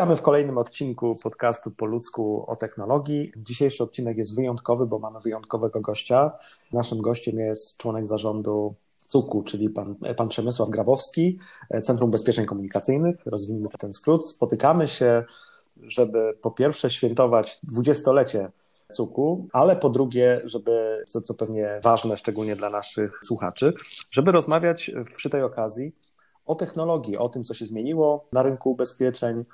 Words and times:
Witamy 0.00 0.16
w 0.16 0.22
kolejnym 0.22 0.58
odcinku 0.58 1.16
podcastu 1.22 1.70
po 1.70 1.86
ludzku 1.86 2.44
o 2.46 2.56
technologii. 2.56 3.32
Dzisiejszy 3.36 3.84
odcinek 3.84 4.16
jest 4.16 4.36
wyjątkowy, 4.36 4.86
bo 4.86 4.98
mamy 4.98 5.20
wyjątkowego 5.20 5.80
gościa. 5.80 6.32
Naszym 6.72 7.02
gościem 7.02 7.38
jest 7.38 7.76
członek 7.76 8.06
zarządu 8.06 8.74
CUK-u, 8.98 9.42
czyli 9.42 9.70
pan, 9.70 9.94
pan 10.16 10.28
Przemysław 10.28 10.68
Grabowski, 10.68 11.38
Centrum 11.82 12.08
Ubezpieczeń 12.08 12.46
Komunikacyjnych. 12.46 13.16
Rozwiniemy 13.26 13.68
ten 13.78 13.92
skrót. 13.92 14.26
Spotykamy 14.26 14.88
się, 14.88 15.24
żeby 15.82 16.38
po 16.42 16.50
pierwsze 16.50 16.90
świętować 16.90 17.58
dwudziestolecie 17.62 18.50
CUK-u, 18.92 19.48
ale 19.52 19.76
po 19.76 19.90
drugie, 19.90 20.40
żeby, 20.44 21.04
co, 21.06 21.20
co 21.20 21.34
pewnie 21.34 21.80
ważne, 21.84 22.16
szczególnie 22.16 22.56
dla 22.56 22.70
naszych 22.70 23.18
słuchaczy, 23.22 23.72
żeby 24.10 24.32
rozmawiać 24.32 24.90
przy 25.16 25.30
tej 25.30 25.42
okazji 25.42 25.92
o 26.46 26.54
technologii, 26.54 27.16
o 27.16 27.28
tym, 27.28 27.44
co 27.44 27.54
się 27.54 27.66
zmieniło 27.66 28.28
na 28.32 28.42
rynku 28.42 28.70
ubezpieczeń, 28.70 29.44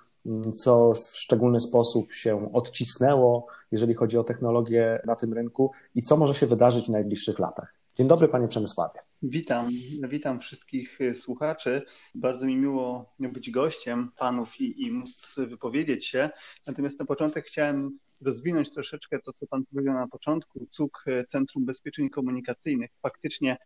co 0.52 0.92
w 0.94 0.98
szczególny 0.98 1.60
sposób 1.60 2.12
się 2.12 2.52
odcisnęło, 2.52 3.46
jeżeli 3.72 3.94
chodzi 3.94 4.18
o 4.18 4.24
technologię 4.24 5.02
na 5.06 5.16
tym 5.16 5.32
rynku 5.32 5.72
i 5.94 6.02
co 6.02 6.16
może 6.16 6.34
się 6.34 6.46
wydarzyć 6.46 6.86
w 6.86 6.90
najbliższych 6.90 7.38
latach. 7.38 7.74
Dzień 7.96 8.08
dobry, 8.08 8.28
panie 8.28 8.48
Przemysławie. 8.48 9.00
Witam, 9.22 9.68
witam 10.08 10.40
wszystkich 10.40 10.98
słuchaczy. 11.14 11.82
Bardzo 12.14 12.46
mi 12.46 12.56
miło 12.56 13.10
być 13.18 13.50
gościem 13.50 14.10
panów 14.18 14.60
i, 14.60 14.82
i 14.82 14.92
móc 14.92 15.36
wypowiedzieć 15.48 16.06
się. 16.06 16.30
Natomiast 16.66 17.00
na 17.00 17.06
początek 17.06 17.44
chciałem 17.44 17.90
rozwinąć 18.20 18.70
troszeczkę 18.70 19.18
to, 19.18 19.32
co 19.32 19.46
pan 19.46 19.64
powiedział 19.64 19.94
na 19.94 20.08
początku. 20.08 20.66
CUK, 20.70 21.04
Centrum 21.28 21.62
Ubezpieczeń 21.62 22.10
Komunikacyjnych, 22.10 22.90
faktycznie 23.02 23.56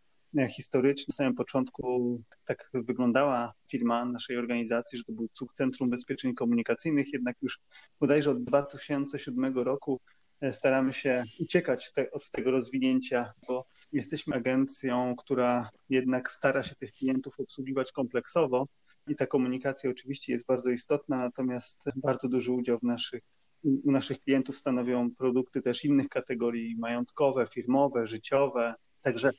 historycznie. 0.49 1.05
Na 1.07 1.15
samym 1.15 1.35
początku 1.35 2.21
tak 2.45 2.69
wyglądała 2.73 3.53
firma 3.71 4.05
naszej 4.05 4.37
organizacji, 4.37 4.97
że 4.97 5.03
to 5.03 5.13
był 5.13 5.27
CUK 5.31 5.53
Centrum 5.53 5.89
Ubezpieczeń 5.89 6.33
Komunikacyjnych, 6.33 7.13
jednak 7.13 7.35
już 7.41 7.59
bodajże 7.99 8.31
od 8.31 8.43
2007 8.43 9.57
roku 9.57 9.99
e, 10.41 10.53
staramy 10.53 10.93
się 10.93 11.23
uciekać 11.39 11.91
te, 11.93 12.11
od 12.11 12.29
tego 12.29 12.51
rozwinięcia, 12.51 13.33
bo 13.47 13.65
jesteśmy 13.91 14.35
agencją, 14.35 15.15
która 15.15 15.69
jednak 15.89 16.31
stara 16.31 16.63
się 16.63 16.75
tych 16.75 16.93
klientów 16.93 17.39
obsługiwać 17.39 17.91
kompleksowo 17.91 18.67
i 19.07 19.15
ta 19.15 19.27
komunikacja 19.27 19.89
oczywiście 19.89 20.33
jest 20.33 20.45
bardzo 20.45 20.69
istotna, 20.69 21.17
natomiast 21.17 21.85
bardzo 21.95 22.27
duży 22.27 22.51
udział 22.51 22.79
w 22.79 22.83
naszych 22.83 23.21
u 23.63 23.91
naszych 23.91 24.19
klientów 24.21 24.57
stanowią 24.57 25.11
produkty 25.15 25.61
też 25.61 25.85
innych 25.85 26.09
kategorii 26.09 26.75
majątkowe, 26.77 27.47
firmowe, 27.47 28.07
życiowe. 28.07 28.73
Także 29.01 29.31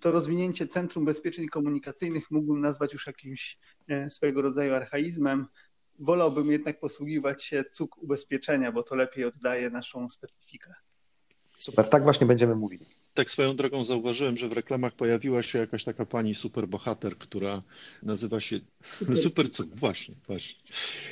to 0.00 0.10
rozwinięcie 0.10 0.66
Centrum 0.66 1.04
Bezpieczeń 1.04 1.46
Komunikacyjnych 1.46 2.30
mógłbym 2.30 2.60
nazwać 2.60 2.92
już 2.92 3.06
jakimś 3.06 3.58
e, 3.88 4.10
swojego 4.10 4.42
rodzaju 4.42 4.74
archaizmem. 4.74 5.46
Wolałbym 5.98 6.50
jednak 6.50 6.80
posługiwać 6.80 7.44
się 7.44 7.64
cuk 7.70 7.98
ubezpieczenia, 8.02 8.72
bo 8.72 8.82
to 8.82 8.94
lepiej 8.94 9.24
oddaje 9.24 9.70
naszą 9.70 10.08
specyfikę. 10.08 10.74
Super, 11.58 11.88
tak 11.88 12.02
właśnie 12.02 12.26
będziemy 12.26 12.54
mówili. 12.54 12.86
Tak 13.14 13.30
swoją 13.30 13.56
drogą 13.56 13.84
zauważyłem, 13.84 14.36
że 14.36 14.48
w 14.48 14.52
reklamach 14.52 14.92
pojawiła 14.92 15.42
się 15.42 15.58
jakaś 15.58 15.84
taka 15.84 16.06
pani 16.06 16.34
superbohater, 16.34 17.18
która 17.18 17.62
nazywa 18.02 18.40
się 18.40 18.60
Super, 18.98 19.18
super 19.18 19.50
Cuk, 19.50 19.76
właśnie, 19.76 20.14
właśnie. 20.26 20.60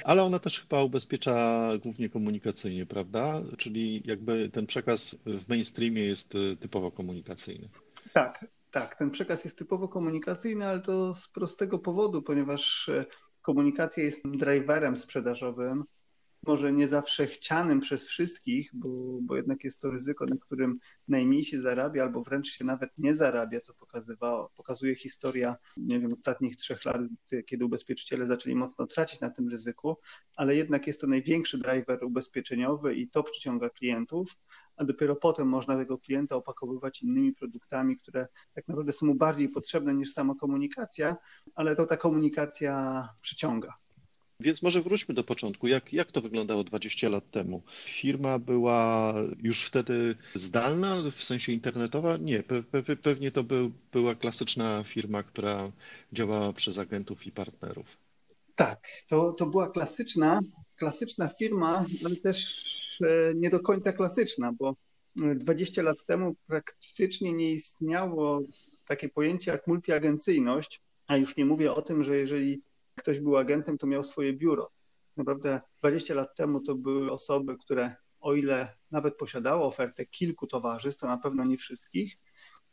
Ale 0.04 0.22
ona 0.22 0.38
też 0.38 0.60
chyba 0.60 0.82
ubezpiecza 0.82 1.68
głównie 1.82 2.08
komunikacyjnie, 2.08 2.86
prawda? 2.86 3.42
Czyli 3.58 4.02
jakby 4.04 4.50
ten 4.52 4.66
przekaz 4.66 5.16
w 5.26 5.48
mainstreamie 5.48 6.04
jest 6.04 6.34
e, 6.34 6.56
typowo 6.56 6.90
komunikacyjny. 6.90 7.68
Tak, 8.12 8.46
tak, 8.70 8.98
ten 8.98 9.10
przekaz 9.10 9.44
jest 9.44 9.58
typowo 9.58 9.88
komunikacyjny, 9.88 10.66
ale 10.66 10.80
to 10.80 11.14
z 11.14 11.28
prostego 11.28 11.78
powodu, 11.78 12.22
ponieważ 12.22 12.88
e, 12.88 13.04
komunikacja 13.42 14.04
jest 14.04 14.30
driverem 14.30 14.96
sprzedażowym, 14.96 15.84
może 16.46 16.72
nie 16.72 16.88
zawsze 16.88 17.26
chcianym 17.26 17.80
przez 17.80 18.04
wszystkich, 18.04 18.70
bo, 18.74 18.88
bo 19.22 19.36
jednak 19.36 19.64
jest 19.64 19.80
to 19.80 19.90
ryzyko, 19.90 20.26
na 20.26 20.36
którym 20.36 20.78
najmniej 21.08 21.44
się 21.44 21.60
zarabia, 21.60 22.02
albo 22.02 22.22
wręcz 22.22 22.46
się 22.46 22.64
nawet 22.64 22.98
nie 22.98 23.14
zarabia, 23.14 23.60
co 23.60 23.74
pokazywało, 23.74 24.50
pokazuje 24.56 24.94
historia, 24.94 25.56
nie 25.76 26.00
wiem, 26.00 26.12
ostatnich 26.12 26.56
trzech 26.56 26.84
lat, 26.84 27.00
kiedy 27.46 27.64
ubezpieczyciele 27.64 28.26
zaczęli 28.26 28.54
mocno 28.54 28.86
tracić 28.86 29.20
na 29.20 29.30
tym 29.30 29.48
ryzyku, 29.48 29.96
ale 30.36 30.56
jednak 30.56 30.86
jest 30.86 31.00
to 31.00 31.06
największy 31.06 31.58
driver 31.58 32.04
ubezpieczeniowy 32.04 32.94
i 32.94 33.08
to 33.08 33.22
przyciąga 33.22 33.70
klientów, 33.70 34.36
a 34.76 34.84
dopiero 34.84 35.16
potem 35.16 35.48
można 35.48 35.76
tego 35.76 35.98
klienta 35.98 36.36
opakowywać 36.36 37.02
innymi 37.02 37.32
produktami, 37.32 37.96
które 37.96 38.26
tak 38.54 38.68
naprawdę 38.68 38.92
są 38.92 39.06
mu 39.06 39.14
bardziej 39.14 39.48
potrzebne 39.48 39.94
niż 39.94 40.12
sama 40.12 40.34
komunikacja, 40.34 41.16
ale 41.54 41.76
to 41.76 41.86
ta 41.86 41.96
komunikacja 41.96 43.08
przyciąga. 43.20 43.74
Więc 44.40 44.62
może 44.62 44.82
wróćmy 44.82 45.14
do 45.14 45.24
początku. 45.24 45.66
Jak, 45.66 45.92
jak 45.92 46.12
to 46.12 46.20
wyglądało 46.20 46.64
20 46.64 47.08
lat 47.08 47.30
temu? 47.30 47.62
Firma 48.00 48.38
była 48.38 49.14
już 49.42 49.66
wtedy 49.66 50.16
zdalna, 50.34 50.96
w 51.16 51.24
sensie 51.24 51.52
internetowa? 51.52 52.16
Nie, 52.16 52.42
pe, 52.42 52.62
pe, 52.62 52.96
pewnie 52.96 53.30
to 53.30 53.44
był, 53.44 53.72
była 53.92 54.14
klasyczna 54.14 54.84
firma, 54.86 55.22
która 55.22 55.72
działała 56.12 56.52
przez 56.52 56.78
agentów 56.78 57.26
i 57.26 57.32
partnerów. 57.32 57.86
Tak, 58.54 58.88
to, 59.08 59.32
to 59.32 59.46
była 59.46 59.70
klasyczna, 59.70 60.40
klasyczna 60.76 61.28
firma, 61.28 61.84
ale 62.04 62.16
też 62.16 62.36
nie 63.34 63.50
do 63.50 63.60
końca 63.60 63.92
klasyczna, 63.92 64.52
bo 64.52 64.76
20 65.16 65.82
lat 65.82 65.96
temu 66.06 66.36
praktycznie 66.46 67.32
nie 67.32 67.50
istniało 67.50 68.42
takie 68.86 69.08
pojęcie 69.08 69.50
jak 69.50 69.66
multiagencyjność, 69.66 70.82
a 71.06 71.16
już 71.16 71.36
nie 71.36 71.44
mówię 71.44 71.72
o 71.72 71.82
tym, 71.82 72.04
że 72.04 72.16
jeżeli 72.16 72.62
ktoś 72.94 73.20
był 73.20 73.36
agentem, 73.36 73.78
to 73.78 73.86
miał 73.86 74.02
swoje 74.02 74.32
biuro. 74.32 74.70
Naprawdę 75.16 75.60
20 75.78 76.14
lat 76.14 76.36
temu 76.36 76.60
to 76.60 76.74
były 76.74 77.12
osoby, 77.12 77.56
które 77.56 77.94
o 78.20 78.34
ile 78.34 78.76
nawet 78.90 79.16
posiadały 79.16 79.62
ofertę 79.62 80.06
kilku 80.06 80.46
towarzystw, 80.46 81.00
to 81.00 81.06
na 81.06 81.18
pewno 81.18 81.44
nie 81.44 81.56
wszystkich, 81.56 82.16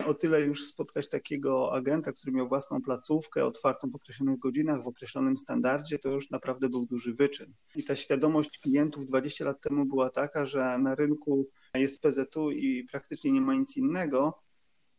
o 0.06 0.14
tyle 0.14 0.42
już 0.42 0.66
spotkać 0.66 1.10
takiego 1.10 1.74
agenta, 1.74 2.12
który 2.14 2.32
miał 2.32 2.48
własną 2.48 2.82
placówkę 2.82 3.46
otwartą 3.46 3.90
w 3.92 3.96
określonych 3.96 4.40
godzinach, 4.40 4.84
w 4.84 4.88
określonym 4.88 5.38
standardzie, 5.38 6.00
to 6.00 6.10
już 6.10 6.30
naprawdę 6.30 6.70
był 6.70 6.86
duży 6.86 7.14
wyczyn. 7.14 7.50
I 7.76 7.84
ta 7.84 7.96
świadomość 7.96 8.60
klientów 8.60 9.06
20 9.06 9.46
lat 9.46 9.62
temu 9.62 9.86
była 9.86 10.10
taka, 10.10 10.46
że 10.46 10.78
na 10.78 10.96
rynku 10.96 11.46
jest 11.76 12.02
PZU 12.02 12.52
i 12.52 12.88
praktycznie 12.92 13.32
nie 13.32 13.42
ma 13.42 13.54
nic 13.54 13.78
innego, 13.78 14.44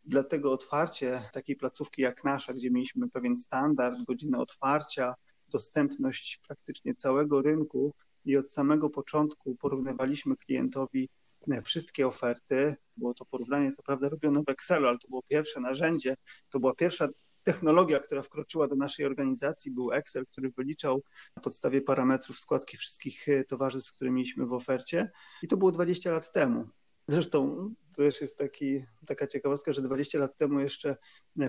Dlatego 0.07 0.53
otwarcie 0.53 1.23
takiej 1.33 1.57
placówki 1.57 2.03
jak 2.03 2.25
nasza, 2.25 2.55
gdzie 2.55 2.71
mieliśmy 2.71 3.11
pewien 3.11 3.37
standard, 3.37 4.03
godzinę 4.03 4.39
otwarcia, 4.39 5.15
dostępność 5.49 6.41
praktycznie 6.47 6.95
całego 6.95 7.43
rynku 7.43 7.95
i 8.25 8.37
od 8.37 8.51
samego 8.51 8.91
początku 8.91 9.57
porównywaliśmy 9.57 10.37
klientowi 10.37 11.09
wszystkie 11.65 12.07
oferty. 12.07 12.77
Było 12.97 13.15
to 13.15 13.25
porównanie, 13.25 13.73
co 13.73 13.83
prawda, 13.83 14.09
robione 14.09 14.43
w 14.47 14.49
Excelu, 14.49 14.89
ale 14.89 14.99
to 14.99 15.09
było 15.09 15.23
pierwsze 15.29 15.61
narzędzie, 15.61 16.17
to 16.51 16.61
była 16.61 16.75
pierwsza 16.75 17.09
technologia, 17.43 18.01
która 18.01 18.23
wkroczyła 18.23 18.69
do 18.69 18.77
naszej 18.77 19.07
organizacji, 19.07 19.73
był 19.73 19.93
Excel, 19.93 20.27
który 20.27 20.51
wyliczał 20.51 21.03
na 21.37 21.43
podstawie 21.43 21.81
parametrów 21.81 22.39
składki 22.39 22.77
wszystkich 22.77 23.29
e, 23.29 23.45
towarzystw, 23.45 23.93
które 23.93 24.11
mieliśmy 24.11 24.47
w 24.47 24.53
ofercie. 24.53 25.05
I 25.43 25.49
to 25.49 25.57
było 25.57 25.73
20 25.73 26.13
lat 26.13 26.33
temu. 26.33 26.69
Zresztą 27.07 27.71
to 27.91 27.97
też 27.97 28.21
jest 28.21 28.39
taki, 28.39 28.85
taka 29.07 29.27
ciekawostka, 29.27 29.73
że 29.73 29.83
20 29.83 30.19
lat 30.19 30.37
temu 30.37 30.61
jeszcze 30.61 30.97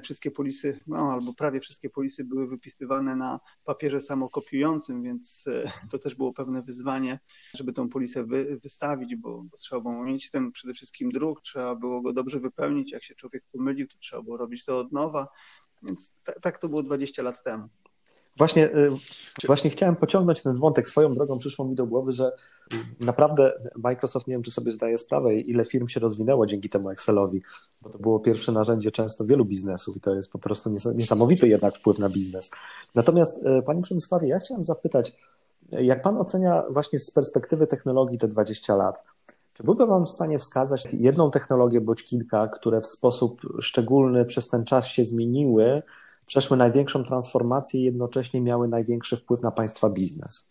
wszystkie 0.01 0.31
polisy, 0.31 0.79
no 0.88 0.97
albo 0.97 1.33
prawie 1.33 1.59
wszystkie 1.59 1.89
polisy 1.89 2.23
były 2.23 2.47
wypisywane 2.47 3.16
na 3.16 3.39
papierze 3.63 4.01
samokopiującym, 4.01 5.03
więc 5.03 5.45
e, 5.47 5.71
to 5.91 5.99
też 5.99 6.16
było 6.16 6.33
pewne 6.33 6.61
wyzwanie, 6.61 7.19
żeby 7.53 7.73
tą 7.73 7.90
polisę 7.90 8.23
wy, 8.23 8.59
wystawić, 8.63 9.16
bo, 9.16 9.43
bo, 9.43 9.57
trzeba 9.57 9.81
było 9.81 10.03
mieć 10.03 10.29
ten 10.29 10.52
przede 10.52 10.73
wszystkim 10.73 11.09
druk, 11.09 11.41
trzeba 11.41 11.75
było 11.75 12.01
go 12.01 12.13
dobrze 12.13 12.40
wypełnić. 12.40 12.91
Jak 12.91 13.03
się 13.03 13.16
człowiek 13.16 13.43
pomylił, 13.51 13.87
to 13.87 13.97
trzeba 13.97 14.22
było 14.22 14.37
robić 14.37 14.66
to 14.66 14.79
od 14.79 14.91
nowa. 14.91 15.28
Więc 15.84 16.17
tak 16.41 16.58
to 16.58 16.69
było 16.69 16.84
20 16.84 17.23
lat 17.23 17.43
temu. 17.43 17.69
Właśnie, 18.37 18.76
y, 18.76 18.91
właśnie 19.47 19.70
chciałem 19.70 19.96
pociągnąć 19.96 20.41
ten 20.43 20.55
wątek. 20.55 20.87
Swoją 20.87 21.14
drogą 21.14 21.37
przyszło 21.37 21.66
mi 21.66 21.76
do 21.76 21.85
głowy, 21.85 22.14
że 22.14 22.32
naprawdę 22.99 23.53
Microsoft, 23.76 24.28
nie 24.28 24.34
wiem 24.34 24.43
czy 24.43 24.52
sobie 24.52 24.72
zdaje 24.72 24.97
sprawę, 24.97 25.35
ile 25.35 25.66
firm 25.66 25.87
się 25.87 25.99
rozwinęło 25.99 26.46
dzięki 26.46 26.70
temu 26.70 26.90
Excelowi, 26.90 27.41
bo 27.82 27.90
to 27.90 27.99
było 27.99 28.20
pierwsze 28.20 28.52
narzędzie 28.52 28.91
często 28.91 29.26
wielu 29.26 29.46
biznesów 29.46 29.97
i 29.97 29.99
to 29.99 30.16
jest 30.16 30.32
po 30.32 30.40
prostu 30.40 30.76
niesamowity 30.96 31.47
jednak 31.47 31.78
wpływ 31.78 31.99
na 31.99 32.09
biznes. 32.09 32.52
Natomiast 32.96 33.37
y, 33.37 33.61
Panie 33.66 33.82
Przemysławie, 33.82 34.28
ja 34.28 34.40
chciałem 34.40 34.64
zapytać, 34.64 35.16
jak 35.72 36.02
Pan 36.02 36.17
ocenia 36.17 36.64
właśnie 36.70 36.99
z 36.99 37.11
perspektywy 37.11 37.67
technologii 37.67 38.17
te 38.17 38.28
20 38.28 38.76
lat? 38.76 39.03
Czy 39.53 39.64
byłby 39.64 39.87
Pan 39.87 40.05
w 40.05 40.09
stanie 40.09 40.40
wskazać 40.40 40.87
jedną 40.93 41.32
technologię 41.32 41.82
bądź 41.82 42.03
kilka, 42.03 42.47
które 42.47 42.82
w 42.82 42.87
sposób 42.87 43.41
szczególny 43.59 44.26
przez 44.26 44.47
ten 44.47 44.66
czas 44.66 44.87
się 44.87 45.05
zmieniły, 45.05 45.84
przeszły 46.25 46.57
największą 46.57 47.03
transformację 47.03 47.79
i 47.79 47.83
jednocześnie 47.83 48.41
miały 48.41 48.67
największy 48.67 49.17
wpływ 49.17 49.41
na 49.41 49.51
państwa 49.51 49.89
biznes? 49.89 50.49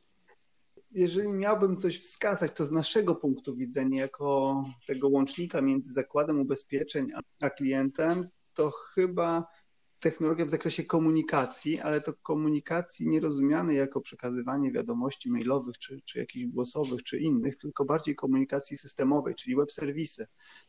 Jeżeli 0.90 1.32
miałbym 1.32 1.76
coś 1.76 2.00
wskazać, 2.00 2.52
to 2.52 2.64
z 2.64 2.70
naszego 2.70 3.14
punktu 3.14 3.54
widzenia, 3.54 4.02
jako 4.02 4.64
tego 4.86 5.08
łącznika 5.08 5.60
między 5.60 5.92
zakładem 5.92 6.40
ubezpieczeń 6.40 7.06
a 7.42 7.50
klientem, 7.50 8.28
to 8.54 8.70
chyba 8.70 9.46
technologia 10.04 10.44
w 10.44 10.50
zakresie 10.50 10.84
komunikacji, 10.84 11.80
ale 11.80 12.00
to 12.00 12.12
komunikacji 12.22 13.08
nie 13.08 13.20
rozumianej 13.20 13.76
jako 13.76 14.00
przekazywanie 14.00 14.72
wiadomości 14.72 15.30
mailowych, 15.30 15.78
czy, 15.78 16.00
czy 16.04 16.18
jakichś 16.18 16.46
głosowych, 16.46 17.02
czy 17.02 17.18
innych, 17.18 17.58
tylko 17.58 17.84
bardziej 17.84 18.14
komunikacji 18.14 18.78
systemowej, 18.78 19.34
czyli 19.34 19.56
web 19.56 19.72
serwisy. 19.72 20.26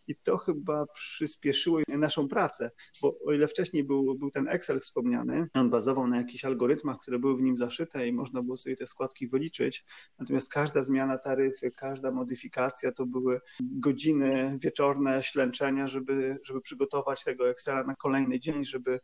I 0.07 0.15
to 0.15 0.37
chyba 0.37 0.85
przyspieszyło 0.85 1.79
naszą 1.87 2.27
pracę, 2.27 2.69
bo 3.01 3.19
o 3.25 3.33
ile 3.33 3.47
wcześniej 3.47 3.83
był, 3.83 4.15
był 4.15 4.31
ten 4.31 4.47
Excel 4.47 4.79
wspomniany, 4.79 5.47
on 5.53 5.69
bazował 5.69 6.07
na 6.07 6.17
jakichś 6.17 6.45
algorytmach, 6.45 6.97
które 6.99 7.19
były 7.19 7.37
w 7.37 7.41
nim 7.41 7.55
zaszyte 7.55 8.07
i 8.07 8.13
można 8.13 8.41
było 8.43 8.57
sobie 8.57 8.75
te 8.75 8.87
składki 8.87 9.27
wyliczyć, 9.27 9.85
natomiast 10.19 10.53
każda 10.53 10.81
zmiana 10.81 11.17
taryfy, 11.17 11.71
każda 11.71 12.11
modyfikacja 12.11 12.91
to 12.91 13.05
były 13.05 13.41
godziny 13.61 14.57
wieczorne 14.61 15.23
ślęczenia, 15.23 15.87
żeby, 15.87 16.37
żeby 16.43 16.61
przygotować 16.61 17.23
tego 17.23 17.49
Excela 17.49 17.83
na 17.83 17.95
kolejny 17.95 18.39
dzień, 18.39 18.65
żeby 18.65 18.99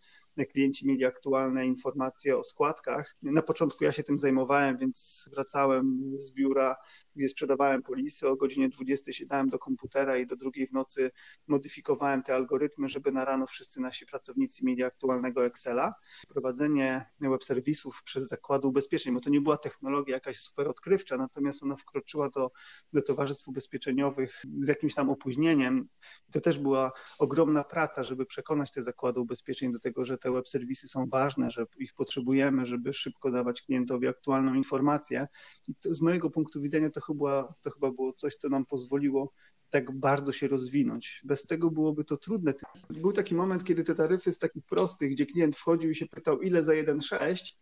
klienci 0.52 0.88
mieli 0.88 1.06
aktualne 1.06 1.66
informacje 1.66 2.38
o 2.38 2.44
składkach. 2.44 3.16
Na 3.22 3.42
początku 3.42 3.84
ja 3.84 3.92
się 3.92 4.04
tym 4.04 4.20
zajmowałem, 4.20 4.78
więc 4.78 5.30
wracałem 5.34 6.14
z 6.16 6.32
biura 6.32 6.76
sprzedawałem 7.28 7.84
polisy, 7.84 8.28
o 8.28 8.36
godzinie 8.36 8.70
20 8.70 9.12
siadałem 9.12 9.50
do 9.50 9.60
komputera 9.60 10.18
i 10.18 10.26
do 10.26 10.36
drugiej 10.36 10.68
w 10.68 10.74
nocy 10.74 11.12
modyfikowałem 11.48 12.24
te 12.24 12.36
algorytmy, 12.36 12.90
żeby 12.90 13.12
na 13.12 13.26
rano 13.26 13.48
wszyscy 13.48 13.82
nasi 13.82 14.06
pracownicy 14.06 14.66
mieli 14.66 14.84
aktualnego 14.84 15.46
Excela. 15.46 15.94
Prowadzenie 16.28 17.06
web 17.20 17.44
serwisów 17.44 18.04
przez 18.04 18.28
zakłady 18.28 18.68
ubezpieczeń, 18.68 19.14
bo 19.14 19.20
to 19.20 19.30
nie 19.30 19.42
była 19.42 19.58
technologia 19.58 20.16
jakaś 20.16 20.38
super 20.38 20.68
odkrywcza, 20.68 21.18
natomiast 21.18 21.64
ona 21.64 21.76
wkroczyła 21.76 22.30
do, 22.30 22.52
do 22.94 23.02
towarzystw 23.02 23.48
ubezpieczeniowych 23.48 24.44
z 24.60 24.68
jakimś 24.68 24.96
tam 24.96 25.10
opóźnieniem. 25.10 25.88
To 26.32 26.42
też 26.42 26.60
była 26.60 26.92
ogromna 27.20 27.64
praca, 27.64 28.04
żeby 28.04 28.26
przekonać 28.26 28.72
te 28.72 28.82
zakłady 28.82 29.20
ubezpieczeń 29.20 29.72
do 29.72 29.80
tego, 29.80 30.06
że 30.06 30.18
te 30.18 30.32
web 30.32 30.48
serwisy 30.48 30.88
są 30.88 31.06
ważne, 31.06 31.52
że 31.52 31.66
ich 31.80 31.94
potrzebujemy, 31.94 32.66
żeby 32.66 32.94
szybko 32.94 33.32
dawać 33.32 33.62
klientowi 33.62 34.08
aktualną 34.08 34.54
informację. 34.54 35.28
I 35.68 35.74
z 35.82 36.02
mojego 36.02 36.30
punktu 36.30 36.62
widzenia 36.62 36.90
to 36.90 37.01
chyba, 37.02 37.54
to 37.62 37.72
chyba 37.72 37.92
było 37.92 38.14
coś, 38.14 38.36
co 38.36 38.50
nam 38.50 38.64
pozwoliło 38.66 39.34
tak 39.72 39.92
bardzo 39.92 40.32
się 40.32 40.48
rozwinąć. 40.48 41.22
Bez 41.24 41.46
tego 41.46 41.72
byłoby 41.72 42.04
to 42.04 42.18
trudne. 42.18 42.54
Był 42.90 43.14
taki 43.14 43.36
moment, 43.36 43.64
kiedy 43.64 43.84
te 43.84 43.96
taryfy 43.96 44.32
z 44.32 44.40
takich 44.40 44.66
prostych, 44.66 45.12
gdzie 45.12 45.26
klient 45.26 45.56
wchodził 45.56 45.92
i 45.92 45.96
się 45.96 46.06
pytał, 46.06 46.42
ile 46.42 46.64
za 46.64 46.72
1,6, 46.72 47.54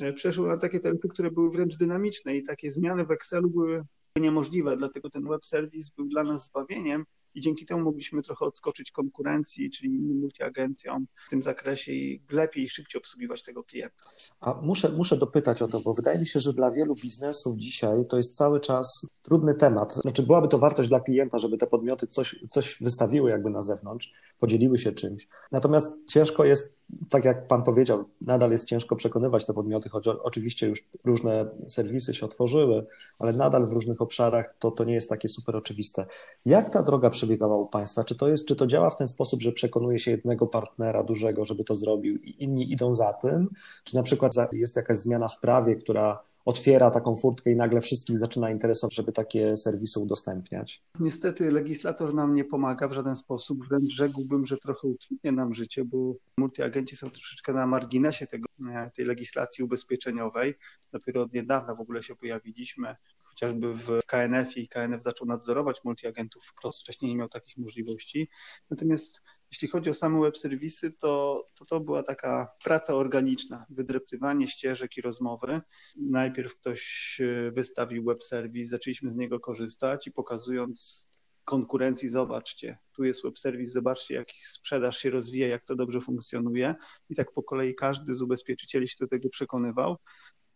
e, 0.00 0.12
przeszły 0.12 0.48
na 0.48 0.58
takie 0.58 0.80
taryfy, 0.80 1.08
które 1.08 1.30
były 1.30 1.50
wręcz 1.50 1.76
dynamiczne 1.76 2.36
i 2.36 2.42
takie 2.42 2.70
zmiany 2.70 3.06
w 3.06 3.10
Excelu 3.10 3.50
były 3.50 3.84
niemożliwe, 4.16 4.76
dlatego 4.76 5.10
ten 5.10 5.28
web 5.28 5.46
serwis 5.46 5.90
był 5.90 6.08
dla 6.08 6.22
nas 6.22 6.46
zbawieniem 6.46 7.04
i 7.38 7.40
dzięki 7.40 7.66
temu 7.66 7.82
mogliśmy 7.84 8.22
trochę 8.22 8.44
odskoczyć 8.44 8.90
konkurencji, 8.90 9.70
czyli 9.70 9.94
innym 9.94 10.18
multiagencjom 10.18 11.06
w 11.26 11.30
tym 11.30 11.42
zakresie 11.42 11.92
i 11.92 12.22
lepiej 12.30 12.64
i 12.64 12.68
szybciej 12.68 12.98
obsługiwać 12.98 13.42
tego 13.42 13.64
klienta. 13.64 14.10
A 14.40 14.54
muszę, 14.62 14.88
muszę 14.88 15.16
dopytać 15.16 15.62
o 15.62 15.68
to, 15.68 15.80
bo 15.80 15.94
wydaje 15.94 16.18
mi 16.18 16.26
się, 16.26 16.40
że 16.40 16.52
dla 16.52 16.70
wielu 16.70 16.94
biznesów 16.94 17.56
dzisiaj 17.56 18.06
to 18.08 18.16
jest 18.16 18.36
cały 18.36 18.60
czas 18.60 19.06
trudny 19.22 19.54
temat. 19.54 19.94
Znaczy 19.94 20.22
byłaby 20.22 20.48
to 20.48 20.58
wartość 20.58 20.88
dla 20.88 21.00
klienta, 21.00 21.38
żeby 21.38 21.58
te 21.58 21.66
podmioty 21.66 22.06
coś, 22.06 22.44
coś 22.48 22.76
wystawiły 22.80 23.30
jakby 23.30 23.50
na 23.50 23.62
zewnątrz, 23.62 24.12
podzieliły 24.40 24.78
się 24.78 24.92
czymś. 24.92 25.28
Natomiast 25.52 25.98
ciężko 26.06 26.44
jest, 26.44 26.78
tak 27.10 27.24
jak 27.24 27.46
Pan 27.46 27.62
powiedział, 27.62 28.04
nadal 28.20 28.50
jest 28.50 28.64
ciężko 28.64 28.96
przekonywać 28.96 29.46
te 29.46 29.54
podmioty, 29.54 29.88
choć 29.88 30.08
oczywiście 30.08 30.68
już 30.68 30.84
różne 31.04 31.46
serwisy 31.66 32.14
się 32.14 32.26
otworzyły, 32.26 32.86
ale 33.18 33.32
nadal 33.32 33.66
w 33.66 33.72
różnych 33.72 34.02
obszarach 34.02 34.54
to, 34.58 34.70
to 34.70 34.84
nie 34.84 34.94
jest 34.94 35.08
takie 35.08 35.28
super 35.28 35.56
oczywiste. 35.56 36.06
Jak 36.46 36.70
ta 36.70 36.82
droga 36.82 37.10
przebiegała 37.10 37.56
u 37.56 37.66
Państwa? 37.66 38.04
Czy 38.04 38.14
to, 38.14 38.28
jest, 38.28 38.46
czy 38.46 38.56
to 38.56 38.66
działa 38.66 38.90
w 38.90 38.96
ten 38.96 39.08
sposób, 39.08 39.42
że 39.42 39.52
przekonuje 39.52 39.98
się 39.98 40.10
jednego 40.10 40.46
partnera 40.46 41.02
dużego, 41.02 41.44
żeby 41.44 41.64
to 41.64 41.74
zrobił 41.74 42.16
i 42.16 42.42
inni 42.42 42.72
idą 42.72 42.92
za 42.92 43.12
tym? 43.12 43.48
Czy 43.84 43.96
na 43.96 44.02
przykład 44.02 44.32
jest 44.52 44.76
jakaś 44.76 44.96
zmiana 44.96 45.28
w 45.28 45.40
prawie, 45.40 45.76
która 45.76 46.28
otwiera 46.48 46.90
taką 46.90 47.16
furtkę 47.16 47.50
i 47.50 47.56
nagle 47.56 47.80
wszystkich 47.80 48.18
zaczyna 48.18 48.50
interesować, 48.50 48.94
żeby 48.94 49.12
takie 49.12 49.56
serwisy 49.56 50.00
udostępniać. 50.00 50.82
Niestety 51.00 51.50
legislator 51.50 52.14
nam 52.14 52.34
nie 52.34 52.44
pomaga 52.44 52.88
w 52.88 52.92
żaden 52.92 53.16
sposób, 53.16 53.68
wręcz 53.68 53.92
rzekłbym, 53.92 54.46
że 54.46 54.56
trochę 54.56 54.88
utrudnia 54.88 55.32
nam 55.32 55.54
życie, 55.54 55.84
bo 55.84 56.14
multiagenci 56.38 56.96
są 56.96 57.10
troszeczkę 57.10 57.52
na 57.52 57.66
marginesie 57.66 58.26
tego, 58.26 58.48
e, 58.70 58.90
tej 58.90 59.04
legislacji 59.04 59.64
ubezpieczeniowej. 59.64 60.54
Dopiero 60.92 61.22
od 61.22 61.32
niedawna 61.32 61.74
w 61.74 61.80
ogóle 61.80 62.02
się 62.02 62.16
pojawiliśmy 62.16 62.96
chociażby 63.38 63.74
w 63.74 64.00
KNF 64.06 64.56
i 64.56 64.68
KNF 64.68 65.02
zaczął 65.02 65.26
nadzorować 65.26 65.84
multiagentów 65.84 66.44
wprost, 66.44 66.80
wcześniej 66.80 67.10
nie 67.10 67.16
miał 67.16 67.28
takich 67.28 67.58
możliwości. 67.58 68.28
Natomiast 68.70 69.22
jeśli 69.50 69.68
chodzi 69.68 69.90
o 69.90 69.94
same 69.94 70.20
web 70.20 70.38
serwisy, 70.38 70.92
to, 70.92 71.44
to 71.54 71.64
to 71.64 71.80
była 71.80 72.02
taka 72.02 72.48
praca 72.64 72.94
organiczna, 72.94 73.66
wydreptywanie 73.70 74.48
ścieżek 74.48 74.96
i 74.96 75.00
rozmowy. 75.00 75.60
Najpierw 75.96 76.54
ktoś 76.54 77.16
e, 77.20 77.50
wystawił 77.50 78.04
web 78.04 78.24
serwis, 78.24 78.68
zaczęliśmy 78.68 79.12
z 79.12 79.16
niego 79.16 79.40
korzystać 79.40 80.06
i 80.06 80.12
pokazując 80.12 81.08
konkurencji, 81.44 82.08
zobaczcie, 82.08 82.78
tu 82.92 83.04
jest 83.04 83.22
web 83.22 83.38
serwis, 83.38 83.72
zobaczcie, 83.72 84.14
jak 84.14 84.28
sprzedaż 84.32 84.98
się 84.98 85.10
rozwija, 85.10 85.48
jak 85.48 85.64
to 85.64 85.76
dobrze 85.76 86.00
funkcjonuje. 86.00 86.74
I 87.10 87.14
tak 87.14 87.32
po 87.32 87.42
kolei 87.42 87.74
każdy 87.74 88.14
z 88.14 88.22
ubezpieczycieli 88.22 88.88
się 88.88 88.94
do 89.00 89.06
tego 89.06 89.28
przekonywał 89.28 89.96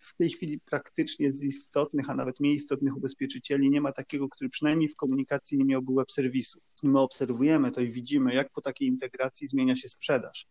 w 0.02 0.14
tej 0.14 0.30
chwili 0.30 0.60
praktycznie 0.60 1.34
z 1.34 1.44
istotnych, 1.44 2.10
a 2.10 2.14
nawet 2.14 2.40
mniej 2.40 2.54
istotnych 2.54 2.96
ubezpieczycieli 2.96 3.70
nie 3.70 3.80
ma 3.80 3.92
takiego, 3.92 4.28
który 4.28 4.50
przynajmniej 4.50 4.88
w 4.88 4.96
komunikacji 4.96 5.58
nie 5.58 5.64
miałby 5.64 5.94
web 5.94 6.12
serwisu. 6.12 6.60
I 6.82 6.88
my 6.88 7.00
obserwujemy 7.00 7.70
to 7.70 7.80
i 7.80 7.90
widzimy, 7.90 8.34
jak 8.34 8.50
po 8.50 8.60
takiej 8.60 8.88
integracji 8.88 9.46
zmienia 9.46 9.76
się 9.76 9.88
sprzedaż. 9.88 10.46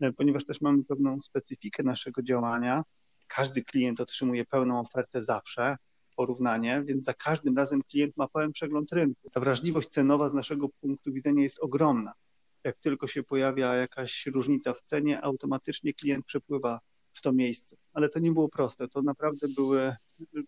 E, 0.00 0.12
ponieważ 0.12 0.44
też 0.44 0.60
mamy 0.60 0.84
pewną 0.84 1.20
specyfikę 1.20 1.82
naszego 1.82 2.22
działania, 2.22 2.82
każdy 3.28 3.64
klient 3.64 4.00
otrzymuje 4.00 4.44
pełną 4.44 4.80
ofertę 4.80 5.22
zawsze, 5.22 5.76
porównanie, 6.16 6.82
więc 6.86 7.04
za 7.04 7.14
każdym 7.14 7.56
razem 7.56 7.82
klient 7.82 8.16
ma 8.16 8.28
pełen 8.28 8.52
przegląd 8.52 8.92
rynku. 8.92 9.30
Ta 9.30 9.40
wrażliwość 9.40 9.88
cenowa 9.88 10.28
z 10.28 10.34
naszego 10.34 10.68
punktu 10.80 11.12
widzenia 11.12 11.42
jest 11.42 11.58
ogromna. 11.60 12.12
Jak 12.64 12.78
tylko 12.78 13.06
się 13.06 13.22
pojawia 13.22 13.74
jakaś 13.74 14.26
różnica 14.26 14.74
w 14.74 14.80
cenie, 14.80 15.22
automatycznie 15.22 15.94
klient 15.94 16.26
przepływa 16.26 16.80
w 17.14 17.22
to 17.22 17.32
miejsce. 17.32 17.76
Ale 17.92 18.08
to 18.08 18.18
nie 18.18 18.32
było 18.32 18.48
proste. 18.48 18.88
To 18.88 19.02
naprawdę 19.02 19.46
były 19.56 19.96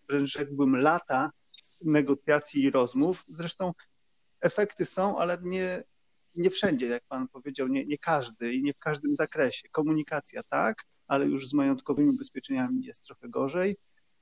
wręcz 0.09 0.31
rzekłbym 0.31 0.75
lata 0.75 1.31
negocjacji 1.81 2.63
i 2.63 2.71
rozmów. 2.71 3.25
Zresztą 3.29 3.71
efekty 4.41 4.85
są, 4.85 5.17
ale 5.17 5.37
nie, 5.41 5.83
nie 6.35 6.49
wszędzie, 6.49 6.87
jak 6.87 7.03
pan 7.07 7.27
powiedział, 7.27 7.67
nie, 7.67 7.85
nie 7.85 7.97
każdy 7.97 8.53
i 8.53 8.63
nie 8.63 8.73
w 8.73 8.79
każdym 8.79 9.15
zakresie. 9.15 9.69
Komunikacja 9.69 10.43
tak, 10.43 10.83
ale 11.07 11.25
już 11.25 11.47
z 11.47 11.53
majątkowymi 11.53 12.09
ubezpieczeniami 12.09 12.83
jest 12.83 13.03
trochę 13.03 13.29
gorzej, 13.29 13.77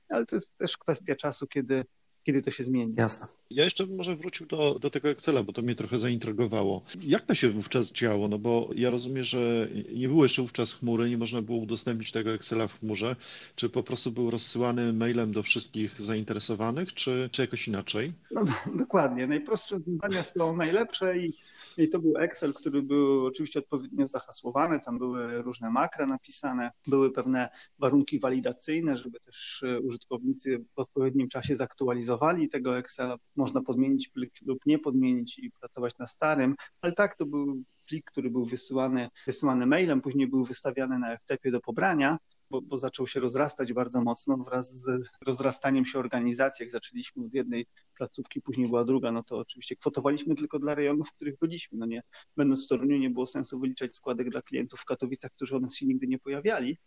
ale 0.08 0.26
to 0.26 0.36
jest 0.36 0.48
też 0.58 0.76
kwestia 0.76 1.16
czasu, 1.16 1.46
kiedy 1.46 1.84
kiedy 2.26 2.42
to 2.42 2.50
się 2.50 2.64
zmieni. 2.64 2.94
Jasne. 2.96 3.26
Ja 3.50 3.64
jeszcze 3.64 3.86
może 3.86 4.16
wrócił 4.16 4.46
do, 4.46 4.78
do 4.78 4.90
tego 4.90 5.08
Excela, 5.08 5.42
bo 5.42 5.52
to 5.52 5.62
mnie 5.62 5.74
trochę 5.74 5.98
zaintrygowało. 5.98 6.82
Jak 7.02 7.26
to 7.26 7.34
się 7.34 7.48
wówczas 7.48 7.92
działo? 7.92 8.28
No 8.28 8.38
bo 8.38 8.70
ja 8.74 8.90
rozumiem, 8.90 9.24
że 9.24 9.68
nie 9.92 10.08
było 10.08 10.22
jeszcze 10.24 10.42
wówczas 10.42 10.72
chmury, 10.72 11.10
nie 11.10 11.18
można 11.18 11.42
było 11.42 11.58
udostępnić 11.58 12.12
tego 12.12 12.30
Excela 12.30 12.68
w 12.68 12.78
chmurze. 12.80 13.16
Czy 13.56 13.68
po 13.68 13.82
prostu 13.82 14.10
był 14.10 14.30
rozsyłany 14.30 14.92
mailem 14.92 15.32
do 15.32 15.42
wszystkich 15.42 16.00
zainteresowanych, 16.02 16.94
czy, 16.94 17.28
czy 17.32 17.42
jakoś 17.42 17.68
inaczej? 17.68 18.12
No, 18.30 18.44
dokładnie. 18.84 19.26
Najprostsze 19.26 19.80
zadania 19.86 20.24
są 20.24 20.56
najlepsze 20.56 21.18
i 21.18 21.32
i 21.78 21.88
to 21.88 21.98
był 21.98 22.16
Excel, 22.16 22.54
który 22.54 22.82
był 22.82 23.26
oczywiście 23.26 23.58
odpowiednio 23.58 24.06
zahasłowany, 24.06 24.80
tam 24.80 24.98
były 24.98 25.42
różne 25.42 25.70
makra 25.70 26.06
napisane, 26.06 26.70
były 26.86 27.12
pewne 27.12 27.48
warunki 27.78 28.20
walidacyjne, 28.20 28.96
żeby 28.96 29.20
też 29.20 29.62
e, 29.62 29.80
użytkownicy 29.80 30.64
w 30.74 30.78
odpowiednim 30.78 31.28
czasie 31.28 31.56
zaktualizowali 31.56 32.48
tego 32.48 32.78
Excela. 32.78 33.16
Można 33.36 33.62
podmienić 33.62 34.08
plik 34.08 34.32
lub 34.46 34.66
nie 34.66 34.78
podmienić 34.78 35.38
i 35.38 35.50
pracować 35.50 35.98
na 35.98 36.06
starym, 36.06 36.54
ale 36.80 36.92
tak 36.92 37.14
to 37.14 37.26
był 37.26 37.62
plik, 37.86 38.10
który 38.10 38.30
był 38.30 38.44
wysyłany, 38.44 39.08
wysyłany 39.26 39.66
mailem, 39.66 40.00
później 40.00 40.28
był 40.28 40.44
wystawiany 40.44 40.98
na 40.98 41.16
FTP 41.16 41.50
do 41.50 41.60
pobrania 41.60 42.18
bo, 42.50 42.62
bo, 42.62 42.78
zaczął 42.78 43.06
się 43.06 43.20
rozrastać 43.20 43.72
bardzo 43.72 44.00
mocno 44.00 44.36
wraz 44.36 44.72
z 44.72 45.08
rozrastaniem 45.26 45.84
się 45.84 45.98
organizacji. 45.98 46.62
Jak 46.62 46.70
zaczęliśmy 46.70 47.24
od 47.24 47.34
jednej 47.34 47.66
placówki, 47.94 48.42
później 48.42 48.68
była 48.68 48.84
druga, 48.84 49.12
no 49.12 49.22
to 49.22 49.38
oczywiście 49.38 49.76
kwotowaliśmy 49.76 50.34
tylko 50.34 50.58
dla 50.58 50.74
rejonów, 50.74 51.08
w 51.08 51.12
których 51.12 51.38
byliśmy. 51.38 51.78
No 51.78 51.86
nie, 51.86 52.02
będąc 52.36 52.64
w 52.64 52.68
Toruniu 52.68 52.98
nie 52.98 53.10
było 53.10 53.26
sensu 53.26 53.58
wyliczać 53.58 53.94
składek 53.94 54.30
dla 54.30 54.42
klientów 54.42 54.80
w 54.80 54.84
Katowicach, 54.84 55.30
którzy 55.32 55.56
u 55.56 55.60
nas 55.60 55.74
się 55.74 55.86
nigdy 55.86 56.06
nie 56.06 56.18
pojawiali. 56.18 56.78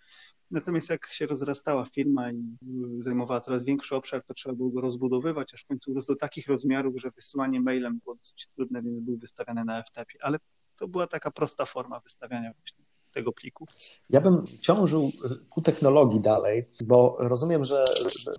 Natomiast 0.52 0.90
jak 0.90 1.08
się 1.08 1.26
rozrastała 1.26 1.86
firma 1.86 2.32
i 2.32 2.58
zajmowała 3.00 3.42
coraz 3.42 3.64
większy 3.64 3.96
obszar, 3.96 4.24
to 4.24 4.34
trzeba 4.34 4.56
było 4.56 4.70
go 4.70 4.82
rozbudowywać, 4.82 5.54
aż 5.54 5.64
w 5.64 5.68
końcu 5.68 5.94
do 5.94 6.16
takich 6.16 6.48
rozmiarów, 6.48 6.94
że 7.02 7.12
wysyłanie 7.12 7.62
mailem 7.62 8.00
było 8.04 8.16
dosyć 8.16 8.48
trudne, 8.48 8.82
więc 8.82 9.00
był 9.00 9.18
wystawiany 9.18 9.66
na 9.66 9.84
FTP. 9.84 10.14
Ale 10.22 10.38
to 10.76 10.88
była 10.88 11.08
taka 11.08 11.32
prosta 11.32 11.66
forma 11.66 12.00
wystawiania 12.00 12.54
właśnie 12.54 12.89
tego 13.12 13.32
pliku. 13.32 13.66
Ja 14.10 14.22
bym 14.22 14.44
ciążył 14.62 15.12
ku 15.50 15.62
technologii 15.62 16.22
dalej, 16.22 16.66
bo 16.86 17.18
rozumiem, 17.20 17.66
że 17.66 17.84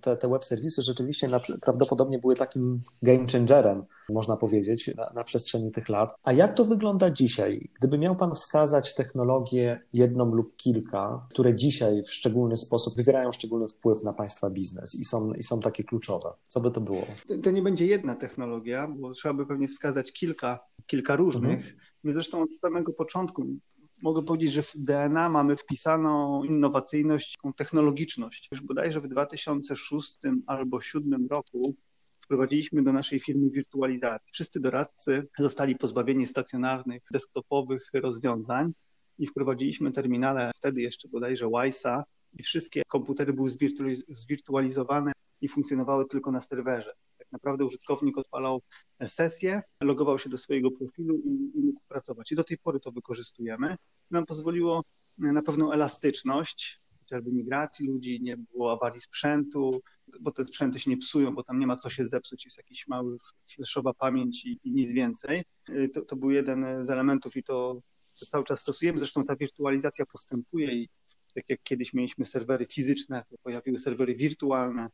te, 0.00 0.16
te 0.16 0.28
web 0.28 0.44
serwisy 0.44 0.82
rzeczywiście 0.82 1.28
na, 1.28 1.40
prawdopodobnie 1.62 2.18
były 2.18 2.36
takim 2.36 2.82
game 3.02 3.26
changerem, 3.32 3.84
można 4.08 4.36
powiedzieć, 4.36 4.90
na, 4.96 5.10
na 5.14 5.24
przestrzeni 5.24 5.70
tych 5.70 5.88
lat. 5.88 6.14
A 6.22 6.32
jak 6.32 6.54
to 6.54 6.64
wygląda 6.64 7.10
dzisiaj? 7.10 7.70
Gdyby 7.78 7.98
miał 7.98 8.16
Pan 8.16 8.34
wskazać 8.34 8.94
technologię 8.94 9.80
jedną 9.92 10.34
lub 10.34 10.56
kilka, 10.56 11.26
które 11.30 11.56
dzisiaj 11.56 12.02
w 12.02 12.10
szczególny 12.10 12.56
sposób 12.56 12.96
wywierają 12.96 13.32
szczególny 13.32 13.68
wpływ 13.68 14.02
na 14.02 14.12
Państwa 14.12 14.50
biznes 14.50 14.94
i 14.94 15.04
są, 15.04 15.32
i 15.32 15.42
są 15.42 15.60
takie 15.60 15.84
kluczowe, 15.84 16.32
co 16.48 16.60
by 16.60 16.70
to 16.70 16.80
było? 16.80 17.06
To 17.42 17.50
nie 17.50 17.62
będzie 17.62 17.86
jedna 17.86 18.14
technologia, 18.14 18.88
bo 18.88 19.12
trzeba 19.12 19.34
by 19.34 19.46
pewnie 19.46 19.68
wskazać 19.68 20.12
kilka, 20.12 20.60
kilka 20.86 21.16
różnych. 21.16 21.58
Mhm. 21.58 21.76
My 22.04 22.12
zresztą 22.12 22.42
od 22.42 22.48
samego 22.60 22.92
początku 22.92 23.46
mogę 24.02 24.23
powiedzieć, 24.23 24.52
że 24.52 24.62
w 24.62 24.73
DNA 24.76 25.28
mamy 25.28 25.57
wpisaną 25.57 26.45
innowacyjność, 26.45 27.38
technologiczność. 27.57 28.49
Już 28.52 28.62
bodajże 28.62 29.00
w 29.00 29.09
2006 29.09 30.16
albo 30.47 30.78
2007 30.78 31.26
roku 31.30 31.75
wprowadziliśmy 32.25 32.83
do 32.83 32.92
naszej 32.92 33.21
firmy 33.21 33.50
wirtualizację. 33.50 34.33
Wszyscy 34.33 34.61
doradcy 34.61 35.28
zostali 35.38 35.76
pozbawieni 35.76 36.26
stacjonarnych, 36.26 37.02
desktopowych 37.12 37.90
rozwiązań 37.95 38.73
i 39.19 39.26
wprowadziliśmy 39.26 39.92
terminale, 39.92 40.50
wtedy 40.57 40.80
jeszcze 40.80 41.09
bodajże 41.09 41.47
WISA 41.47 42.04
i 42.38 42.42
wszystkie 42.42 42.83
komputery 42.88 43.33
były 43.33 43.50
zwirtualizowane 44.09 45.12
i 45.40 45.49
funkcjonowały 45.49 46.09
tylko 46.09 46.33
na 46.33 46.40
serwerze. 46.40 46.92
Tak 47.30 47.32
naprawdę 47.32 47.64
użytkownik 47.64 48.18
odpalał 48.18 48.62
sesję, 49.06 49.62
logował 49.80 50.18
się 50.18 50.28
do 50.28 50.38
swojego 50.38 50.70
profilu 50.70 51.16
i, 51.16 51.58
i 51.58 51.60
mógł 51.60 51.80
pracować. 51.88 52.32
I 52.32 52.34
do 52.34 52.44
tej 52.44 52.58
pory 52.58 52.80
to 52.80 52.92
wykorzystujemy. 52.92 53.76
Nam 54.10 54.26
pozwoliło 54.26 54.84
na 55.18 55.42
pewną 55.42 55.72
elastyczność, 55.72 56.80
chociażby 56.99 57.32
migracji 57.32 57.88
ludzi, 57.88 58.22
nie 58.22 58.37
było 58.37 58.72
awarii 58.72 59.00
sprzętu, 59.00 59.80
bo 60.20 60.30
te 60.30 60.44
sprzęty 60.44 60.78
się 60.78 60.90
nie 60.90 60.96
psują, 60.96 61.34
bo 61.34 61.42
tam 61.42 61.58
nie 61.58 61.66
ma 61.66 61.76
co 61.76 61.90
się 61.90 62.06
zepsuć, 62.06 62.44
jest 62.44 62.56
jakiś 62.56 62.88
mały 62.88 63.16
flashowa 63.54 63.94
pamięć 63.94 64.46
i, 64.46 64.60
i 64.64 64.72
nic 64.72 64.92
więcej. 64.92 65.42
To, 65.94 66.02
to 66.02 66.16
był 66.16 66.30
jeden 66.30 66.84
z 66.84 66.90
elementów 66.90 67.37
i 67.37 67.42
to, 67.42 67.80
to 68.20 68.26
cały 68.26 68.44
czas 68.44 68.60
stosujemy. 68.60 68.99
Zresztą 68.99 69.25
ta 69.25 69.37
wirtualizacja 69.37 70.06
postępuje 70.06 70.75
i 70.75 70.88
tak 71.34 71.44
jak 71.49 71.62
kiedyś 71.62 71.94
mieliśmy 71.94 72.25
serwery 72.25 72.66
fizyczne, 72.66 73.25
pojawiły 73.42 73.78
serwery 73.78 74.14
wirtualne. 74.14 74.88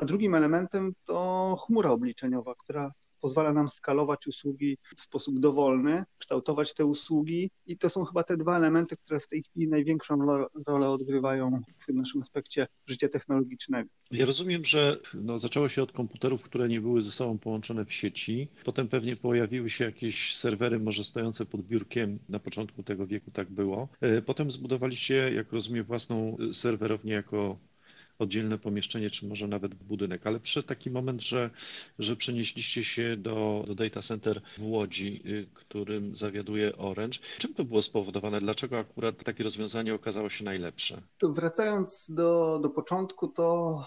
A 0.00 0.04
drugim 0.04 0.34
elementem 0.34 0.92
to 1.04 1.56
chmura 1.66 1.90
obliczeniowa, 1.90 2.54
która 2.54 2.92
pozwala 3.20 3.52
nam 3.52 3.68
skalować 3.68 4.26
usługi 4.26 4.78
w 4.96 5.00
sposób 5.00 5.38
dowolny, 5.38 6.04
kształtować 6.18 6.74
te 6.74 6.84
usługi 6.84 7.50
i 7.66 7.78
to 7.78 7.88
są 7.88 8.04
chyba 8.04 8.22
te 8.22 8.36
dwa 8.36 8.56
elementy, 8.56 8.96
które 8.96 9.20
w 9.20 9.28
tej 9.28 9.42
chwili 9.42 9.68
największą 9.68 10.26
rolę 10.66 10.90
odgrywają 10.90 11.60
w 11.78 11.86
tym 11.86 11.96
naszym 11.96 12.20
aspekcie 12.20 12.66
życia 12.86 13.08
technologicznego. 13.08 13.90
Ja 14.10 14.26
rozumiem, 14.26 14.64
że 14.64 14.96
no, 15.14 15.38
zaczęło 15.38 15.68
się 15.68 15.82
od 15.82 15.92
komputerów, 15.92 16.42
które 16.42 16.68
nie 16.68 16.80
były 16.80 17.02
ze 17.02 17.10
sobą 17.10 17.38
połączone 17.38 17.84
w 17.84 17.92
sieci. 17.92 18.48
Potem 18.64 18.88
pewnie 18.88 19.16
pojawiły 19.16 19.70
się 19.70 19.84
jakieś 19.84 20.36
serwery, 20.36 20.78
może 20.78 21.04
stojące 21.04 21.46
pod 21.46 21.60
biurkiem. 21.60 22.18
Na 22.28 22.38
początku 22.38 22.82
tego 22.82 23.06
wieku 23.06 23.30
tak 23.30 23.50
było. 23.50 23.88
E, 24.00 24.22
potem 24.22 24.50
zbudowaliście, 24.50 25.32
jak 25.34 25.52
rozumiem, 25.52 25.84
własną 25.84 26.36
serwerownię 26.52 27.12
jako 27.12 27.58
oddzielne 28.20 28.58
pomieszczenie, 28.58 29.10
czy 29.10 29.26
może 29.26 29.48
nawet 29.48 29.74
budynek, 29.74 30.26
ale 30.26 30.40
przyszedł 30.40 30.68
taki 30.68 30.90
moment, 30.90 31.22
że, 31.22 31.50
że 31.98 32.16
przenieśliście 32.16 32.84
się 32.84 33.16
do, 33.16 33.64
do 33.66 33.74
data 33.74 34.02
center 34.02 34.42
w 34.58 34.62
Łodzi, 34.62 35.22
y, 35.26 35.46
którym 35.54 36.16
zawiaduje 36.16 36.76
Orange. 36.76 37.18
Czym 37.38 37.54
to 37.54 37.64
było 37.64 37.82
spowodowane? 37.82 38.40
Dlaczego 38.40 38.78
akurat 38.78 39.24
takie 39.24 39.44
rozwiązanie 39.44 39.94
okazało 39.94 40.30
się 40.30 40.44
najlepsze? 40.44 41.02
To 41.18 41.32
wracając 41.32 42.10
do, 42.14 42.58
do 42.62 42.70
początku, 42.70 43.28
to 43.28 43.80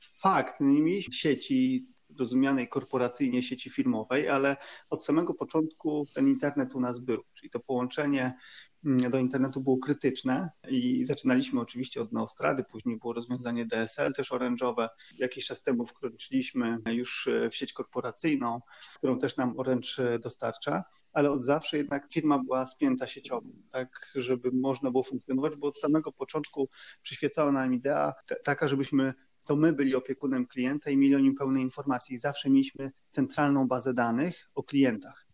fakt, 0.00 0.60
nie 0.60 0.82
mieliśmy 0.82 1.14
sieci 1.14 1.86
rozumianej 2.18 2.68
korporacyjnie 2.68 3.42
sieci 3.42 3.70
firmowej, 3.70 4.28
ale 4.28 4.56
od 4.90 5.04
samego 5.04 5.34
początku 5.34 6.06
ten 6.14 6.28
internet 6.28 6.74
u 6.74 6.80
nas 6.80 6.98
był, 6.98 7.22
czyli 7.34 7.50
to 7.50 7.60
połączenie 7.60 8.34
do 8.82 9.18
internetu 9.18 9.60
było 9.60 9.78
krytyczne 9.78 10.50
i 10.68 11.04
zaczynaliśmy 11.04 11.60
oczywiście 11.60 12.02
od 12.02 12.12
Neostrady, 12.12 12.64
później 12.64 12.98
było 12.98 13.12
rozwiązanie 13.12 13.66
DSL 13.66 14.12
też 14.12 14.32
orężowe. 14.32 14.88
Jakiś 15.16 15.46
czas 15.46 15.62
temu 15.62 15.86
wkroczyliśmy 15.86 16.78
już 16.86 17.28
w 17.50 17.54
sieć 17.56 17.72
korporacyjną, 17.72 18.60
którą 18.96 19.18
też 19.18 19.36
nam 19.36 19.58
Orange 19.58 20.18
dostarcza, 20.18 20.84
ale 21.12 21.30
od 21.30 21.44
zawsze 21.44 21.76
jednak 21.76 22.12
firma 22.12 22.38
była 22.38 22.66
spięta 22.66 23.06
sieciowo, 23.06 23.48
tak 23.70 24.12
żeby 24.14 24.50
można 24.52 24.90
było 24.90 25.02
funkcjonować, 25.02 25.56
bo 25.56 25.66
od 25.66 25.78
samego 25.78 26.12
początku 26.12 26.68
przyświecała 27.02 27.52
nam 27.52 27.74
idea 27.74 28.14
taka, 28.44 28.68
żebyśmy 28.68 29.14
to 29.46 29.56
my 29.56 29.72
byli 29.72 29.94
opiekunem 29.94 30.46
klienta 30.46 30.90
i 30.90 30.96
mieli 30.96 31.14
o 31.14 31.18
nim 31.18 31.34
pełne 31.34 31.60
informacje 31.60 32.16
i 32.16 32.18
zawsze 32.18 32.50
mieliśmy 32.50 32.92
centralną 33.10 33.68
bazę 33.68 33.94
danych 33.94 34.50
o 34.54 34.62
klientach 34.62 35.27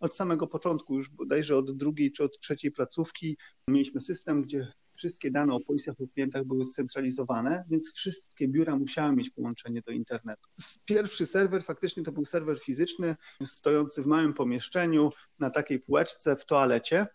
od 0.00 0.16
samego 0.16 0.46
początku, 0.46 0.94
już 0.94 1.10
bodajże 1.10 1.56
od 1.56 1.76
drugiej 1.76 2.12
czy 2.12 2.24
od 2.24 2.38
trzeciej 2.38 2.70
placówki, 2.70 3.36
mieliśmy 3.68 4.00
system, 4.00 4.42
gdzie 4.42 4.72
wszystkie 4.98 5.30
dane 5.30 5.54
o 5.54 5.60
polisach 5.60 5.98
lub 5.98 6.12
klientach 6.12 6.44
były 6.44 6.64
scentralizowane, 6.64 7.64
więc 7.70 7.92
wszystkie 7.94 8.48
biura 8.48 8.76
musiały 8.76 9.16
mieć 9.16 9.30
połączenie 9.30 9.82
do 9.86 9.92
internetu. 9.92 10.48
Pierwszy 10.86 11.26
serwer 11.26 11.62
faktycznie 11.62 12.02
to 12.02 12.12
był 12.12 12.24
serwer 12.24 12.58
fizyczny, 12.58 13.16
stojący 13.44 14.02
w 14.02 14.06
małym 14.06 14.34
pomieszczeniu 14.34 15.10
na 15.38 15.50
takiej 15.50 15.80
półeczce 15.80 16.36
w 16.36 16.46
toalecie, 16.46 17.06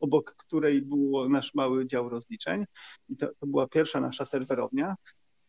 obok 0.00 0.34
której 0.36 0.82
był 0.82 1.28
nasz 1.28 1.54
mały 1.54 1.86
dział 1.86 2.08
rozliczeń. 2.08 2.64
I 3.08 3.16
to, 3.16 3.26
to 3.40 3.46
była 3.46 3.68
pierwsza 3.68 4.00
nasza 4.00 4.24
serwerownia. 4.24 4.96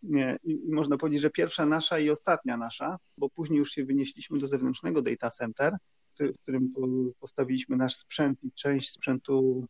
Nie, 0.03 0.37
I 0.43 0.71
można 0.71 0.97
powiedzieć, 0.97 1.21
że 1.21 1.29
pierwsza 1.29 1.65
nasza 1.65 1.99
i 1.99 2.09
ostatnia 2.09 2.57
nasza, 2.57 2.97
bo 3.17 3.29
później 3.29 3.59
już 3.59 3.71
się 3.71 3.85
wynieśliśmy 3.85 4.39
do 4.39 4.47
zewnętrznego 4.47 5.01
data 5.01 5.29
center, 5.29 5.77
w 6.19 6.41
którym 6.41 6.73
postawiliśmy 7.19 7.77
nasz 7.77 7.95
sprzęt 7.95 8.43
i 8.43 8.51
część 8.51 8.91
sprzętu 8.91 9.61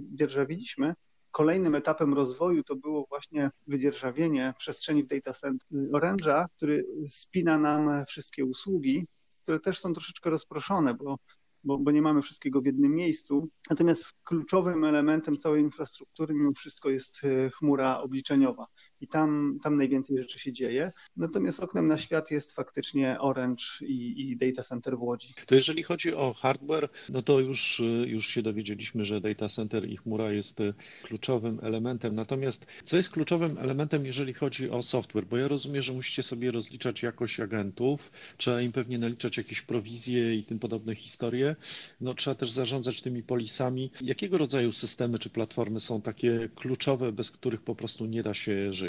dzierżawiliśmy. 0.00 0.94
Kolejnym 1.30 1.74
etapem 1.74 2.14
rozwoju 2.14 2.64
to 2.64 2.76
było 2.76 3.06
właśnie 3.08 3.50
wydzierżawienie 3.66 4.52
przestrzeni 4.58 5.04
w 5.04 5.06
data 5.06 5.32
center 5.32 5.68
Orange'a, 5.92 6.46
który 6.56 6.86
spina 7.06 7.58
nam 7.58 8.04
wszystkie 8.06 8.44
usługi, 8.44 9.06
które 9.42 9.60
też 9.60 9.78
są 9.78 9.92
troszeczkę 9.92 10.30
rozproszone, 10.30 10.94
bo 10.94 11.18
bo, 11.64 11.78
bo, 11.78 11.90
nie 11.90 12.02
mamy 12.02 12.22
wszystkiego 12.22 12.60
w 12.60 12.66
jednym 12.66 12.94
miejscu. 12.94 13.48
Natomiast 13.70 14.04
kluczowym 14.24 14.84
elementem 14.84 15.36
całej 15.36 15.62
infrastruktury 15.62 16.34
mimo 16.34 16.52
wszystko 16.52 16.90
jest 16.90 17.24
e, 17.24 17.50
chmura 17.50 18.00
obliczeniowa 18.00 18.66
i 19.00 19.08
tam, 19.08 19.58
tam 19.62 19.76
najwięcej 19.76 20.18
rzeczy 20.18 20.38
się 20.38 20.52
dzieje. 20.52 20.92
Natomiast 21.16 21.60
oknem 21.60 21.88
na 21.88 21.98
świat 21.98 22.30
jest 22.30 22.52
faktycznie 22.52 23.20
Orange 23.20 23.64
i, 23.80 24.30
i 24.30 24.36
data 24.36 24.62
center 24.62 24.98
w 24.98 25.02
Łodzi. 25.02 25.34
To 25.46 25.54
jeżeli 25.54 25.82
chodzi 25.82 26.14
o 26.14 26.34
hardware, 26.34 26.88
no 27.08 27.22
to 27.22 27.40
już, 27.40 27.82
już 28.06 28.26
się 28.26 28.42
dowiedzieliśmy, 28.42 29.04
że 29.04 29.20
data 29.20 29.48
center 29.48 29.88
i 29.88 29.96
chmura 29.96 30.32
jest 30.32 30.58
kluczowym 31.02 31.60
elementem. 31.62 32.14
Natomiast 32.14 32.66
co 32.84 32.96
jest 32.96 33.10
kluczowym 33.10 33.58
elementem, 33.58 34.06
jeżeli 34.06 34.34
chodzi 34.34 34.70
o 34.70 34.82
software? 34.82 35.26
Bo 35.26 35.36
ja 35.36 35.48
rozumiem, 35.48 35.82
że 35.82 35.92
musicie 35.92 36.22
sobie 36.22 36.50
rozliczać 36.50 37.02
jakość 37.02 37.40
agentów, 37.40 38.10
trzeba 38.36 38.60
im 38.60 38.72
pewnie 38.72 38.98
naliczać 38.98 39.36
jakieś 39.36 39.62
prowizje 39.62 40.36
i 40.36 40.44
tym 40.44 40.58
podobne 40.58 40.94
historie. 40.94 41.56
No, 42.00 42.14
trzeba 42.14 42.34
też 42.34 42.50
zarządzać 42.50 43.02
tymi 43.02 43.22
polisami. 43.22 43.90
Jakiego 44.00 44.38
rodzaju 44.38 44.72
systemy 44.72 45.18
czy 45.18 45.30
platformy 45.30 45.80
są 45.80 46.02
takie 46.02 46.48
kluczowe, 46.56 47.12
bez 47.12 47.30
których 47.30 47.62
po 47.62 47.74
prostu 47.74 48.06
nie 48.06 48.22
da 48.22 48.34
się 48.34 48.72
żyć? 48.72 48.87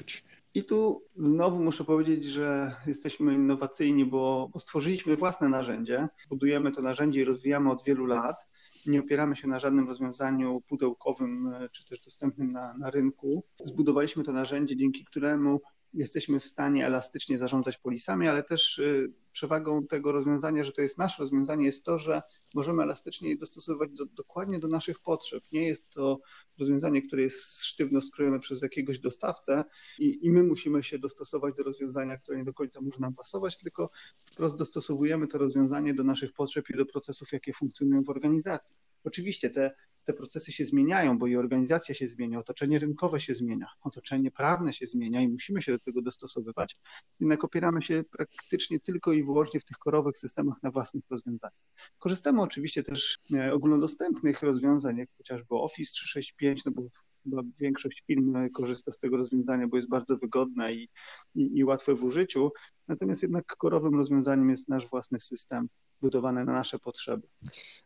I 0.54 0.64
tu 0.64 1.04
znowu 1.16 1.64
muszę 1.64 1.84
powiedzieć, 1.84 2.26
że 2.26 2.76
jesteśmy 2.88 3.34
innowacyjni, 3.34 4.06
bo, 4.06 4.50
bo 4.54 4.60
stworzyliśmy 4.60 5.16
własne 5.16 5.50
narzędzie. 5.50 6.08
Budujemy 6.30 6.72
to 6.72 6.82
narzędzie 6.82 7.22
i 7.22 7.24
rozwijamy 7.24 7.72
od 7.72 7.84
wielu 7.84 8.06
lat. 8.06 8.46
Nie 8.86 9.00
opieramy 9.00 9.36
się 9.36 9.48
na 9.48 9.60
żadnym 9.60 9.88
rozwiązaniu 9.88 10.62
pudełkowym 10.68 11.48
e, 11.48 11.70
czy 11.70 11.86
też 11.86 12.02
dostępnym 12.02 12.52
na, 12.52 12.74
na 12.74 12.90
rynku. 12.90 13.44
Zbudowaliśmy 13.54 14.24
to 14.24 14.32
narzędzie, 14.32 14.76
dzięki 14.76 15.06
któremu 15.06 15.62
jesteśmy 15.94 16.40
w 16.40 16.46
stanie 16.46 16.86
elastycznie 16.86 17.38
zarządzać 17.38 17.78
polisami, 17.78 18.28
ale 18.28 18.44
też 18.44 18.80
y, 18.80 19.14
przewagą 19.32 19.88
tego 19.88 20.12
rozwiązania, 20.12 20.64
że 20.64 20.72
to 20.72 20.82
jest 20.82 20.98
nasze 20.98 21.24
rozwiązanie, 21.24 21.66
jest 21.66 21.86
to, 21.86 21.98
że 21.98 22.22
możemy 22.54 22.84
elastycznie 22.84 23.30
je 23.30 23.38
dostosowywać 23.38 23.92
do, 23.92 24.06
dokładnie 24.06 24.60
do 24.60 24.68
naszych 24.68 25.00
potrzeb. 25.00 25.44
Nie 25.52 25.68
jest 25.68 25.90
to 25.90 26.20
rozwiązanie, 26.60 27.02
które 27.02 27.22
jest 27.22 27.64
sztywno 27.64 28.02
skrojone 28.02 28.40
przez 28.40 28.62
jakiegoś 28.62 29.00
dostawcę 29.00 29.64
i, 30.00 30.26
i 30.26 30.32
my 30.32 30.44
musimy 30.44 30.84
się 30.84 31.00
dostosować 31.00 31.56
do 31.56 31.64
rozwiązania, 31.64 32.18
które 32.18 32.38
nie 32.38 32.44
do 32.44 32.54
końca 32.54 32.82
może 32.82 33.00
nam 33.00 33.16
pasować, 33.16 33.58
tylko 33.58 33.90
wprost 34.24 34.58
dostosowujemy 34.58 35.28
to 35.28 35.38
rozwiązanie 35.38 35.94
do 35.94 36.04
naszych 36.04 36.34
potrzeb 36.34 36.70
i 36.70 36.78
do 36.78 36.86
procesów, 36.86 37.32
jakie 37.32 37.54
funkcjonują 37.54 38.04
w 38.04 38.10
organizacji. 38.10 38.76
Oczywiście 39.04 39.50
te 39.50 39.72
te 40.10 40.14
procesy 40.14 40.52
się 40.52 40.66
zmieniają, 40.66 41.18
bo 41.18 41.28
i 41.28 41.36
organizacja 41.36 41.96
się 41.96 42.08
zmienia, 42.08 42.40
otoczenie 42.40 42.80
rynkowe 42.80 43.20
się 43.20 43.36
zmienia, 43.36 43.68
otoczenie 43.82 44.32
prawne 44.32 44.74
się 44.74 44.86
zmienia 44.86 45.22
i 45.22 45.28
musimy 45.28 45.62
się 45.62 45.72
do 45.72 45.80
tego 45.80 46.02
dostosowywać. 46.02 46.76
Jednak 47.20 47.44
opieramy 47.44 47.82
się 47.82 48.04
praktycznie 48.12 48.80
tylko 48.80 49.14
i 49.14 49.24
wyłącznie 49.24 49.60
w 49.60 49.66
tych 49.66 49.78
korowych 49.78 50.18
systemach 50.18 50.64
na 50.64 50.72
własnych 50.72 51.04
rozwiązaniach. 51.10 51.60
Korzystamy 52.00 52.42
oczywiście 52.42 52.84
też 52.84 53.18
e, 53.34 53.54
ogólnodostępnych 53.54 54.42
rozwiązań, 54.42 54.98
jak 54.98 55.10
chociażby 55.18 55.56
Office 55.56 55.92
365, 55.92 56.66
no 56.66 56.72
bo 56.72 56.82
chyba 57.30 57.42
większość 57.60 58.04
firm 58.08 58.50
korzysta 58.50 58.92
z 58.92 59.00
tego 59.00 59.18
rozwiązania, 59.18 59.68
bo 59.68 59.76
jest 59.76 59.90
bardzo 59.90 60.18
wygodne 60.18 60.74
i, 60.74 60.90
i, 61.36 61.58
i 61.58 61.64
łatwe 61.64 61.96
w 61.96 62.04
użyciu. 62.04 62.52
Natomiast 62.88 63.22
jednak 63.22 63.46
korowym 63.46 63.96
rozwiązaniem 63.96 64.50
jest 64.50 64.70
nasz 64.70 64.88
własny 64.88 65.20
system 65.20 65.68
budowany 66.02 66.46
na 66.46 66.54
nasze 66.54 66.80
potrzeby. 66.80 67.28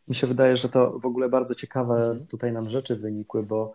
Mi 0.08 0.14
się 0.14 0.26
wydaje, 0.26 0.56
że 0.56 0.68
to 0.68 0.98
w 0.98 1.06
ogóle 1.06 1.28
bardzo 1.28 1.54
ciekawe 1.54 1.94
mhm. 1.94 2.26
tutaj 2.26 2.52
nam 2.52 2.70
rzeczy 2.70 2.96
wynikły, 2.96 3.42
bo 3.42 3.74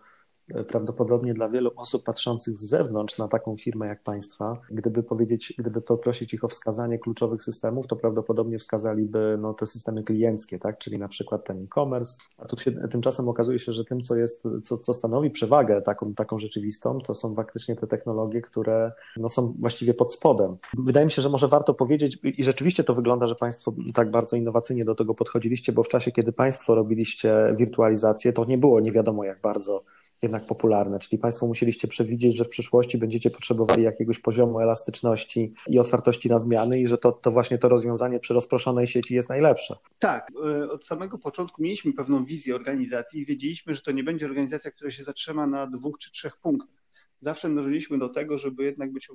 prawdopodobnie 0.68 1.34
dla 1.34 1.48
wielu 1.48 1.70
osób 1.76 2.04
patrzących 2.04 2.56
z 2.56 2.68
zewnątrz 2.68 3.18
na 3.18 3.28
taką 3.28 3.56
firmę 3.56 3.86
jak 3.86 4.02
Państwa, 4.02 4.60
gdyby 4.70 5.02
powiedzieć, 5.02 5.54
gdyby 5.58 5.80
poprosić 5.80 6.34
ich 6.34 6.44
o 6.44 6.48
wskazanie 6.48 6.98
kluczowych 6.98 7.42
systemów, 7.42 7.86
to 7.86 7.96
prawdopodobnie 7.96 8.58
wskazaliby 8.58 9.38
no, 9.40 9.54
te 9.54 9.66
systemy 9.66 10.02
klienckie, 10.02 10.58
tak? 10.58 10.78
czyli 10.78 10.98
na 10.98 11.08
przykład 11.08 11.44
ten 11.44 11.64
e-commerce. 11.64 12.18
A 12.38 12.44
tu 12.46 12.56
się, 12.56 12.72
tymczasem 12.72 13.28
okazuje 13.28 13.58
się, 13.58 13.72
że 13.72 13.84
tym, 13.84 14.00
co 14.00 14.16
jest, 14.16 14.44
co, 14.62 14.78
co 14.78 14.94
stanowi 14.94 15.30
przewagę 15.30 15.82
taką, 15.82 16.14
taką 16.14 16.38
rzeczywistą, 16.38 16.98
to 16.98 17.14
są 17.14 17.34
faktycznie 17.34 17.76
te 17.76 17.86
technologie, 17.86 18.40
które 18.40 18.92
no, 19.16 19.28
są 19.28 19.54
właściwie 19.58 19.94
pod 19.94 20.12
spodem. 20.12 20.56
Wydaje 20.78 21.06
mi 21.06 21.12
się, 21.12 21.22
że 21.22 21.28
może 21.28 21.48
warto 21.48 21.74
powiedzieć, 21.74 22.18
i 22.22 22.44
rzeczywiście 22.44 22.84
to 22.84 22.94
wygląda, 22.94 23.26
że 23.26 23.34
Państwo 23.34 23.72
tak 23.94 24.10
bardzo 24.10 24.36
innowacyjnie 24.36 24.84
do 24.84 24.94
tego 24.94 25.14
podchodziliście, 25.14 25.72
bo 25.72 25.82
w 25.82 25.88
czasie, 25.88 26.12
kiedy 26.12 26.32
Państwo 26.32 26.74
robiliście 26.74 27.54
wirtualizację, 27.56 28.32
to 28.32 28.44
nie 28.44 28.58
było 28.58 28.80
nie 28.80 28.92
wiadomo 28.92 29.24
jak 29.24 29.40
bardzo 29.40 29.84
jednak 30.22 30.46
popularne, 30.46 30.98
czyli 30.98 31.18
Państwo 31.18 31.46
musieliście 31.46 31.88
przewidzieć, 31.88 32.36
że 32.36 32.44
w 32.44 32.48
przyszłości 32.48 32.98
będziecie 32.98 33.30
potrzebowali 33.30 33.82
jakiegoś 33.82 34.18
poziomu 34.18 34.60
elastyczności 34.60 35.54
i 35.68 35.78
otwartości 35.78 36.28
na 36.28 36.38
zmiany 36.38 36.80
i 36.80 36.86
że 36.86 36.98
to, 36.98 37.12
to 37.12 37.30
właśnie 37.30 37.58
to 37.58 37.68
rozwiązanie 37.68 38.20
przy 38.20 38.34
rozproszonej 38.34 38.86
sieci 38.86 39.14
jest 39.14 39.28
najlepsze. 39.28 39.76
Tak, 39.98 40.32
e, 40.44 40.70
od 40.70 40.84
samego 40.84 41.18
początku 41.18 41.62
mieliśmy 41.62 41.92
pewną 41.92 42.24
wizję 42.24 42.54
organizacji 42.54 43.20
i 43.20 43.26
wiedzieliśmy, 43.26 43.74
że 43.74 43.82
to 43.82 43.92
nie 43.92 44.04
będzie 44.04 44.26
organizacja, 44.26 44.70
która 44.70 44.90
się 44.90 45.04
zatrzyma 45.04 45.46
na 45.46 45.66
dwóch 45.66 45.98
czy 45.98 46.10
trzech 46.10 46.36
punktach 46.36 46.79
zawsze 47.20 47.54
dążyliśmy 47.54 47.98
do 47.98 48.08
tego, 48.08 48.38
żeby 48.38 48.64
jednak 48.64 48.92
być 48.92 49.08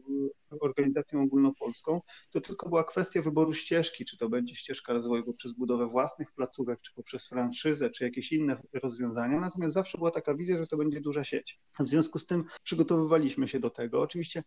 organizacją 0.61 1.23
ogólnopolską, 1.23 2.01
to 2.29 2.41
tylko 2.41 2.69
była 2.69 2.83
kwestia 2.83 3.21
wyboru 3.21 3.53
ścieżki, 3.53 4.05
czy 4.05 4.17
to 4.17 4.29
będzie 4.29 4.55
ścieżka 4.55 4.93
rozwoju 4.93 5.23
poprzez 5.23 5.53
budowę 5.53 5.87
własnych 5.87 6.31
placówek, 6.31 6.81
czy 6.81 6.93
poprzez 6.93 7.27
franszyzę, 7.27 7.89
czy 7.89 8.03
jakieś 8.03 8.31
inne 8.31 8.61
rozwiązania. 8.73 9.39
Natomiast 9.39 9.73
zawsze 9.73 9.97
była 9.97 10.11
taka 10.11 10.35
wizja, 10.35 10.57
że 10.57 10.67
to 10.67 10.77
będzie 10.77 11.01
duża 11.01 11.23
sieć. 11.23 11.59
W 11.79 11.87
związku 11.87 12.19
z 12.19 12.25
tym 12.25 12.43
przygotowywaliśmy 12.63 13.47
się 13.47 13.59
do 13.59 13.69
tego. 13.69 14.01
Oczywiście 14.01 14.43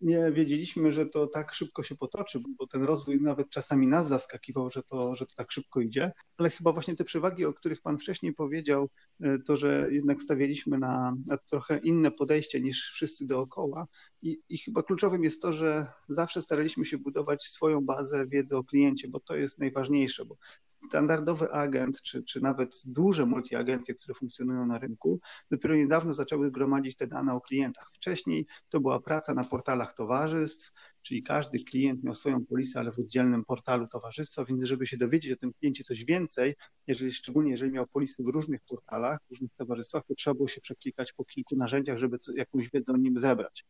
nie 0.00 0.32
wiedzieliśmy, 0.32 0.92
że 0.92 1.06
to 1.06 1.26
tak 1.26 1.54
szybko 1.54 1.82
się 1.82 1.96
potoczy, 1.96 2.40
bo 2.58 2.66
ten 2.66 2.82
rozwój 2.82 3.20
nawet 3.20 3.50
czasami 3.50 3.86
nas 3.86 4.08
zaskakiwał, 4.08 4.70
że 4.70 4.82
to, 4.82 5.14
że 5.14 5.26
to 5.26 5.34
tak 5.36 5.52
szybko 5.52 5.80
idzie, 5.80 6.12
ale 6.36 6.50
chyba 6.50 6.72
właśnie 6.72 6.96
te 6.96 7.04
przewagi, 7.04 7.44
o 7.44 7.52
których 7.52 7.82
Pan 7.82 7.98
wcześniej 7.98 8.32
powiedział, 8.32 8.88
e, 9.20 9.38
to, 9.38 9.56
że 9.56 9.88
jednak 9.90 10.22
stawialiśmy 10.22 10.78
na, 10.78 11.14
na 11.26 11.36
trochę 11.36 11.78
inne 11.78 12.10
podejście 12.10 12.60
niż 12.60 12.92
wszyscy 12.92 13.26
dookoła 13.26 13.86
I, 14.22 14.38
i 14.48 14.58
chyba 14.58 14.82
kluczowym 14.82 15.24
jest 15.24 15.42
to, 15.42 15.52
że 15.52 15.86
zawsze 16.08 16.42
staraliśmy 16.42 16.84
się 16.84 16.98
budować 16.98 17.42
swoją 17.42 17.80
bazę 17.80 18.26
wiedzy 18.26 18.56
o 18.56 18.64
kliencie, 18.64 19.08
bo 19.08 19.20
to 19.20 19.36
jest 19.36 19.58
najważniejsze, 19.58 20.24
bo 20.24 20.36
standardowy 20.66 21.52
agent, 21.52 22.02
czy, 22.02 22.22
czy 22.22 22.40
nawet 22.40 22.82
duże 22.86 23.26
multiagencje, 23.26 23.94
które 23.94 24.14
funkcjonują 24.14 24.66
na 24.66 24.78
rynku, 24.78 25.20
dopiero 25.50 25.76
niedawno 25.76 26.14
zaczęły 26.14 26.50
gromadzić 26.50 26.96
te 26.96 27.06
dane 27.06 27.34
o 27.34 27.40
klientach. 27.40 27.88
Wcześniej 27.92 28.46
to 28.68 28.80
była 28.80 29.00
praca 29.00 29.34
na 29.34 29.44
portalach 29.44 29.92
towarzystw, 29.94 30.72
czyli 31.02 31.22
każdy 31.22 31.58
klient 31.64 32.04
miał 32.04 32.14
swoją 32.14 32.46
polisę, 32.46 32.80
ale 32.80 32.92
w 32.92 32.98
oddzielnym 32.98 33.44
portalu 33.44 33.88
towarzystwa, 33.88 34.44
więc 34.44 34.64
żeby 34.64 34.86
się 34.86 34.96
dowiedzieć 34.96 35.32
o 35.32 35.36
tym 35.36 35.52
kliencie 35.52 35.84
coś 35.84 36.04
więcej, 36.04 36.54
jeżeli, 36.86 37.12
szczególnie 37.12 37.50
jeżeli 37.50 37.72
miał 37.72 37.86
polisy 37.86 38.14
w 38.18 38.26
różnych 38.26 38.60
portalach, 38.68 39.18
w 39.26 39.30
różnych 39.30 39.50
towarzystwach, 39.54 40.04
to 40.04 40.14
trzeba 40.14 40.34
było 40.34 40.48
się 40.48 40.60
przeklikać 40.60 41.12
po 41.12 41.24
kilku 41.24 41.56
narzędziach, 41.56 41.98
żeby 41.98 42.18
jakąś 42.34 42.70
wiedzę 42.70 42.92
o 42.92 42.96
nim 42.96 43.18
zebrać. 43.18 43.64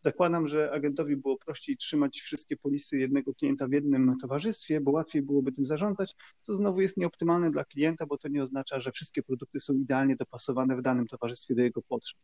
Zakładam, 0.00 0.48
że 0.48 0.72
agentowi 0.72 1.16
było 1.16 1.38
prościej 1.38 1.76
trzymać 1.76 2.20
wszystkie 2.20 2.56
polisy 2.56 2.98
jednego 2.98 3.34
klienta 3.34 3.68
w 3.68 3.72
jednym 3.72 4.16
towarzystwie, 4.20 4.80
bo 4.80 4.90
łatwiej 4.90 5.22
byłoby 5.22 5.52
tym 5.52 5.66
zarządzać, 5.66 6.14
co 6.40 6.54
znowu 6.54 6.80
jest 6.80 6.96
nieoptymalne 6.96 7.50
dla 7.50 7.64
klienta, 7.64 8.06
bo 8.06 8.18
to 8.18 8.28
nie 8.28 8.42
oznacza, 8.42 8.80
że 8.80 8.92
wszystkie 8.92 9.22
produkty 9.22 9.60
są 9.60 9.74
idealnie 9.74 10.16
dopasowane 10.16 10.76
w 10.76 10.82
danym 10.82 11.06
towarzystwie 11.06 11.54
do 11.54 11.62
jego 11.62 11.82
potrzeb. 11.82 12.18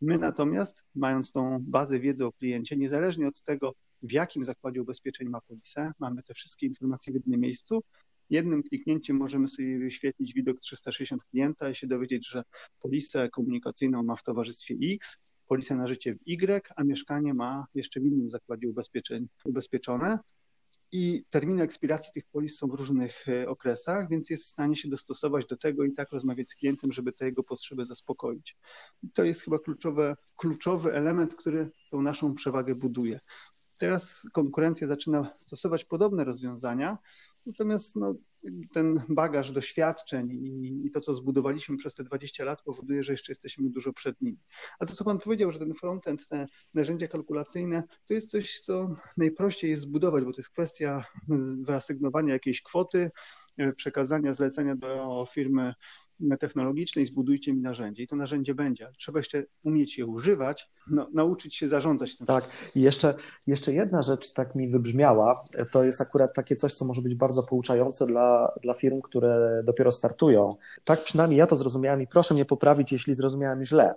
My 0.00 0.18
natomiast, 0.18 0.84
mając 0.94 1.32
tą 1.32 1.58
bazę 1.60 2.00
wiedzy 2.00 2.26
o 2.26 2.32
kliencie, 2.32 2.76
niezależnie 2.76 3.28
od 3.28 3.42
tego, 3.42 3.74
w 4.02 4.12
jakim 4.12 4.44
zakładzie 4.44 4.82
ubezpieczeń 4.82 5.28
ma 5.28 5.40
polisę, 5.40 5.92
mamy 5.98 6.22
te 6.22 6.34
wszystkie 6.34 6.66
informacje 6.66 7.12
w 7.12 7.14
jednym 7.14 7.40
miejscu. 7.40 7.82
Jednym 8.30 8.62
kliknięciem 8.62 9.16
możemy 9.16 9.48
sobie 9.48 9.78
wyświetlić 9.78 10.34
widok 10.34 10.60
360 10.60 11.24
klienta 11.24 11.70
i 11.70 11.74
się 11.74 11.86
dowiedzieć, 11.86 12.28
że 12.28 12.42
polisę 12.80 13.28
komunikacyjną 13.28 14.02
ma 14.02 14.16
w 14.16 14.22
towarzystwie 14.22 14.74
X, 14.94 15.18
polisę 15.48 15.74
na 15.74 15.86
życie 15.86 16.14
w 16.14 16.18
Y, 16.28 16.72
a 16.76 16.84
mieszkanie 16.84 17.34
ma 17.34 17.66
jeszcze 17.74 18.00
w 18.00 18.04
innym 18.04 18.30
zakładzie 18.30 18.68
ubezpieczeń 18.68 19.28
ubezpieczone 19.44 20.18
i 20.92 21.24
terminy 21.30 21.62
ekspiracji 21.62 22.12
tych 22.12 22.24
polis 22.26 22.58
są 22.58 22.68
w 22.68 22.74
różnych 22.74 23.28
e, 23.28 23.48
okresach, 23.48 24.08
więc 24.08 24.30
jest 24.30 24.44
w 24.44 24.48
stanie 24.48 24.76
się 24.76 24.88
dostosować 24.88 25.46
do 25.46 25.56
tego 25.56 25.84
i 25.84 25.92
tak 25.92 26.12
rozmawiać 26.12 26.50
z 26.50 26.54
klientem, 26.54 26.92
żeby 26.92 27.12
te 27.12 27.24
jego 27.24 27.42
potrzeby 27.42 27.86
zaspokoić. 27.86 28.56
I 29.02 29.10
to 29.10 29.24
jest 29.24 29.42
chyba 29.42 29.58
kluczowe, 29.58 30.16
kluczowy 30.36 30.92
element, 30.92 31.34
który 31.34 31.70
tą 31.90 32.02
naszą 32.02 32.34
przewagę 32.34 32.74
buduje. 32.74 33.20
Teraz 33.78 34.22
konkurencja 34.32 34.86
zaczyna 34.86 35.24
stosować 35.38 35.84
podobne 35.84 36.24
rozwiązania, 36.24 36.98
natomiast 37.46 37.96
no, 37.96 38.14
ten 38.74 39.02
bagaż 39.08 39.50
doświadczeń 39.50 40.30
i, 40.30 40.86
i, 40.86 40.90
to, 40.90 41.00
co 41.00 41.14
zbudowaliśmy 41.14 41.76
przez 41.76 41.94
te 41.94 42.04
20 42.04 42.44
lat, 42.44 42.62
powoduje, 42.62 43.02
że 43.02 43.12
jeszcze 43.12 43.32
jesteśmy 43.32 43.70
dużo 43.70 43.92
przed 43.92 44.20
nimi. 44.20 44.38
A 44.78 44.86
to, 44.86 44.94
co 44.94 45.04
Pan 45.04 45.18
powiedział, 45.18 45.50
że 45.50 45.58
ten 45.58 45.74
frontend, 45.74 46.28
te 46.28 46.46
narzędzia 46.74 47.08
kalkulacyjne, 47.08 47.82
to 48.06 48.14
jest 48.14 48.30
coś, 48.30 48.60
co 48.60 48.88
najprościej 49.16 49.70
jest 49.70 49.82
zbudować, 49.82 50.24
bo 50.24 50.32
to 50.32 50.40
jest 50.40 50.50
kwestia 50.50 51.04
wyasygnowania 51.60 52.32
jakiejś 52.32 52.62
kwoty, 52.62 53.10
przekazania 53.76 54.32
zlecenia 54.32 54.76
do 54.76 55.24
firmy 55.32 55.74
technologicznej, 56.40 57.04
zbudujcie 57.04 57.52
mi 57.52 57.60
narzędzie 57.60 58.02
i 58.02 58.06
to 58.06 58.16
narzędzie 58.16 58.54
będzie, 58.54 58.86
ale 58.86 58.94
trzeba 58.94 59.18
jeszcze 59.18 59.44
umieć 59.62 59.98
je 59.98 60.06
używać, 60.06 60.70
no, 60.90 61.08
nauczyć 61.14 61.56
się 61.56 61.68
zarządzać 61.68 62.16
tym 62.16 62.26
Tak, 62.26 62.44
wszystkim. 62.44 62.70
i 62.74 62.84
jeszcze, 62.84 63.14
jeszcze 63.46 63.72
jedna 63.72 64.02
rzecz 64.02 64.32
tak 64.32 64.54
mi 64.54 64.68
wybrzmiała, 64.68 65.44
to 65.72 65.84
jest 65.84 66.00
akurat 66.00 66.34
takie 66.34 66.56
coś, 66.56 66.74
co 66.74 66.84
może 66.84 67.02
być 67.02 67.14
bardzo 67.14 67.42
pouczające 67.42 68.06
dla, 68.06 68.52
dla 68.62 68.74
firm, 68.74 69.00
które 69.00 69.62
dopiero 69.64 69.92
startują. 69.92 70.56
Tak 70.84 71.04
przynajmniej 71.04 71.38
ja 71.38 71.46
to 71.46 71.56
zrozumiałem 71.56 72.02
i 72.02 72.06
proszę 72.06 72.34
mnie 72.34 72.44
poprawić, 72.44 72.92
jeśli 72.92 73.14
zrozumiałem 73.14 73.64
źle, 73.64 73.94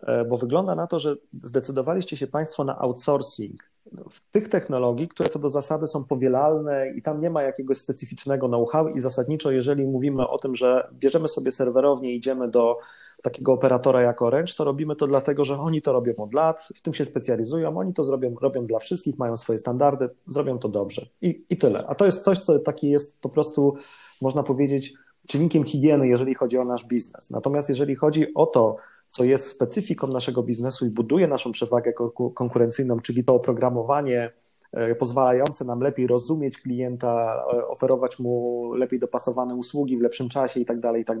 e, 0.00 0.24
bo 0.24 0.38
wygląda 0.38 0.74
na 0.74 0.86
to, 0.86 0.98
że 0.98 1.16
zdecydowaliście 1.42 2.16
się 2.16 2.26
Państwo 2.26 2.64
na 2.64 2.78
outsourcing 2.78 3.73
w 4.10 4.30
tych 4.30 4.48
technologii, 4.48 5.08
które 5.08 5.28
co 5.28 5.38
do 5.38 5.50
zasady 5.50 5.86
są 5.86 6.04
powielalne 6.04 6.90
i 6.96 7.02
tam 7.02 7.20
nie 7.20 7.30
ma 7.30 7.42
jakiegoś 7.42 7.78
specyficznego 7.78 8.48
know-how 8.48 8.88
i 8.88 9.00
zasadniczo, 9.00 9.50
jeżeli 9.50 9.86
mówimy 9.86 10.28
o 10.28 10.38
tym, 10.38 10.54
że 10.54 10.88
bierzemy 10.92 11.28
sobie 11.28 11.50
serwerownię 11.50 12.12
i 12.12 12.16
idziemy 12.16 12.48
do 12.48 12.78
takiego 13.22 13.52
operatora 13.52 14.02
jak 14.02 14.22
Orange, 14.22 14.52
to 14.56 14.64
robimy 14.64 14.96
to 14.96 15.06
dlatego, 15.06 15.44
że 15.44 15.56
oni 15.56 15.82
to 15.82 15.92
robią 15.92 16.12
od 16.16 16.34
lat, 16.34 16.68
w 16.74 16.82
tym 16.82 16.94
się 16.94 17.04
specjalizują, 17.04 17.78
oni 17.78 17.94
to 17.94 18.04
zrobią, 18.04 18.34
robią 18.42 18.66
dla 18.66 18.78
wszystkich, 18.78 19.18
mają 19.18 19.36
swoje 19.36 19.58
standardy, 19.58 20.08
zrobią 20.26 20.58
to 20.58 20.68
dobrze 20.68 21.06
i, 21.22 21.44
i 21.50 21.56
tyle. 21.56 21.86
A 21.86 21.94
to 21.94 22.06
jest 22.06 22.22
coś, 22.22 22.38
co 22.38 22.58
taki 22.58 22.90
jest 22.90 23.20
po 23.20 23.28
prostu, 23.28 23.74
można 24.20 24.42
powiedzieć, 24.42 24.94
czynnikiem 25.28 25.64
higieny, 25.64 26.08
jeżeli 26.08 26.34
chodzi 26.34 26.58
o 26.58 26.64
nasz 26.64 26.84
biznes. 26.84 27.30
Natomiast 27.30 27.68
jeżeli 27.68 27.96
chodzi 27.96 28.34
o 28.34 28.46
to, 28.46 28.76
co 29.14 29.24
jest 29.24 29.48
specyfiką 29.48 30.06
naszego 30.06 30.42
biznesu 30.42 30.86
i 30.86 30.90
buduje 30.90 31.28
naszą 31.28 31.52
przewagę 31.52 31.92
konkurencyjną, 32.34 33.00
czyli 33.00 33.24
to 33.24 33.34
oprogramowanie 33.34 34.30
e, 34.72 34.94
pozwalające 34.94 35.64
nam 35.64 35.80
lepiej 35.80 36.06
rozumieć 36.06 36.58
klienta, 36.58 37.44
e, 37.52 37.66
oferować 37.66 38.18
mu 38.18 38.72
lepiej 38.74 39.00
dopasowane 39.00 39.54
usługi 39.54 39.98
w 39.98 40.00
lepszym 40.00 40.28
czasie 40.28 40.60
i 40.60 40.64
tak 40.64 40.80
dalej, 40.80 41.02
i 41.02 41.04
tak. 41.04 41.18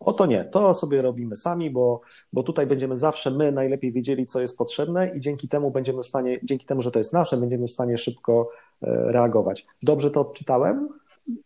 O 0.00 0.12
to 0.12 0.26
nie, 0.26 0.44
to 0.44 0.74
sobie 0.74 1.02
robimy 1.02 1.36
sami, 1.36 1.70
bo, 1.70 2.00
bo 2.32 2.42
tutaj 2.42 2.66
będziemy 2.66 2.96
zawsze 2.96 3.30
my 3.30 3.52
najlepiej 3.52 3.92
wiedzieli, 3.92 4.26
co 4.26 4.40
jest 4.40 4.58
potrzebne 4.58 5.16
i 5.16 5.20
dzięki 5.20 5.48
temu 5.48 5.70
będziemy 5.70 6.02
w 6.02 6.06
stanie, 6.06 6.40
dzięki 6.42 6.66
temu, 6.66 6.82
że 6.82 6.90
to 6.90 6.98
jest 6.98 7.12
nasze, 7.12 7.36
będziemy 7.36 7.66
w 7.66 7.70
stanie 7.70 7.98
szybko 7.98 8.50
e, 8.82 9.12
reagować. 9.12 9.66
Dobrze 9.82 10.10
to 10.10 10.20
odczytałem? 10.20 10.88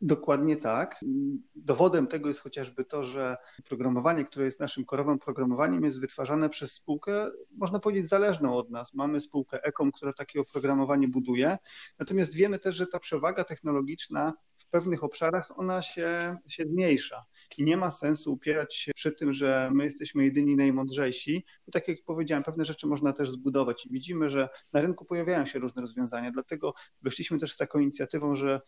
Dokładnie 0.01 0.57
tak. 0.57 1.05
Dowodem 1.55 2.07
tego 2.07 2.29
jest 2.29 2.41
chociażby 2.41 2.85
to, 2.85 3.05
że 3.05 3.37
programowanie, 3.65 4.25
które 4.25 4.45
jest 4.45 4.61
naszym 4.61 4.85
korowym 4.85 5.19
programowaniem, 5.19 5.85
jest 5.85 6.01
wytwarzane 6.01 6.49
przez 6.49 6.73
spółkę, 6.73 7.31
można 7.51 7.79
powiedzieć, 7.79 8.09
zależną 8.09 8.55
od 8.55 8.71
nas. 8.71 8.95
Mamy 8.95 9.21
spółkę 9.21 9.65
Ecom, 9.65 9.93
która 9.93 10.13
takie 10.13 10.41
oprogramowanie 10.41 11.09
buduje, 11.09 11.59
natomiast 11.99 12.35
wiemy 12.35 12.59
też, 12.59 12.75
że 12.77 12.87
ta 12.87 12.99
przewaga 12.99 13.45
technologiczna 13.45 14.33
pewnych 14.77 15.05
obszarach 15.05 15.59
ona 15.59 15.83
się, 15.83 16.37
się 16.49 16.65
zmniejsza. 16.65 17.21
I 17.59 17.65
nie 17.65 17.77
ma 17.77 17.91
sensu 17.91 18.33
upierać 18.33 18.75
się 18.75 18.93
przy 18.95 19.13
tym, 19.13 19.33
że 19.33 19.71
my 19.75 19.85
jesteśmy 19.85 20.25
jedyni 20.25 20.57
najmądrzejsi. 20.57 21.45
Bo 21.67 21.73
tak 21.73 21.89
jak 21.89 21.99
powiedziałem, 22.07 22.45
pewne 22.45 22.65
rzeczy 22.65 22.87
można 22.87 23.13
też 23.13 23.31
zbudować 23.31 23.87
i 23.87 23.91
widzimy, 23.91 24.29
że 24.29 24.49
na 24.73 24.81
rynku 24.81 25.05
pojawiają 25.05 25.47
się 25.47 25.59
różne 25.59 25.83
rozwiązania. 25.83 26.31
Dlatego 26.31 26.75
wyszliśmy 27.03 27.39
też 27.39 27.53
z 27.53 27.57
taką 27.57 27.79
inicjatywą, 27.79 28.35
że 28.35 28.61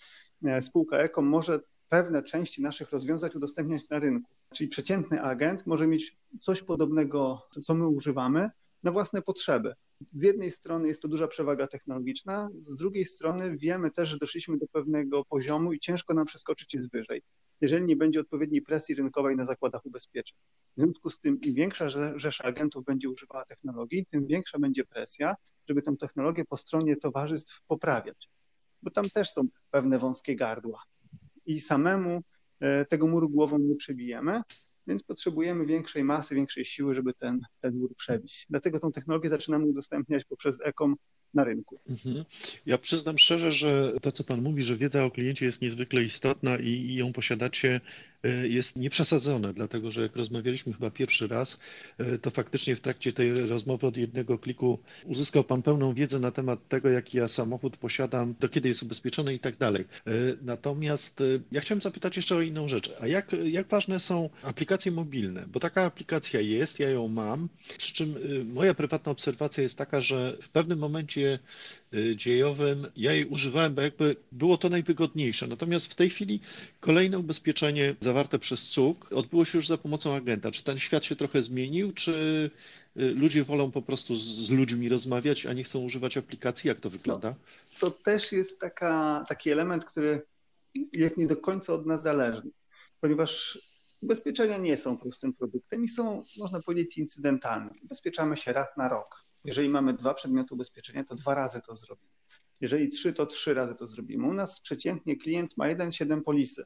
e, 0.44 0.62
spółka 0.62 0.98
Ecom 0.98 1.26
może 1.26 1.60
pewne 1.88 2.22
części 2.22 2.62
naszych 2.62 2.90
rozwiązań 2.90 3.30
udostępniać 3.34 3.88
na 3.88 3.98
rynku. 3.98 4.30
Czyli 4.54 4.68
przeciętny 4.68 5.22
agent 5.22 5.66
może 5.66 5.86
mieć 5.86 6.18
coś 6.40 6.62
podobnego, 6.62 7.48
co 7.62 7.74
my 7.74 7.88
używamy, 7.88 8.50
na 8.82 8.90
własne 8.92 9.22
potrzeby. 9.22 9.72
Z 10.12 10.22
jednej 10.22 10.50
strony 10.50 10.88
jest 10.88 11.02
to 11.02 11.08
duża 11.08 11.28
przewaga 11.28 11.66
technologiczna, 11.66 12.48
z 12.60 12.74
drugiej 12.74 13.04
strony 13.04 13.56
wiemy 13.56 13.90
też, 13.90 14.08
że 14.08 14.18
doszliśmy 14.18 14.58
do 14.58 14.66
pewnego 14.72 15.24
poziomu 15.24 15.72
i 15.72 15.78
ciężko 15.78 16.14
nam 16.14 16.26
przeskoczyć 16.26 16.74
jest 16.74 16.92
wyżej, 16.92 17.22
jeżeli 17.60 17.84
nie 17.84 17.96
będzie 17.96 18.20
odpowiedniej 18.20 18.62
presji 18.62 18.94
rynkowej 18.94 19.36
na 19.36 19.44
zakładach 19.44 19.86
ubezpieczeń. 19.86 20.38
W 20.76 20.80
związku 20.80 21.10
z 21.10 21.20
tym 21.20 21.40
im 21.40 21.54
większa 21.54 21.88
rzesza 22.18 22.44
agentów 22.44 22.84
będzie 22.84 23.10
używała 23.10 23.44
technologii, 23.44 24.06
tym 24.10 24.26
większa 24.26 24.58
będzie 24.58 24.84
presja, 24.84 25.34
żeby 25.68 25.82
tę 25.82 25.96
technologię 26.00 26.44
po 26.44 26.56
stronie 26.56 26.96
towarzystw 26.96 27.62
poprawiać. 27.66 28.28
Bo 28.82 28.90
tam 28.90 29.10
też 29.10 29.30
są 29.30 29.42
pewne 29.70 29.98
wąskie 29.98 30.36
gardła. 30.36 30.82
I 31.46 31.60
samemu 31.60 32.22
e, 32.60 32.84
tego 32.84 33.06
muru 33.06 33.30
głową 33.30 33.58
nie 33.58 33.76
przebijemy, 33.76 34.42
więc 34.88 35.02
potrzebujemy 35.02 35.66
większej 35.66 36.04
masy, 36.04 36.34
większej 36.34 36.64
siły, 36.64 36.94
żeby 36.94 37.14
ten, 37.14 37.40
ten 37.60 37.78
mur 37.78 37.94
przebić. 37.96 38.46
Dlatego 38.50 38.80
tą 38.80 38.92
technologię 38.92 39.28
zaczynamy 39.28 39.66
udostępniać 39.66 40.24
poprzez 40.24 40.58
ECOM 40.64 40.96
na 41.34 41.44
rynku. 41.44 41.80
Mhm. 41.88 42.24
Ja 42.66 42.78
przyznam 42.78 43.18
szczerze, 43.18 43.52
że 43.52 43.92
to, 44.02 44.12
co 44.12 44.24
Pan 44.24 44.42
mówi, 44.42 44.62
że 44.62 44.76
wiedza 44.76 45.04
o 45.04 45.10
kliencie 45.10 45.46
jest 45.46 45.62
niezwykle 45.62 46.02
istotna 46.02 46.58
i 46.58 46.94
ją 46.94 47.12
posiadacie, 47.12 47.80
jest 48.42 48.76
nieprzesadzone, 48.76 49.54
dlatego 49.54 49.90
że 49.90 50.02
jak 50.02 50.16
rozmawialiśmy 50.16 50.72
chyba 50.72 50.90
pierwszy 50.90 51.28
raz, 51.28 51.60
e, 51.98 52.18
to 52.18 52.30
faktycznie 52.30 52.76
w 52.76 52.80
trakcie 52.80 53.12
tej 53.12 53.46
rozmowy 53.46 53.86
od 53.86 53.96
jednego 53.96 54.38
kliku 54.38 54.78
uzyskał 55.04 55.44
Pan 55.44 55.62
pełną 55.62 55.94
wiedzę 55.94 56.18
na 56.20 56.30
temat 56.30 56.68
tego, 56.68 56.88
jaki 56.88 57.18
ja 57.18 57.28
samochód 57.28 57.76
posiadam, 57.76 58.34
do 58.40 58.48
kiedy 58.48 58.68
jest 58.68 58.82
ubezpieczony 58.82 59.34
i 59.34 59.38
tak 59.40 59.56
dalej. 59.56 59.84
E, 60.06 60.10
natomiast 60.42 61.22
ja 61.52 61.60
chciałem 61.60 61.82
zapytać 61.82 62.16
jeszcze 62.16 62.36
o 62.36 62.40
inną 62.40 62.68
rzecz. 62.68 62.92
A 63.00 63.06
jak, 63.06 63.36
jak 63.44 63.68
ważne 63.68 64.00
są 64.00 64.30
aplikacje 64.42 64.92
mobilne? 64.92 65.44
Bo 65.46 65.60
taka 65.60 65.82
aplikacja 65.82 66.40
jest, 66.40 66.80
ja 66.80 66.90
ją 66.90 67.08
mam, 67.08 67.48
przy 67.78 67.94
czym 67.94 68.14
moja 68.54 68.74
prywatna 68.74 69.12
obserwacja 69.12 69.62
jest 69.62 69.78
taka, 69.78 70.00
że 70.00 70.36
w 70.42 70.48
pewnym 70.48 70.78
momencie 70.78 71.38
dziejowym 72.16 72.86
ja 72.96 73.12
jej 73.12 73.24
używałem, 73.26 73.74
bo 73.74 73.82
jakby 73.82 74.16
było 74.32 74.56
to 74.56 74.68
najwygodniejsze. 74.68 75.46
Natomiast 75.46 75.92
w 75.92 75.94
tej 75.94 76.10
chwili 76.10 76.40
kolejne 76.80 77.18
ubezpieczenie 77.18 77.94
zawarte 78.08 78.38
przez 78.38 78.68
CUK 78.68 79.12
odbyło 79.12 79.44
się 79.44 79.58
już 79.58 79.68
za 79.68 79.78
pomocą 79.78 80.14
agenta. 80.14 80.50
Czy 80.50 80.64
ten 80.64 80.78
świat 80.78 81.04
się 81.04 81.16
trochę 81.16 81.42
zmienił, 81.42 81.92
czy 81.92 82.50
y, 82.96 83.14
ludzie 83.14 83.44
wolą 83.44 83.70
po 83.70 83.82
prostu 83.82 84.16
z 84.16 84.50
ludźmi 84.50 84.88
rozmawiać, 84.88 85.46
a 85.46 85.52
nie 85.52 85.64
chcą 85.64 85.84
używać 85.84 86.16
aplikacji? 86.16 86.68
Jak 86.68 86.80
to 86.80 86.90
wygląda? 86.90 87.28
No, 87.28 87.36
to 87.78 87.90
też 87.90 88.32
jest 88.32 88.60
taka, 88.60 89.24
taki 89.28 89.50
element, 89.50 89.84
który 89.84 90.22
jest 90.92 91.16
nie 91.16 91.26
do 91.26 91.36
końca 91.36 91.74
od 91.74 91.86
nas 91.86 92.02
zależny, 92.02 92.50
ponieważ 93.00 93.58
ubezpieczenia 94.00 94.58
nie 94.58 94.76
są 94.76 94.98
prostym 94.98 95.34
produktem 95.34 95.84
i 95.84 95.88
są, 95.88 96.24
można 96.38 96.62
powiedzieć, 96.62 96.98
incydentalne. 96.98 97.70
Ubezpieczamy 97.84 98.36
się 98.36 98.52
raz 98.52 98.68
na 98.76 98.88
rok. 98.88 99.24
Jeżeli 99.44 99.68
mamy 99.68 99.92
dwa 99.92 100.14
przedmioty 100.14 100.54
ubezpieczenia, 100.54 101.04
to 101.04 101.14
dwa 101.14 101.34
razy 101.34 101.60
to 101.66 101.76
zrobimy. 101.76 102.12
Jeżeli 102.60 102.88
trzy, 102.88 103.12
to 103.12 103.26
trzy 103.26 103.54
razy 103.54 103.74
to 103.74 103.86
zrobimy. 103.86 104.26
U 104.26 104.34
nas 104.34 104.60
przeciętnie 104.60 105.16
klient 105.16 105.56
ma 105.56 105.64
1,7 105.64 106.22
polisy. 106.22 106.64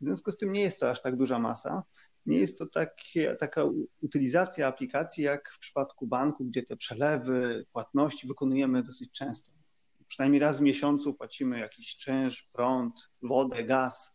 W 0.00 0.04
związku 0.04 0.30
z 0.30 0.36
tym 0.36 0.52
nie 0.52 0.62
jest 0.62 0.80
to 0.80 0.90
aż 0.90 1.02
tak 1.02 1.16
duża 1.16 1.38
masa. 1.38 1.82
Nie 2.26 2.38
jest 2.38 2.58
to 2.58 2.64
takie, 2.68 3.34
taka 3.34 3.64
utylizacja 4.00 4.66
aplikacji 4.66 5.24
jak 5.24 5.50
w 5.50 5.58
przypadku 5.58 6.06
banku, 6.06 6.44
gdzie 6.44 6.62
te 6.62 6.76
przelewy, 6.76 7.66
płatności 7.72 8.26
wykonujemy 8.26 8.82
dosyć 8.82 9.10
często. 9.12 9.52
Przynajmniej 10.08 10.40
raz 10.40 10.58
w 10.58 10.62
miesiącu 10.62 11.14
płacimy 11.14 11.58
jakiś 11.58 11.96
czynsz, 11.96 12.48
prąd, 12.52 13.10
wodę, 13.22 13.64
gaz, 13.64 14.12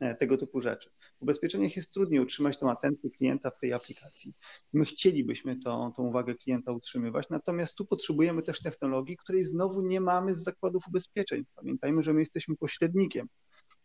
e, 0.00 0.14
tego 0.14 0.36
typu 0.36 0.60
rzeczy. 0.60 0.90
W 1.18 1.22
ubezpieczeniach 1.22 1.76
jest 1.76 1.92
trudniej 1.92 2.20
utrzymać 2.20 2.56
tą 2.56 2.70
atencję 2.70 3.10
klienta 3.10 3.50
w 3.50 3.58
tej 3.58 3.72
aplikacji. 3.72 4.34
My 4.72 4.84
chcielibyśmy 4.84 5.58
tą, 5.60 5.92
tą 5.92 6.02
uwagę 6.02 6.34
klienta 6.34 6.72
utrzymywać, 6.72 7.28
natomiast 7.30 7.74
tu 7.74 7.86
potrzebujemy 7.86 8.42
też 8.42 8.60
technologii, 8.60 9.16
której 9.16 9.44
znowu 9.44 9.82
nie 9.82 10.00
mamy 10.00 10.34
z 10.34 10.44
zakładów 10.44 10.88
ubezpieczeń. 10.88 11.44
Pamiętajmy, 11.54 12.02
że 12.02 12.12
my 12.12 12.20
jesteśmy 12.20 12.56
pośrednikiem. 12.56 13.28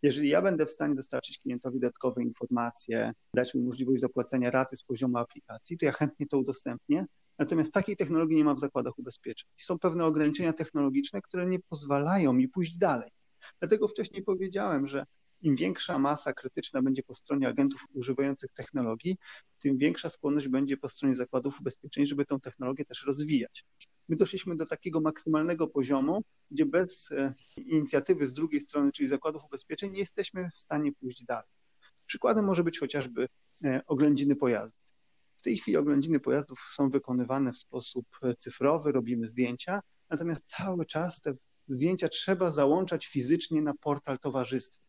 Jeżeli 0.04 0.30
ja 0.30 0.42
będę 0.42 0.66
w 0.66 0.72
stanie 0.72 0.96
dostarczyć 0.96 1.40
klientowi 1.40 1.80
dodatkowe 1.80 2.24
informacje, 2.24 3.14
dać 3.36 3.56
mu 3.56 3.62
możliwość 3.62 4.02
zapłacenia 4.02 4.52
raty 4.52 4.76
z 4.76 4.84
poziomu 4.84 5.18
aplikacji, 5.18 5.78
to 5.78 5.86
ja 5.86 5.92
chętnie 5.92 6.28
to 6.28 6.38
udostępnię. 6.38 7.06
Natomiast 7.40 7.74
takiej 7.74 7.96
technologii 7.96 8.38
nie 8.38 8.44
ma 8.44 8.54
w 8.54 8.60
zakładach 8.60 9.00
ubezpieczeń. 9.00 9.50
Są 9.58 9.80
pewne 9.80 10.06
ograniczenia 10.06 10.54
technologiczne, 10.54 11.22
które 11.22 11.46
nie 11.46 11.60
pozwalają 11.60 12.34
mi 12.34 12.48
pójść 12.50 12.78
dalej. 12.78 13.12
Dlatego 13.60 13.88
wcześniej 13.88 14.24
powiedziałem, 14.24 14.88
że 14.88 15.06
im 15.42 15.56
większa 15.56 16.00
masa 16.00 16.34
krytyczna 16.34 16.82
będzie 16.82 17.04
po 17.04 17.14
stronie 17.14 17.48
agentów 17.48 17.86
używających 17.94 18.52
technologii, 18.54 19.18
tym 19.60 19.78
większa 19.78 20.10
skłonność 20.10 20.48
będzie 20.48 20.78
po 20.78 20.90
stronie 20.90 21.16
zakładów 21.16 21.60
ubezpieczeń, 21.62 22.06
żeby 22.06 22.26
tę 22.26 22.40
technologię 22.40 22.86
też 22.86 23.06
rozwijać. 23.06 23.66
My 24.10 24.16
doszliśmy 24.16 24.56
do 24.56 24.66
takiego 24.66 25.02
maksymalnego 25.02 25.68
poziomu, 25.68 26.24
gdzie 26.52 26.66
bez 26.66 27.12
e, 27.12 27.34
inicjatywy 27.58 28.28
z 28.28 28.34
drugiej 28.34 28.62
strony, 28.62 28.92
czyli 28.92 29.10
zakładów 29.10 29.46
ubezpieczeń, 29.46 29.92
nie 29.92 30.00
jesteśmy 30.00 30.50
w 30.54 30.58
stanie 30.58 30.92
pójść 30.92 31.24
dalej. 31.24 31.50
Przykładem 32.06 32.46
może 32.46 32.64
być 32.64 32.80
chociażby 32.80 33.28
e, 33.64 33.82
oględziny 33.88 34.36
pojazdów. 34.36 34.84
W 35.38 35.42
tej 35.42 35.58
chwili 35.58 35.78
oględziny 35.78 36.20
pojazdów 36.20 36.60
są 36.76 36.90
wykonywane 36.90 37.52
w 37.52 37.58
sposób 37.58 38.06
e, 38.22 38.36
cyfrowy, 38.36 38.92
robimy 38.92 39.28
zdjęcia, 39.28 39.80
natomiast 40.10 40.46
cały 40.46 40.86
czas 40.86 41.22
te 41.22 41.34
zdjęcia 41.68 42.08
trzeba 42.08 42.50
załączać 42.50 43.08
fizycznie 43.08 43.62
na 43.62 43.74
portal 43.74 44.20
towarzystwa. 44.20 44.84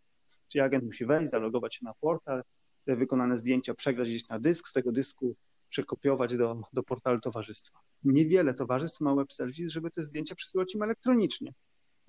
Czyli 0.48 0.62
agent 0.62 0.84
musi 0.84 1.06
wejść, 1.06 1.30
zalogować 1.30 1.74
się 1.74 1.84
na 1.84 1.94
portal, 1.94 2.42
te 2.84 2.96
wykonane 2.96 3.38
zdjęcia 3.38 3.74
przegrać 3.74 4.08
gdzieś 4.08 4.28
na 4.28 4.38
dysk, 4.38 4.68
z 4.68 4.72
tego 4.72 4.92
dysku 4.92 5.36
przekopiować 5.74 6.36
do, 6.36 6.62
do 6.72 6.82
portalu 6.82 7.20
towarzystwa. 7.20 7.80
Niewiele 8.04 8.54
towarzystw 8.54 9.00
ma 9.00 9.14
web 9.14 9.32
service, 9.32 9.68
żeby 9.68 9.90
te 9.90 10.02
zdjęcia 10.02 10.34
przesyłać 10.34 10.74
im 10.74 10.82
elektronicznie. 10.82 11.52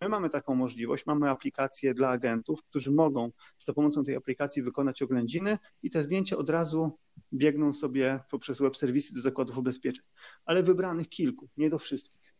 My 0.01 0.09
mamy 0.09 0.29
taką 0.29 0.55
możliwość, 0.55 1.05
mamy 1.05 1.29
aplikację 1.29 1.93
dla 1.93 2.09
agentów, 2.09 2.63
którzy 2.63 2.91
mogą 2.91 3.31
za 3.63 3.73
pomocą 3.73 4.03
tej 4.03 4.15
aplikacji 4.15 4.61
wykonać 4.61 5.01
oględziny 5.01 5.57
i 5.83 5.89
te 5.89 6.03
zdjęcia 6.03 6.37
od 6.37 6.49
razu 6.49 6.91
biegną 7.33 7.73
sobie 7.73 8.19
poprzez 8.31 8.59
web 8.59 8.77
serwisy 8.77 9.13
do 9.13 9.21
zakładów 9.21 9.57
ubezpieczeń, 9.57 10.05
ale 10.45 10.63
wybranych 10.63 11.09
kilku, 11.09 11.49
nie 11.57 11.69
do 11.69 11.79
wszystkich. 11.79 12.35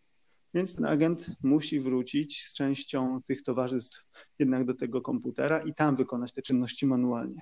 Więc 0.53 0.75
ten 0.75 0.85
agent 0.85 1.27
musi 1.43 1.79
wrócić 1.79 2.43
z 2.43 2.53
częścią 2.53 3.21
tych 3.25 3.43
towarzystw 3.43 4.05
jednak 4.39 4.65
do 4.65 4.73
tego 4.73 5.01
komputera 5.01 5.59
i 5.59 5.73
tam 5.73 5.95
wykonać 5.95 6.33
te 6.33 6.41
czynności 6.41 6.85
manualnie. 6.88 7.41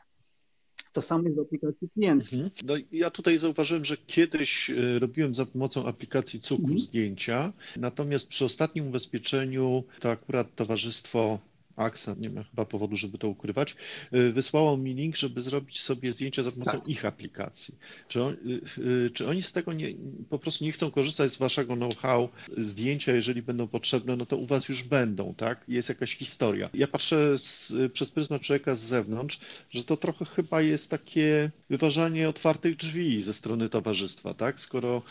To 0.93 1.01
samo 1.01 1.23
jest 1.23 1.37
w 1.37 1.39
aplikacji 1.39 1.89
klienckiej. 1.89 2.39
Mhm. 2.39 2.65
No, 2.65 2.73
ja 2.91 3.09
tutaj 3.09 3.37
zauważyłem, 3.37 3.85
że 3.85 3.97
kiedyś 3.97 4.69
e, 4.69 4.99
robiłem 4.99 5.35
za 5.35 5.45
pomocą 5.45 5.85
aplikacji 5.85 6.39
Cuku 6.39 6.61
mhm. 6.61 6.79
zdjęcia, 6.79 7.53
natomiast 7.77 8.27
przy 8.27 8.45
ostatnim 8.45 8.87
ubezpieczeniu 8.87 9.83
to 9.99 10.11
akurat 10.11 10.55
towarzystwo 10.55 11.39
AXA, 11.75 12.15
nie 12.19 12.29
ma 12.29 12.43
chyba 12.43 12.65
powodu, 12.65 12.97
żeby 12.97 13.17
to 13.17 13.27
ukrywać, 13.27 13.75
y, 14.13 14.31
wysłało 14.31 14.77
mi 14.77 14.93
link, 14.93 15.17
żeby 15.17 15.41
zrobić 15.41 15.81
sobie 15.81 16.11
zdjęcia 16.11 16.43
za 16.43 16.51
pomocą 16.51 16.71
tak. 16.71 16.87
ich 16.87 17.05
aplikacji. 17.05 17.75
Czy, 18.07 18.23
on, 18.23 18.33
y, 18.33 18.81
y, 18.81 19.11
czy 19.13 19.27
oni 19.27 19.43
z 19.43 19.51
tego 19.51 19.73
nie, 19.73 19.93
po 20.29 20.39
prostu 20.39 20.65
nie 20.65 20.71
chcą 20.71 20.91
korzystać 20.91 21.33
z 21.33 21.37
waszego 21.37 21.75
know-how? 21.75 22.29
Zdjęcia, 22.57 23.15
jeżeli 23.15 23.41
będą 23.41 23.67
potrzebne, 23.67 24.15
no 24.15 24.25
to 24.25 24.37
u 24.37 24.45
was 24.45 24.69
już 24.69 24.83
będą, 24.83 25.33
tak? 25.33 25.63
Jest 25.67 25.89
jakaś 25.89 26.15
historia. 26.15 26.69
Ja 26.73 26.87
patrzę 26.87 27.37
z, 27.37 27.73
przez 27.93 28.11
pryzmat 28.11 28.41
człowieka 28.41 28.75
z 28.75 28.81
zewnątrz, 28.81 29.39
że 29.71 29.83
to 29.83 29.97
trochę 29.97 30.25
chyba 30.25 30.61
jest 30.61 30.89
takie 30.89 31.51
wyważanie 31.69 32.29
otwartych 32.29 32.75
drzwi 32.75 33.23
ze 33.23 33.33
strony 33.33 33.69
towarzystwa, 33.69 34.33
tak? 34.33 34.59
Skoro 34.59 35.01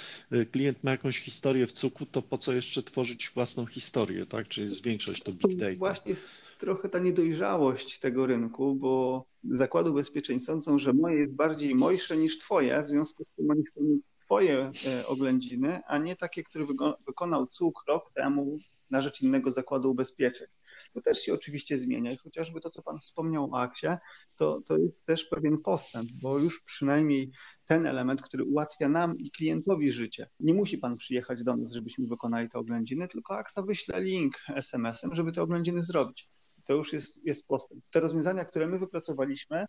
klient 0.52 0.84
ma 0.84 0.90
jakąś 0.90 1.18
historię 1.18 1.66
w 1.66 1.72
cuku, 1.72 2.06
to 2.06 2.22
po 2.22 2.38
co 2.38 2.52
jeszcze 2.52 2.82
tworzyć 2.82 3.30
własną 3.34 3.66
historię, 3.66 4.26
tak? 4.26 4.48
Czyli 4.48 4.74
zwiększać 4.74 5.20
to 5.20 5.32
big 5.32 5.56
data? 5.56 5.76
Właśnie 5.76 6.14
trochę 6.62 6.88
ta 6.88 6.98
niedojrzałość 6.98 7.98
tego 7.98 8.26
rynku, 8.26 8.74
bo 8.74 9.24
zakłady 9.44 9.90
ubezpieczeń 9.90 10.40
sądzą, 10.40 10.78
że 10.78 10.92
moje 10.92 11.18
jest 11.18 11.34
bardziej 11.34 11.74
mojsze 11.74 12.16
niż 12.16 12.38
twoje, 12.38 12.82
w 12.82 12.90
związku 12.90 13.24
z 13.24 13.36
tym 13.36 13.50
oni 13.50 13.64
chcą 13.64 13.80
twoje 14.24 14.72
e, 14.86 15.06
oględziny, 15.06 15.80
a 15.86 15.98
nie 15.98 16.16
takie, 16.16 16.42
które 16.42 16.66
wykonał 17.06 17.46
CUK 17.46 17.84
rok 17.88 18.12
temu 18.14 18.58
na 18.90 19.00
rzecz 19.00 19.22
innego 19.22 19.50
zakładu 19.50 19.90
ubezpieczeń. 19.90 20.46
To 20.94 21.00
też 21.00 21.18
się 21.18 21.34
oczywiście 21.34 21.78
zmienia 21.78 22.12
i 22.12 22.16
chociażby 22.16 22.60
to, 22.60 22.70
co 22.70 22.82
Pan 22.82 22.98
wspomniał 22.98 23.50
o 23.52 23.60
akcie, 23.60 23.98
to, 24.36 24.60
to 24.66 24.78
jest 24.78 25.04
też 25.04 25.24
pewien 25.24 25.58
postęp, 25.58 26.10
bo 26.22 26.38
już 26.38 26.60
przynajmniej 26.60 27.30
ten 27.66 27.86
element, 27.86 28.22
który 28.22 28.44
ułatwia 28.44 28.88
nam 28.88 29.18
i 29.18 29.30
klientowi 29.30 29.92
życie. 29.92 30.28
Nie 30.40 30.54
musi 30.54 30.78
Pan 30.78 30.96
przyjechać 30.96 31.42
do 31.44 31.56
nas, 31.56 31.72
żebyśmy 31.72 32.06
wykonali 32.06 32.48
te 32.48 32.58
oględziny, 32.58 33.08
tylko 33.08 33.36
akta 33.36 33.62
wyśle 33.62 34.02
link 34.02 34.32
SMS-em, 34.48 35.14
żeby 35.14 35.32
te 35.32 35.42
oględziny 35.42 35.82
zrobić 35.82 36.31
To 36.64 36.74
już 36.74 36.92
jest, 36.92 37.26
jest 37.26 37.46
postęp. 37.46 37.84
Te 37.90 38.00
rozwiązania, 38.00 38.44
które 38.44 38.66
my 38.66 38.78
wypracowaliśmy, 38.78 39.66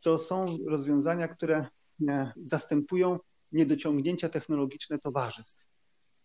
to 0.00 0.18
są 0.18 0.46
rozwiązania, 0.66 1.28
które 1.28 1.66
e, 2.08 2.32
zastępują 2.42 3.18
niedociągnięcia 3.52 4.28
technologiczne 4.28 4.98
towarzystw. 4.98 5.70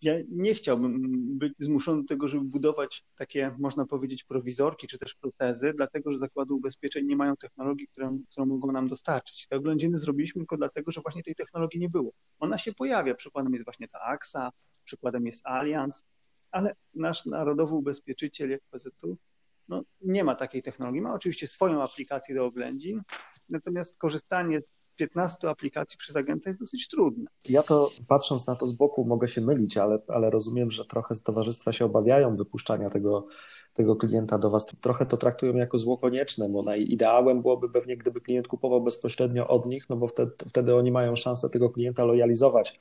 Ja 0.01 0.13
nie 0.29 0.53
chciałbym 0.53 1.01
być 1.37 1.53
zmuszony 1.59 2.01
do 2.01 2.07
tego, 2.07 2.27
żeby 2.27 2.43
budować 2.43 3.03
takie, 3.15 3.55
można 3.59 3.85
powiedzieć, 3.85 4.23
prowizorki 4.23 4.87
czy 4.87 4.97
też 4.97 5.15
protezy, 5.15 5.73
dlatego 5.77 6.11
że 6.11 6.17
zakłady 6.17 6.53
ubezpieczeń 6.53 7.05
nie 7.05 7.15
mają 7.15 7.35
technologii, 7.37 7.87
które, 7.87 8.17
którą 8.31 8.45
mogą 8.45 8.71
nam 8.71 8.87
dostarczyć. 8.87 9.47
Te 9.47 9.55
oględziny 9.55 9.97
zrobiliśmy 9.97 10.41
tylko 10.41 10.57
dlatego, 10.57 10.91
że 10.91 11.01
właśnie 11.01 11.23
tej 11.23 11.35
technologii 11.35 11.79
nie 11.79 11.89
było. 11.89 12.11
Ona 12.39 12.57
się 12.57 12.73
pojawia. 12.73 13.15
Przykładem 13.15 13.53
jest 13.53 13.65
właśnie 13.65 13.87
ta 13.87 13.99
AXA, 14.01 14.51
przykładem 14.83 15.25
jest 15.25 15.41
Allianz, 15.45 16.03
ale 16.51 16.75
nasz 16.93 17.25
narodowy 17.25 17.75
ubezpieczyciel, 17.75 18.49
jak 18.49 18.61
PZU, 18.71 19.17
no, 19.67 19.83
nie 20.01 20.23
ma 20.23 20.35
takiej 20.35 20.63
technologii. 20.63 21.01
Ma 21.01 21.13
oczywiście 21.13 21.47
swoją 21.47 21.83
aplikację 21.83 22.35
do 22.35 22.45
oględzin, 22.45 23.01
natomiast 23.49 23.97
korzystanie 23.97 24.61
15 24.95 25.49
aplikacji 25.49 25.97
przez 25.97 26.15
agenta 26.15 26.49
jest 26.49 26.59
dosyć 26.59 26.87
trudne. 26.87 27.25
Ja 27.49 27.63
to 27.63 27.89
patrząc 28.07 28.47
na 28.47 28.55
to 28.55 28.67
z 28.67 28.73
boku 28.73 29.05
mogę 29.05 29.27
się 29.27 29.41
mylić, 29.41 29.77
ale, 29.77 29.99
ale 30.07 30.29
rozumiem, 30.29 30.71
że 30.71 30.85
trochę 30.85 31.15
towarzystwa 31.15 31.71
się 31.71 31.85
obawiają 31.85 32.35
wypuszczania 32.35 32.89
tego, 32.89 33.27
tego 33.73 33.95
klienta 33.95 34.37
do 34.37 34.49
Was. 34.49 34.65
Trochę 34.65 35.05
to 35.05 35.17
traktują 35.17 35.55
jako 35.55 35.77
zło 35.77 35.97
konieczne, 35.97 36.49
bo 36.49 36.75
ideałem 36.75 37.41
byłoby 37.41 37.69
pewnie, 37.69 37.97
gdyby 37.97 38.21
klient 38.21 38.47
kupował 38.47 38.81
bezpośrednio 38.81 39.47
od 39.47 39.65
nich, 39.65 39.89
no 39.89 39.95
bo 39.95 40.07
wtedy, 40.07 40.31
wtedy 40.49 40.75
oni 40.75 40.91
mają 40.91 41.15
szansę 41.15 41.49
tego 41.49 41.69
klienta 41.69 42.03
lojalizować 42.03 42.79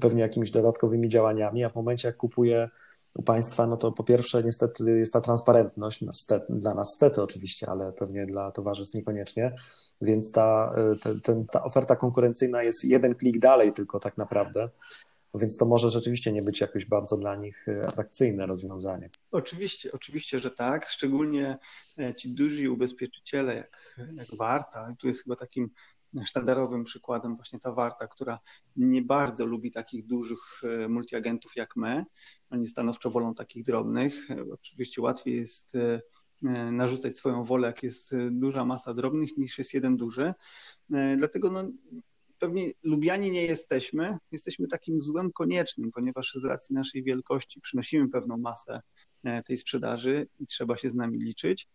pewnie 0.00 0.22
jakimiś 0.22 0.50
dodatkowymi 0.50 1.08
działaniami, 1.08 1.64
a 1.64 1.68
w 1.68 1.74
momencie 1.74 2.08
jak 2.08 2.16
kupuje 2.16 2.70
u 3.14 3.22
państwa, 3.22 3.66
no 3.66 3.76
to 3.76 3.92
po 3.92 4.04
pierwsze 4.04 4.44
niestety 4.44 4.98
jest 4.98 5.12
ta 5.12 5.20
transparentność, 5.20 6.00
no, 6.00 6.12
dla 6.48 6.74
nas 6.74 6.94
stety 6.94 7.22
oczywiście, 7.22 7.68
ale 7.70 7.92
pewnie 7.92 8.26
dla 8.26 8.50
towarzystw 8.50 8.94
niekoniecznie, 8.94 9.54
więc 10.00 10.32
ta, 10.32 10.74
y, 10.94 10.98
te, 10.98 11.20
ten, 11.20 11.46
ta 11.46 11.64
oferta 11.64 11.96
konkurencyjna 11.96 12.62
jest 12.62 12.84
jeden 12.84 13.14
klik 13.14 13.38
dalej 13.38 13.72
tylko 13.72 14.00
tak 14.00 14.18
naprawdę, 14.18 14.68
więc 15.34 15.56
to 15.56 15.66
może 15.66 15.90
rzeczywiście 15.90 16.32
nie 16.32 16.42
być 16.42 16.60
jakoś 16.60 16.84
bardzo 16.84 17.16
dla 17.16 17.36
nich 17.36 17.68
y, 17.68 17.86
atrakcyjne 17.86 18.46
rozwiązanie. 18.46 19.10
Oczywiście, 19.30 19.92
oczywiście, 19.92 20.38
że 20.38 20.50
tak. 20.50 20.88
Szczególnie 20.88 21.58
e, 21.98 22.14
ci 22.14 22.32
duzi 22.32 22.68
ubezpieczyciele, 22.68 23.54
jak, 23.54 23.96
jak 24.14 24.36
Warta, 24.38 24.94
tu 24.98 25.06
jest 25.06 25.22
chyba 25.22 25.36
takim 25.36 25.70
sztandarowym 26.26 26.84
przykładem 26.84 27.36
właśnie 27.36 27.58
ta 27.58 27.72
Warta, 27.72 28.06
która 28.06 28.38
nie 28.76 29.02
bardzo 29.02 29.46
lubi 29.46 29.70
takich 29.70 30.06
dużych 30.06 30.40
e, 30.62 30.88
multiagentów 30.88 31.56
jak 31.56 31.76
my. 31.76 32.04
Oni 32.50 32.66
stanowczo 32.66 33.10
wolą 33.10 33.34
takich 33.34 33.64
drobnych. 33.64 34.30
E, 34.30 34.44
oczywiście 34.52 35.02
łatwiej 35.02 35.36
jest 35.36 35.74
e, 35.74 36.00
narzucać 36.72 37.16
swoją 37.16 37.44
wolę, 37.44 37.66
jak 37.66 37.82
jest 37.82 38.14
duża 38.30 38.64
masa 38.64 38.94
drobnych, 38.94 39.38
niż 39.38 39.58
jest 39.58 39.74
jeden 39.74 39.96
duży. 39.96 40.34
Dlatego 41.16 41.50
no, 41.50 41.64
pewnie 42.38 42.72
lubiani 42.84 43.30
nie 43.30 43.42
jesteśmy. 43.46 44.18
Jesteśmy 44.32 44.66
takim 44.66 45.00
złem 45.00 45.32
koniecznym, 45.32 45.90
ponieważ 45.92 46.32
z 46.34 46.44
racji 46.44 46.74
naszej 46.74 47.02
wielkości 47.02 47.60
przynosimy 47.60 48.08
pewną 48.08 48.36
masę 48.36 48.80
tej 49.44 49.56
sprzedaży 49.56 50.28
i 50.38 50.46
trzeba 50.46 50.76
się 50.76 50.90
z 50.90 50.94
nami 50.94 51.18
liczyć. 51.18 51.68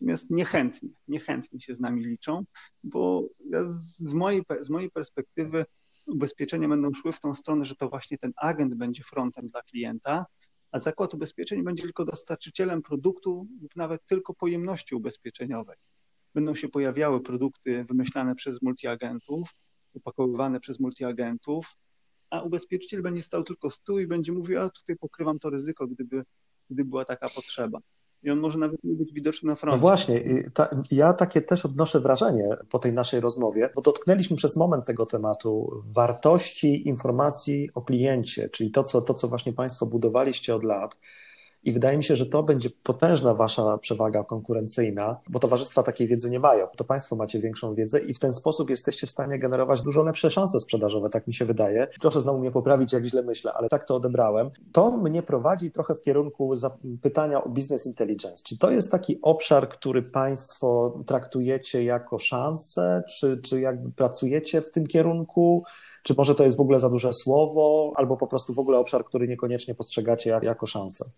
Natomiast 0.00 0.30
niechętnie, 0.30 0.88
niechętnie 1.08 1.60
się 1.60 1.74
z 1.74 1.80
nami 1.80 2.04
liczą, 2.04 2.44
bo 2.84 3.28
ja 3.50 3.64
z, 3.64 4.00
mojej, 4.00 4.42
z 4.62 4.70
mojej 4.70 4.90
perspektywy 4.90 5.66
ubezpieczenia 6.06 6.68
będą 6.68 6.94
szły 6.94 7.12
w 7.12 7.20
tą 7.20 7.34
stronę, 7.34 7.64
że 7.64 7.76
to 7.76 7.88
właśnie 7.88 8.18
ten 8.18 8.32
agent 8.36 8.74
będzie 8.74 9.02
frontem 9.02 9.46
dla 9.46 9.62
klienta, 9.62 10.24
a 10.72 10.78
zakład 10.78 11.14
ubezpieczeń 11.14 11.62
będzie 11.64 11.82
tylko 11.82 12.04
dostarczycielem 12.04 12.82
produktu 12.82 13.46
lub 13.62 13.76
nawet 13.76 14.06
tylko 14.06 14.34
pojemności 14.34 14.94
ubezpieczeniowej. 14.94 15.76
Będą 16.34 16.54
się 16.54 16.68
pojawiały 16.68 17.20
produkty 17.22 17.84
wymyślane 17.84 18.34
przez 18.34 18.62
multiagentów, 18.62 19.54
upakowywane 19.92 20.60
przez 20.60 20.80
multiagentów, 20.80 21.76
a 22.30 22.42
ubezpieczyciel 22.42 23.02
będzie 23.02 23.22
stał 23.22 23.42
tylko 23.42 23.70
z 23.70 23.82
tyłu 23.82 23.98
i 23.98 24.06
będzie 24.06 24.32
mówił, 24.32 24.60
a 24.60 24.70
tutaj 24.70 24.96
pokrywam 24.96 25.38
to 25.38 25.50
ryzyko, 25.50 25.86
gdyby 25.86 26.24
była 26.70 27.04
taka 27.04 27.28
potrzeba 27.28 27.80
i 28.22 28.30
on 28.30 28.40
może 28.40 28.58
nawet 28.58 28.84
nie 28.84 28.94
być 28.94 29.12
widoczny 29.12 29.48
na 29.48 29.56
froncie. 29.56 29.76
No 29.76 29.80
właśnie, 29.80 30.24
ta, 30.54 30.68
ja 30.90 31.12
takie 31.12 31.42
też 31.42 31.64
odnoszę 31.64 32.00
wrażenie 32.00 32.48
po 32.70 32.78
tej 32.78 32.92
naszej 32.92 33.20
rozmowie, 33.20 33.70
bo 33.74 33.82
dotknęliśmy 33.82 34.36
przez 34.36 34.56
moment 34.56 34.84
tego 34.84 35.06
tematu 35.06 35.82
wartości 35.86 36.88
informacji 36.88 37.70
o 37.74 37.82
kliencie, 37.82 38.48
czyli 38.48 38.70
to, 38.70 38.82
co, 38.82 39.02
to, 39.02 39.14
co 39.14 39.28
właśnie 39.28 39.52
Państwo 39.52 39.86
budowaliście 39.86 40.54
od 40.54 40.64
lat. 40.64 40.98
I 41.64 41.72
wydaje 41.72 41.96
mi 41.96 42.04
się, 42.04 42.16
że 42.16 42.26
to 42.26 42.42
będzie 42.42 42.70
potężna 42.82 43.34
wasza 43.34 43.78
przewaga 43.78 44.24
konkurencyjna, 44.24 45.20
bo 45.28 45.38
towarzystwa 45.38 45.82
takiej 45.82 46.08
wiedzy 46.08 46.30
nie 46.30 46.40
mają. 46.40 46.66
To 46.76 46.84
państwo 46.84 47.16
macie 47.16 47.40
większą 47.40 47.74
wiedzę 47.74 48.00
i 48.00 48.14
w 48.14 48.18
ten 48.18 48.32
sposób 48.32 48.70
jesteście 48.70 49.06
w 49.06 49.10
stanie 49.10 49.38
generować 49.38 49.82
dużo 49.82 50.02
lepsze 50.02 50.30
szanse 50.30 50.60
sprzedażowe, 50.60 51.10
tak 51.10 51.26
mi 51.26 51.34
się 51.34 51.44
wydaje. 51.44 51.88
Proszę 52.00 52.20
znowu 52.20 52.38
mnie 52.38 52.50
poprawić, 52.50 52.92
jak 52.92 53.04
źle 53.04 53.22
myślę, 53.22 53.52
ale 53.52 53.68
tak 53.68 53.84
to 53.84 53.94
odebrałem. 53.94 54.50
To 54.72 54.90
mnie 54.90 55.22
prowadzi 55.22 55.70
trochę 55.70 55.94
w 55.94 56.02
kierunku 56.02 56.54
pytania 57.02 57.44
o 57.44 57.48
business 57.48 57.86
intelligence. 57.86 58.44
Czy 58.44 58.58
to 58.58 58.70
jest 58.70 58.90
taki 58.90 59.18
obszar, 59.22 59.68
który 59.68 60.02
państwo 60.02 60.98
traktujecie 61.06 61.84
jako 61.84 62.18
szansę, 62.18 63.02
czy, 63.18 63.40
czy 63.44 63.60
jakby 63.60 63.92
pracujecie 63.92 64.62
w 64.62 64.70
tym 64.70 64.86
kierunku? 64.86 65.64
Czy 66.02 66.14
może 66.18 66.34
to 66.34 66.44
jest 66.44 66.56
w 66.56 66.60
ogóle 66.60 66.80
za 66.80 66.90
duże 66.90 67.12
słowo, 67.12 67.92
albo 67.96 68.16
po 68.16 68.26
prostu 68.26 68.54
w 68.54 68.58
ogóle 68.58 68.78
obszar, 68.78 69.04
który 69.04 69.28
niekoniecznie 69.28 69.74
postrzegacie 69.74 70.40
jako 70.42 70.66
szansę? 70.66 71.10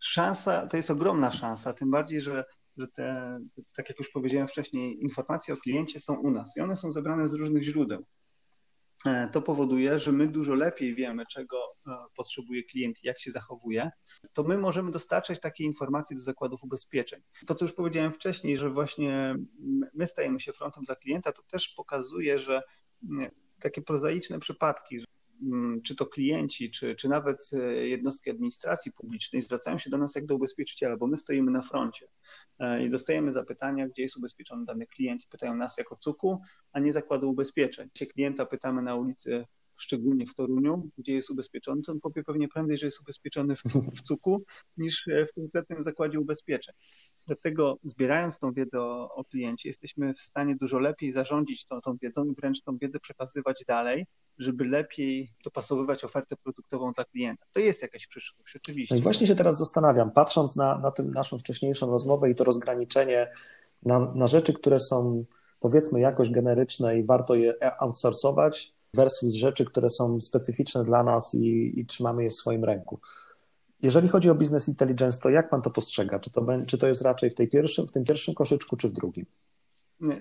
Szansa, 0.00 0.66
to 0.66 0.76
jest 0.76 0.90
ogromna 0.90 1.32
szansa, 1.32 1.72
tym 1.72 1.90
bardziej, 1.90 2.20
że, 2.20 2.44
że 2.76 2.88
te, 2.88 3.38
tak 3.76 3.88
jak 3.88 3.98
już 3.98 4.10
powiedziałem 4.10 4.48
wcześniej, 4.48 5.02
informacje 5.02 5.54
o 5.54 5.56
kliencie 5.56 6.00
są 6.00 6.14
u 6.14 6.30
nas 6.30 6.56
i 6.56 6.60
one 6.60 6.76
są 6.76 6.92
zebrane 6.92 7.28
z 7.28 7.32
różnych 7.34 7.62
źródeł. 7.62 8.04
E, 9.06 9.28
to 9.32 9.42
powoduje, 9.42 9.98
że 9.98 10.12
my 10.12 10.28
dużo 10.28 10.54
lepiej 10.54 10.94
wiemy, 10.94 11.24
czego 11.26 11.56
e, 11.86 11.90
potrzebuje 12.16 12.62
klient 12.62 13.04
i 13.04 13.06
jak 13.06 13.20
się 13.20 13.30
zachowuje, 13.30 13.90
to 14.32 14.42
my 14.42 14.58
możemy 14.58 14.90
dostarczać 14.90 15.40
takie 15.40 15.64
informacje 15.64 16.16
do 16.16 16.22
zakładów 16.22 16.64
ubezpieczeń. 16.64 17.22
To, 17.46 17.54
co 17.54 17.64
już 17.64 17.74
powiedziałem 17.74 18.12
wcześniej, 18.12 18.58
że 18.58 18.70
właśnie 18.70 19.34
my 19.94 20.06
stajemy 20.06 20.40
się 20.40 20.52
frontem 20.52 20.84
dla 20.84 20.96
klienta, 20.96 21.32
to 21.32 21.42
też 21.42 21.68
pokazuje, 21.68 22.38
że 22.38 22.62
takie 23.60 23.82
prozaiczne 23.82 24.38
przypadki, 24.38 25.04
czy 25.84 25.96
to 25.96 26.06
klienci, 26.06 26.70
czy, 26.70 26.94
czy 26.94 27.08
nawet 27.08 27.50
e, 27.52 27.86
jednostki 27.88 28.30
administracji 28.30 28.92
publicznej 28.92 29.42
zwracają 29.42 29.78
się 29.78 29.90
do 29.90 29.98
nas 29.98 30.14
jak 30.14 30.26
do 30.26 30.34
ubezpieczyciela, 30.34 30.96
bo 30.96 31.06
my 31.06 31.16
stoimy 31.16 31.50
na 31.50 31.62
froncie 31.62 32.06
e, 32.58 32.84
i 32.84 32.90
dostajemy 32.90 33.32
zapytania, 33.32 33.88
gdzie 33.88 34.02
jest 34.02 34.16
ubezpieczony 34.16 34.64
dany 34.64 34.86
klient. 34.86 35.26
Pytają 35.26 35.56
nas 35.56 35.78
jako 35.78 35.96
cuku, 35.96 36.40
a 36.72 36.80
nie 36.80 36.92
zakładu 36.92 37.30
ubezpieczeń. 37.30 37.88
Gdzie 37.94 38.06
klienta 38.06 38.46
pytamy 38.46 38.82
na 38.82 38.94
ulicy 38.94 39.44
szczególnie 39.76 40.26
w 40.26 40.34
Toruniu, 40.34 40.90
gdzie 40.98 41.14
jest 41.14 41.30
ubezpieczony, 41.30 41.82
to 41.82 41.92
on 41.92 42.00
powie 42.00 42.24
pewnie 42.24 42.48
prędzej, 42.48 42.78
że 42.78 42.86
jest 42.86 43.00
ubezpieczony 43.00 43.56
w, 43.56 43.62
w 43.94 44.02
cuku 44.02 44.44
niż 44.76 45.04
w 45.30 45.34
konkretnym 45.34 45.82
zakładzie 45.82 46.20
ubezpieczeń. 46.20 46.74
Dlatego 47.30 47.78
zbierając 47.84 48.38
tą 48.38 48.52
wiedzę 48.52 48.80
o, 48.80 49.14
o 49.14 49.24
kliencie, 49.24 49.68
jesteśmy 49.68 50.14
w 50.14 50.20
stanie 50.20 50.56
dużo 50.56 50.78
lepiej 50.78 51.12
zarządzić 51.12 51.64
tą, 51.64 51.80
tą 51.80 51.96
wiedzą 52.02 52.24
i 52.24 52.34
wręcz 52.34 52.62
tą 52.62 52.78
wiedzę 52.78 53.00
przekazywać 53.00 53.64
dalej, 53.66 54.06
żeby 54.38 54.64
lepiej 54.64 55.32
dopasowywać 55.44 56.04
ofertę 56.04 56.36
produktową 56.36 56.92
dla 56.92 57.04
klienta. 57.04 57.46
To 57.52 57.60
jest 57.60 57.82
jakaś 57.82 58.06
przyszłość, 58.06 58.56
oczywiście. 58.56 58.94
No 58.94 58.98
i 58.98 59.02
właśnie 59.02 59.26
się 59.26 59.34
teraz 59.34 59.58
zastanawiam, 59.58 60.10
patrząc 60.10 60.56
na, 60.56 60.78
na 60.78 60.90
tę 60.90 61.02
naszą 61.02 61.38
wcześniejszą 61.38 61.90
rozmowę 61.90 62.30
i 62.30 62.34
to 62.34 62.44
rozgraniczenie 62.44 63.32
na, 63.82 64.12
na 64.14 64.26
rzeczy, 64.26 64.52
które 64.52 64.80
są 64.80 65.24
powiedzmy 65.60 66.00
jakoś 66.00 66.30
generyczne 66.30 66.98
i 66.98 67.04
warto 67.04 67.34
je 67.34 67.54
outsourcować, 67.80 68.72
versus 68.94 69.34
rzeczy, 69.34 69.64
które 69.64 69.90
są 69.90 70.20
specyficzne 70.20 70.84
dla 70.84 71.02
nas 71.02 71.34
i, 71.34 71.80
i 71.80 71.86
trzymamy 71.86 72.24
je 72.24 72.30
w 72.30 72.34
swoim 72.34 72.64
ręku. 72.64 73.00
Jeżeli 73.82 74.08
chodzi 74.08 74.30
o 74.30 74.34
business 74.34 74.68
intelligence, 74.68 75.18
to 75.20 75.30
jak 75.30 75.50
pan 75.50 75.62
to 75.62 75.70
postrzega? 75.70 76.18
Czy 76.18 76.30
to, 76.30 76.46
czy 76.66 76.78
to 76.78 76.86
jest 76.86 77.02
raczej 77.02 77.30
w, 77.30 77.34
tej 77.34 77.48
pierwszym, 77.48 77.86
w 77.86 77.92
tym 77.92 78.04
pierwszym 78.04 78.34
koszyczku, 78.34 78.76
czy 78.76 78.88
w 78.88 78.92
drugim? 78.92 79.26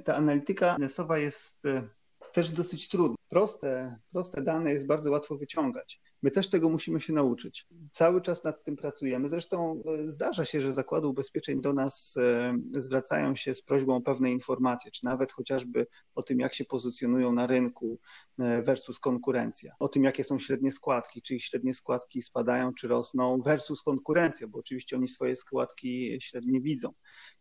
Ta 0.03 0.15
analityka 0.15 0.75
finansowa 0.75 1.17
jest 1.17 1.65
e, 1.65 1.87
też 2.33 2.51
dosyć 2.51 2.89
trudna. 2.89 3.15
Proste, 3.29 3.99
proste 4.11 4.41
dane 4.41 4.71
jest 4.71 4.87
bardzo 4.87 5.11
łatwo 5.11 5.37
wyciągać. 5.37 6.01
My 6.21 6.31
też 6.31 6.49
tego 6.49 6.69
musimy 6.69 6.99
się 6.99 7.13
nauczyć. 7.13 7.67
Cały 7.91 8.21
czas 8.21 8.43
nad 8.43 8.63
tym 8.63 8.75
pracujemy. 8.75 9.29
Zresztą 9.29 9.83
e, 10.05 10.11
zdarza 10.11 10.45
się, 10.45 10.61
że 10.61 10.71
zakłady 10.71 11.07
ubezpieczeń 11.07 11.61
do 11.61 11.73
nas 11.73 12.15
e, 12.17 12.53
zwracają 12.71 13.35
się 13.35 13.53
z 13.53 13.61
prośbą 13.61 13.95
o 13.95 14.01
pewne 14.01 14.31
informacje, 14.31 14.91
czy 14.91 15.05
nawet 15.05 15.31
chociażby 15.31 15.87
o 16.15 16.23
tym, 16.23 16.39
jak 16.39 16.53
się 16.53 16.65
pozycjonują 16.65 17.33
na 17.33 17.47
rynku 17.47 17.99
e, 18.39 18.61
versus 18.61 18.99
konkurencja, 18.99 19.75
o 19.79 19.87
tym, 19.87 20.03
jakie 20.03 20.23
są 20.23 20.39
średnie 20.39 20.71
składki, 20.71 21.21
czy 21.21 21.35
ich 21.35 21.43
średnie 21.43 21.73
składki 21.73 22.21
spadają, 22.21 22.73
czy 22.73 22.87
rosną, 22.87 23.41
versus 23.41 23.83
konkurencja, 23.83 24.47
bo 24.47 24.59
oczywiście 24.59 24.95
oni 24.95 25.07
swoje 25.07 25.35
składki 25.35 26.17
średnie 26.21 26.61
widzą. 26.61 26.93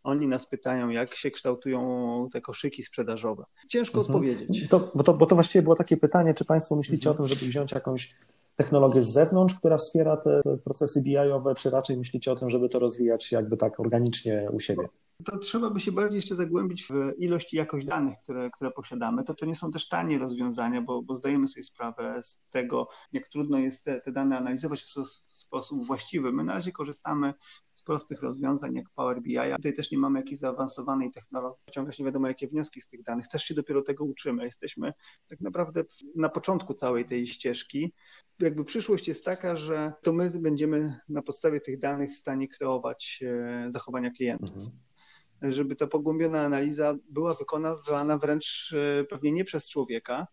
Oni 0.03 0.27
nas 0.27 0.47
pytają, 0.47 0.89
jak 0.89 1.15
się 1.15 1.31
kształtują 1.31 2.29
te 2.33 2.41
koszyki 2.41 2.83
sprzedażowe. 2.83 3.45
Ciężko 3.69 4.01
mhm. 4.01 4.17
odpowiedzieć. 4.17 4.69
To, 4.69 4.93
bo, 4.95 5.03
to, 5.03 5.15
bo 5.15 5.27
to 5.27 5.35
właściwie 5.35 5.63
było 5.63 5.75
takie 5.75 5.97
pytanie, 5.97 6.35
czy 6.35 6.45
Państwo 6.45 6.77
myślicie 6.77 7.11
mhm. 7.11 7.15
o 7.15 7.29
tym, 7.29 7.37
żeby 7.37 7.51
wziąć 7.51 7.73
jakąś 7.73 8.15
technologię 8.59 9.03
z 9.03 9.13
zewnątrz, 9.13 9.55
która 9.55 9.77
wspiera 9.77 10.17
te, 10.17 10.41
te 10.45 10.59
procesy 10.59 11.03
BI-owe, 11.03 11.55
czy 11.55 11.71
raczej 11.71 11.97
myślicie 11.97 12.33
o 12.33 12.37
tym, 12.37 12.51
żeby 12.51 12.69
to 12.69 12.79
rozwijać 12.79 13.33
jakby 13.33 13.57
tak 13.57 13.81
organicznie 13.81 14.49
u 14.53 14.61
siebie? 14.61 14.89
To 15.25 15.39
trzeba 15.39 15.71
by 15.71 15.81
się 15.81 15.93
bardziej 15.93 16.17
jeszcze 16.17 16.35
zagłębić 16.35 16.87
w 16.87 17.13
ilość 17.19 17.55
i 17.55 17.57
jakość 17.57 17.87
danych, 17.87 18.15
które, 18.23 18.51
które 18.51 18.71
posiadamy. 18.71 19.25
To, 19.25 19.35
to 19.35 19.47
nie 19.47 19.55
są 19.55 19.71
też 19.71 19.89
tanie 19.89 20.19
rozwiązania, 20.19 20.83
bo, 20.83 21.03
bo 21.03 21.17
zdajemy 21.17 21.49
sobie 21.49 21.63
sprawę 21.63 22.23
z 22.23 22.41
tego, 22.51 22.89
jak 23.13 23.29
trudno 23.29 23.59
jest 23.59 23.85
te, 23.85 24.01
te 24.01 24.13
dane 24.13 24.39
analizować 24.39 24.83
w 24.83 25.07
sposób 25.35 25.87
właściwy. 25.87 26.33
My 26.33 26.45
na 26.45 26.55
razie 26.55 26.73
korzystamy 26.73 27.35
z 27.73 27.83
prostych 27.83 28.23
rozwiązań 28.23 28.75
jak 28.75 28.91
Power 28.95 29.23
BI. 29.23 29.39
Tutaj 29.57 29.73
też 29.73 29.91
nie 29.91 29.99
mamy 29.99 30.19
jakiejś 30.19 30.39
zaawansowanej 30.39 31.11
technologii, 31.11 31.59
wyciągać 31.67 31.99
nie 31.99 32.05
wiadomo 32.05 32.29
jakie 32.29 32.47
wnioski 32.47 32.81
z 32.81 32.89
tych 32.89 33.03
danych. 33.03 33.29
Też 33.29 33.45
się 33.45 33.55
dopiero 33.55 33.83
tego 33.83 34.05
uczymy. 34.05 34.45
Jesteśmy 34.45 34.93
tak 35.29 35.41
naprawdę 35.41 35.85
na 36.17 36.29
początku 36.29 36.75
całej 36.75 37.05
tej 37.05 37.27
ścieżki. 37.27 37.95
Jakby 38.41 38.65
przyszłość 38.65 39.09
jest 39.09 39.25
taka, 39.25 39.57
że 39.57 39.93
to 40.03 40.13
my 40.13 40.31
będziemy 40.31 41.01
na 41.09 41.23
podstawie 41.23 41.61
tych 41.61 41.79
danych 41.79 42.11
w 42.11 42.17
stanie 42.17 42.49
kreować 42.49 43.21
e, 43.27 43.65
zachowania 43.71 44.11
klientów. 44.11 44.57
Mhm 44.57 44.79
żeby 45.43 45.77
ta 45.77 45.87
pogłębiona 45.87 46.43
analiza 46.43 46.95
była 47.11 47.35
wykonywana 47.35 48.19
wręcz 48.19 48.75
e, 49.01 49.05
pewnie 49.05 49.33
nie 49.33 49.45
przez 49.45 49.69
człowieka, 49.69 50.27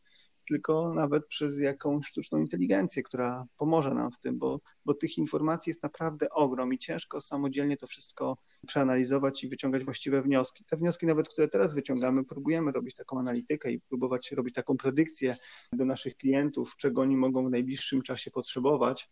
tylko 0.47 0.93
nawet 0.93 1.27
przez 1.27 1.59
jakąś 1.59 2.05
sztuczną 2.05 2.39
inteligencję, 2.39 3.03
która 3.03 3.45
pomoże 3.57 3.93
nam 3.93 4.11
w 4.11 4.19
tym, 4.19 4.39
bo, 4.39 4.59
bo 4.85 4.93
tych 4.93 5.17
informacji 5.17 5.69
jest 5.69 5.83
naprawdę 5.83 6.29
ogrom 6.29 6.73
i 6.73 6.77
ciężko 6.77 7.21
samodzielnie 7.21 7.77
to 7.77 7.87
wszystko 7.87 8.37
przeanalizować 8.67 9.43
i 9.43 9.49
wyciągać 9.49 9.83
właściwe 9.83 10.21
wnioski. 10.21 10.65
Te 10.65 10.77
wnioski 10.77 11.05
nawet, 11.05 11.29
które 11.29 11.47
teraz 11.47 11.73
wyciągamy, 11.73 12.25
próbujemy 12.25 12.71
robić 12.71 12.95
taką 12.95 13.19
analitykę 13.19 13.71
i 13.71 13.79
próbować 13.79 14.31
robić 14.31 14.55
taką 14.55 14.77
predykcję 14.77 15.37
do 15.73 15.85
naszych 15.85 16.17
klientów, 16.17 16.75
czego 16.77 17.01
oni 17.01 17.17
mogą 17.17 17.47
w 17.47 17.51
najbliższym 17.51 18.01
czasie 18.01 18.31
potrzebować. 18.31 19.09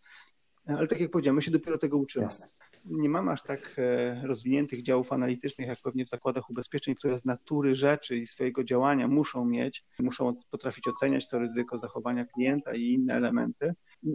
Ale 0.66 0.88
tak 0.88 1.00
jak 1.00 1.12
powiedziałem, 1.12 1.36
my 1.36 1.42
się 1.42 1.52
dopiero 1.52 1.78
tego 1.78 1.98
uczymy. 1.98 2.26
Jasne 2.26 2.48
nie 2.86 3.10
mamy 3.10 3.32
aż 3.32 3.44
tak 3.44 3.76
e, 3.78 4.28
rozwiniętych 4.28 4.82
działów 4.82 5.14
analitycznych, 5.14 5.68
jak 5.68 5.80
pewnie 5.80 6.06
w 6.06 6.10
zakładach 6.10 6.50
ubezpieczeń, 6.50 6.96
które 6.96 7.18
z 7.18 7.26
natury 7.26 7.76
rzeczy 7.76 8.18
i 8.18 8.28
swojego 8.28 8.64
działania 8.64 9.08
muszą 9.08 9.46
mieć, 9.46 9.84
muszą 10.00 10.36
potrafić 10.52 10.88
oceniać 10.88 11.28
to 11.28 11.40
ryzyko 11.40 11.78
zachowania 11.78 12.26
klienta 12.26 12.76
i 12.76 12.82
inne 12.82 13.14
elementy. 13.14 13.74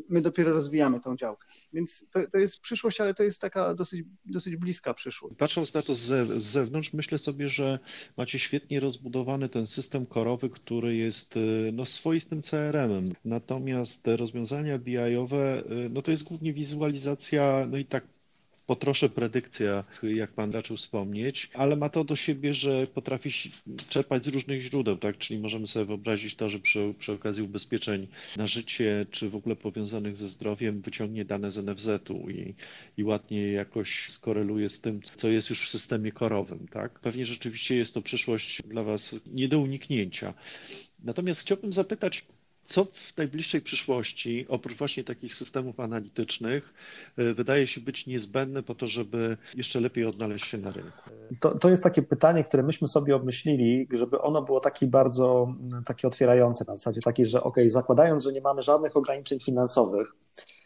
My 0.09 0.21
dopiero 0.21 0.53
rozwijamy 0.53 1.01
tą 1.01 1.17
działkę. 1.17 1.49
Więc 1.73 2.07
to, 2.13 2.21
to 2.33 2.39
jest 2.39 2.61
przyszłość, 2.61 3.01
ale 3.01 3.15
to 3.15 3.23
jest 3.23 3.41
taka 3.41 3.75
dosyć, 3.75 4.05
dosyć 4.25 4.57
bliska 4.57 4.95
przyszłość. 4.95 5.37
Patrząc 5.39 5.75
na 5.75 5.83
to 5.83 5.95
z, 5.95 6.43
zewnątrz, 6.43 6.93
myślę 6.93 7.19
sobie, 7.19 7.49
że 7.49 7.79
macie 8.17 8.39
świetnie 8.39 8.81
rozbudowany 8.81 9.49
ten 9.49 9.67
system 9.67 10.07
korowy, 10.07 10.51
który 10.51 10.97
jest 10.97 11.37
e, 11.37 11.41
no, 11.73 11.85
swoistym 11.85 12.43
CRM-em. 12.43 13.13
Natomiast 13.25 14.07
rozwiązania 14.07 14.79
BI-owe, 14.79 15.59
e, 15.59 15.89
no 15.91 16.03
to 16.03 16.11
jest 16.11 16.25
głównie 16.25 16.53
wizualizacja, 16.53 17.67
no 17.71 17.77
i 17.77 17.85
tak 17.85 18.18
potroszę 18.69 19.09
predykcja, 19.09 19.85
jak 20.03 20.33
pan 20.33 20.51
raczył 20.51 20.77
wspomnieć, 20.77 21.51
ale 21.55 21.77
ma 21.77 21.89
to 21.89 22.05
do 22.05 22.17
siebie, 22.17 22.55
że 22.55 22.87
potrafi 22.87 23.31
czerpać 23.89 24.25
z 24.25 24.29
różnych 24.29 24.63
źródeł, 24.63 24.97
tak? 24.97 25.19
Czyli 25.19 25.41
możemy 25.41 25.67
sobie 25.67 25.85
wyobrazić 25.85 26.37
to, 26.37 26.49
że 26.51 26.59
przy, 26.59 26.95
przy 26.99 27.13
okazji 27.13 27.43
ubezpieczeń 27.43 28.07
na 28.37 28.47
życie, 28.47 29.07
czy 29.11 29.31
w 29.31 29.37
ogóle 29.37 29.57
powiązanych 29.57 30.17
ze 30.17 30.29
zdrowiem, 30.29 30.81
wyciągnie 30.81 31.25
dane 31.25 31.53
z 31.53 31.57
NFZ-u 31.57 32.31
i, 32.31 32.55
i 32.97 33.05
ładnie 33.05 33.53
jakoś 33.53 34.11
skoreluje 34.11 34.69
z 34.69 34.81
tym, 34.81 35.01
co 35.17 35.29
jest 35.29 35.51
już 35.51 35.69
w 35.69 35.71
systemie 35.71 36.13
korowym, 36.13 36.69
tak? 36.73 37.01
Pewnie 37.01 37.27
rzeczywiście 37.27 37.77
jest 37.77 37.95
to 37.95 38.03
przyszłość 38.03 38.63
dla 38.63 38.83
was 38.83 39.17
nie 39.27 39.49
do 39.49 39.61
uniknięcia. 39.61 40.35
Natomiast 41.05 41.41
chciałbym 41.41 41.73
zapytać, 41.73 42.25
co 42.69 42.85
w 42.85 43.17
najbliższej 43.17 43.61
przyszłości, 43.61 44.47
oprócz 44.49 44.79
właśnie 44.79 45.05
takich 45.05 45.35
systemów 45.35 45.81
analitycznych, 45.81 46.75
e, 47.17 47.35
wydaje 47.35 47.67
się 47.67 47.81
być 47.81 48.07
niezbędne 48.07 48.63
po 48.63 48.75
to, 48.75 48.87
żeby 48.87 49.37
jeszcze 49.55 49.81
lepiej 49.81 50.05
odnaleźć 50.05 50.45
się 50.45 50.59
na 50.59 50.71
rynku? 50.71 51.11
To, 51.41 51.59
to 51.59 51.71
jest 51.71 51.83
takie 51.83 52.03
pytanie, 52.03 52.45
które 52.45 52.63
myśmy 52.63 52.89
sobie 52.89 53.17
obmyślili, 53.17 53.89
żeby 53.93 54.21
ono 54.21 54.43
było 54.43 54.61
takie 54.61 54.87
bardzo 54.87 55.55
takie 55.87 56.09
otwierające, 56.09 56.65
na 56.69 56.77
zasadzie 56.77 57.01
takiej, 57.01 57.27
że 57.27 57.43
ok, 57.43 57.57
zakładając, 57.67 58.25
że 58.25 58.33
nie 58.33 58.41
mamy 58.41 58.63
żadnych 58.63 58.97
ograniczeń 58.97 59.41
finansowych, 59.41 60.15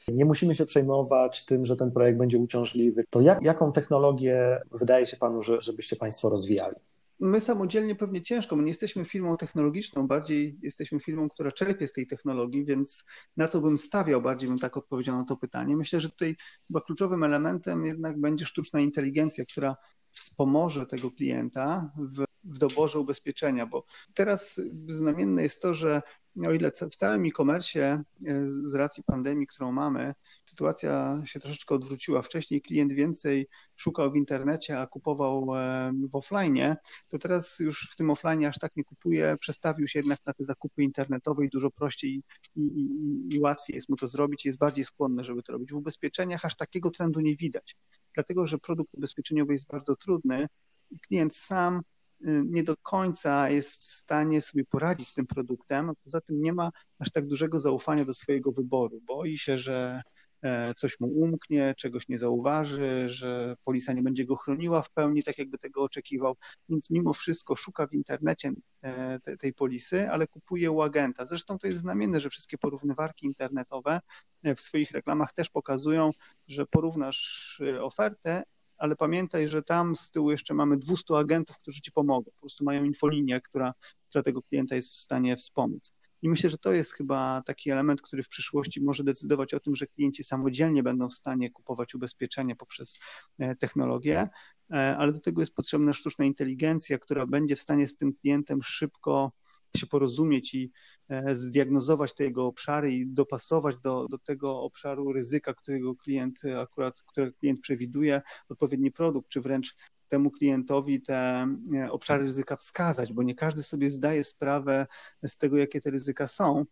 nie 0.08 0.24
musimy 0.24 0.54
się 0.54 0.66
przejmować 0.66 1.44
tym, 1.44 1.64
że 1.64 1.76
ten 1.76 1.90
projekt 1.90 2.18
będzie 2.18 2.38
uciążliwy, 2.38 3.04
to 3.10 3.20
jak, 3.20 3.42
jaką 3.42 3.72
technologię 3.72 4.60
wydaje 4.72 5.06
się 5.06 5.16
Panu, 5.16 5.42
że, 5.42 5.60
żebyście 5.60 5.96
Państwo 5.96 6.28
rozwijali? 6.28 6.76
My 7.22 7.40
samodzielnie 7.40 7.94
pewnie 7.94 8.22
ciężko, 8.22 8.56
my 8.56 8.62
nie 8.62 8.70
jesteśmy 8.70 9.04
firmą 9.04 9.37
technologiczną, 9.37 10.06
bardziej 10.06 10.58
jesteśmy 10.62 11.00
firmą, 11.00 11.28
która 11.28 11.52
czerpie 11.52 11.88
z 11.88 11.92
tej 11.92 12.06
technologii, 12.06 12.64
więc 12.64 13.04
na 13.37 13.48
co 13.48 13.61
bym 13.61 13.78
stawiał, 13.78 14.22
bardziej 14.22 14.48
bym 14.48 14.58
tak 14.58 14.76
odpowiedział 14.76 15.16
na 15.16 15.24
to 15.24 15.37
pytanie. 15.37 15.76
Myślę, 15.76 16.00
że 16.00 16.11
tutaj 16.11 16.37
chyba 16.68 16.80
kluczowym 16.80 17.24
elementem 17.24 17.87
jednak 17.87 18.20
będzie 18.20 18.44
sztuczna 18.44 18.80
inteligencja, 18.80 19.44
która 19.44 19.76
wspomoże 20.11 20.87
tego 20.87 21.11
klienta 21.11 21.92
w, 21.96 22.24
w 22.44 22.59
doborze 22.59 22.98
ubezpieczenia, 22.98 23.66
bo 23.66 23.85
teraz 24.14 24.61
znamienne 24.87 25.42
jest 25.42 25.62
to, 25.62 25.74
że 25.74 26.02
o 26.46 26.52
ile 26.52 26.70
w 26.70 26.96
całym 26.96 27.24
e-commerce 27.24 27.81
e, 27.81 28.02
z 28.46 28.74
racji 28.74 29.02
pandemii, 29.05 29.46
którą 29.46 29.72
mamy, 29.72 30.14
sytuacja 30.44 31.22
się 31.24 31.40
troszeczkę 31.40 31.74
odwróciła. 31.74 32.22
Wcześniej 32.22 32.62
klient 32.62 32.92
więcej 32.92 33.48
szukał 33.76 34.11
w 34.11 34.16
internecie, 34.16 34.78
a 34.78 34.87
kupował 34.87 35.57
e, 35.57 35.92
w 36.11 36.16
offline, 36.16 36.76
to 37.09 37.18
teraz 37.18 37.59
już 37.59 37.90
w 37.92 37.96
tym 37.96 38.11
offline 38.11 38.44
aż 38.44 38.59
tak 38.59 38.76
nie 38.76 38.85
kupuje, 38.85 39.37
przestawił 39.40 39.88
się 39.88 39.98
jednak 39.98 40.18
na 40.26 40.33
te 40.33 40.44
zakupy 40.44 40.83
internetowe 40.83 41.44
i 41.44 41.48
dużo 41.48 41.70
prościej 41.70 42.22
i, 42.57 42.61
i, 42.61 43.35
i 43.35 43.40
łatwiej 43.40 43.74
jest 43.74 43.88
mu 43.88 43.96
to 43.96 44.09
zrobić, 44.09 44.44
jest 44.44 44.59
bardziej 44.59 44.85
skłonny, 44.85 45.24
żeby 45.24 45.42
to 45.42 45.52
robić. 45.52 45.72
W 45.72 45.76
ubezpieczeniach 45.76 46.44
aż 46.44 46.57
takiego 46.57 46.90
trendu 46.90 47.20
nie 47.20 47.37
widać, 47.37 47.76
dlatego 48.14 48.46
że 48.46 48.59
produkt 48.59 48.94
ubezpieczeniowy 48.94 49.52
jest 49.52 49.66
bardzo 49.66 49.96
trudny 49.96 50.46
i 50.90 51.00
klient 51.00 51.37
sam 51.37 51.83
nie 52.24 52.62
do 52.62 52.76
końca 52.76 53.50
jest 53.50 53.82
w 53.82 53.92
stanie 53.92 54.40
sobie 54.40 54.64
poradzić 54.64 55.08
z 55.08 55.14
tym 55.14 55.26
produktem, 55.26 55.90
a 55.90 55.94
poza 56.04 56.20
tym 56.20 56.42
nie 56.42 56.52
ma 56.52 56.70
aż 56.98 57.11
tak 57.11 57.26
dużego 57.26 57.61
zaufania 57.61 58.04
do 58.04 58.14
swojego 58.14 58.52
wyboru. 58.52 59.00
Boi 59.06 59.38
się, 59.38 59.58
że 59.58 60.02
e, 60.42 60.74
coś 60.74 61.00
mu 61.00 61.08
umknie, 61.08 61.74
czegoś 61.78 62.08
nie 62.08 62.18
zauważy, 62.18 63.08
że 63.08 63.56
polisa 63.64 63.92
nie 63.92 64.02
będzie 64.02 64.24
go 64.24 64.37
chroniła 64.37 64.82
w 64.82 64.90
pełni, 64.90 65.22
tak 65.22 65.38
jakby 65.38 65.58
tego 65.58 65.82
oczekiwał, 65.82 66.37
więc 66.68 66.90
mimo 66.90 67.12
wszystko 67.12 67.56
szuka 67.56 67.87
w 67.87 67.92
internecie 67.92 68.52
e, 68.82 69.20
te, 69.20 69.37
tej 69.37 69.54
polisy, 69.54 70.11
ale 70.11 70.26
kupuje 70.26 70.70
u 70.70 70.82
agenta. 70.82 71.26
Zresztą 71.26 71.58
to 71.58 71.66
jest 71.66 71.80
znamienne, 71.80 72.20
że 72.20 72.30
wszystkie 72.30 72.58
porównywarki 72.58 73.26
internetowe 73.26 74.00
e, 74.42 74.54
w 74.54 74.61
swoich 74.61 74.90
reklamach 74.90 75.32
też 75.32 75.50
pokazują, 75.50 76.11
że 76.48 76.66
porównasz 76.66 77.62
ofertę 77.80 78.42
ale 78.82 78.96
pamiętaj, 78.96 79.48
że 79.48 79.62
tam 79.62 79.96
z 79.96 80.10
tyłu 80.10 80.30
jeszcze 80.30 80.54
mamy 80.54 80.76
200 80.76 81.18
agentów, 81.18 81.58
którzy 81.58 81.80
ci 81.80 81.92
pomogą. 81.92 82.24
Po 82.24 82.40
prostu 82.40 82.64
mają 82.64 82.84
infolinię, 82.84 83.40
która, 83.40 83.74
która 84.08 84.22
tego 84.22 84.42
klienta 84.42 84.74
jest 84.74 84.92
w 84.92 84.96
stanie 84.96 85.36
wspomóc. 85.36 85.94
I 86.22 86.28
myślę, 86.28 86.50
że 86.50 86.58
to 86.58 86.72
jest 86.72 86.92
chyba 86.92 87.42
taki 87.46 87.70
element, 87.70 88.02
który 88.02 88.22
w 88.22 88.28
przyszłości 88.28 88.82
może 88.82 89.04
decydować 89.04 89.54
o 89.54 89.60
tym, 89.60 89.76
że 89.76 89.86
klienci 89.86 90.24
samodzielnie 90.24 90.82
będą 90.82 91.08
w 91.08 91.12
stanie 91.12 91.50
kupować 91.50 91.94
ubezpieczenie 91.94 92.56
poprzez 92.56 92.98
e, 93.38 93.56
technologię, 93.56 94.28
e, 94.72 94.96
ale 94.96 95.12
do 95.12 95.20
tego 95.20 95.42
jest 95.42 95.54
potrzebna 95.54 95.92
sztuczna 95.92 96.24
inteligencja, 96.24 96.98
która 96.98 97.26
będzie 97.26 97.56
w 97.56 97.60
stanie 97.60 97.88
z 97.88 97.96
tym 97.96 98.14
klientem 98.14 98.62
szybko 98.62 99.32
się 99.76 99.87
porozumieć 99.87 100.54
i 100.54 100.72
e, 101.08 101.35
zdiagnozować 101.35 102.14
te 102.14 102.24
jego 102.24 102.46
obszary 102.46 102.92
i 102.92 103.06
dopasować 103.06 103.76
do, 103.76 104.08
do 104.08 104.18
tego 104.18 104.61
obszaru 104.61 105.12
ryzyka, 105.12 105.54
którego 105.54 105.94
klient 105.94 106.40
akurat, 106.62 107.02
które 107.02 107.32
klient 107.32 107.61
przewiduje, 107.61 108.22
odpowiedni 108.48 108.92
produkt, 108.92 109.28
czy 109.28 109.40
wręcz 109.40 109.76
temu 110.08 110.30
klientowi 110.30 111.02
te 111.02 111.46
e, 111.74 111.90
obszary 111.90 112.24
ryzyka 112.24 112.56
wskazać, 112.56 113.12
bo 113.12 113.22
nie 113.22 113.35
każdy 113.35 113.62
sobie 113.62 113.90
zdaje 113.90 114.24
sprawę 114.24 114.87
z 115.22 115.38
tego, 115.38 115.56
jakie 115.56 115.80
te 115.80 115.90
ryzyka 115.90 116.26
są. 116.28 116.64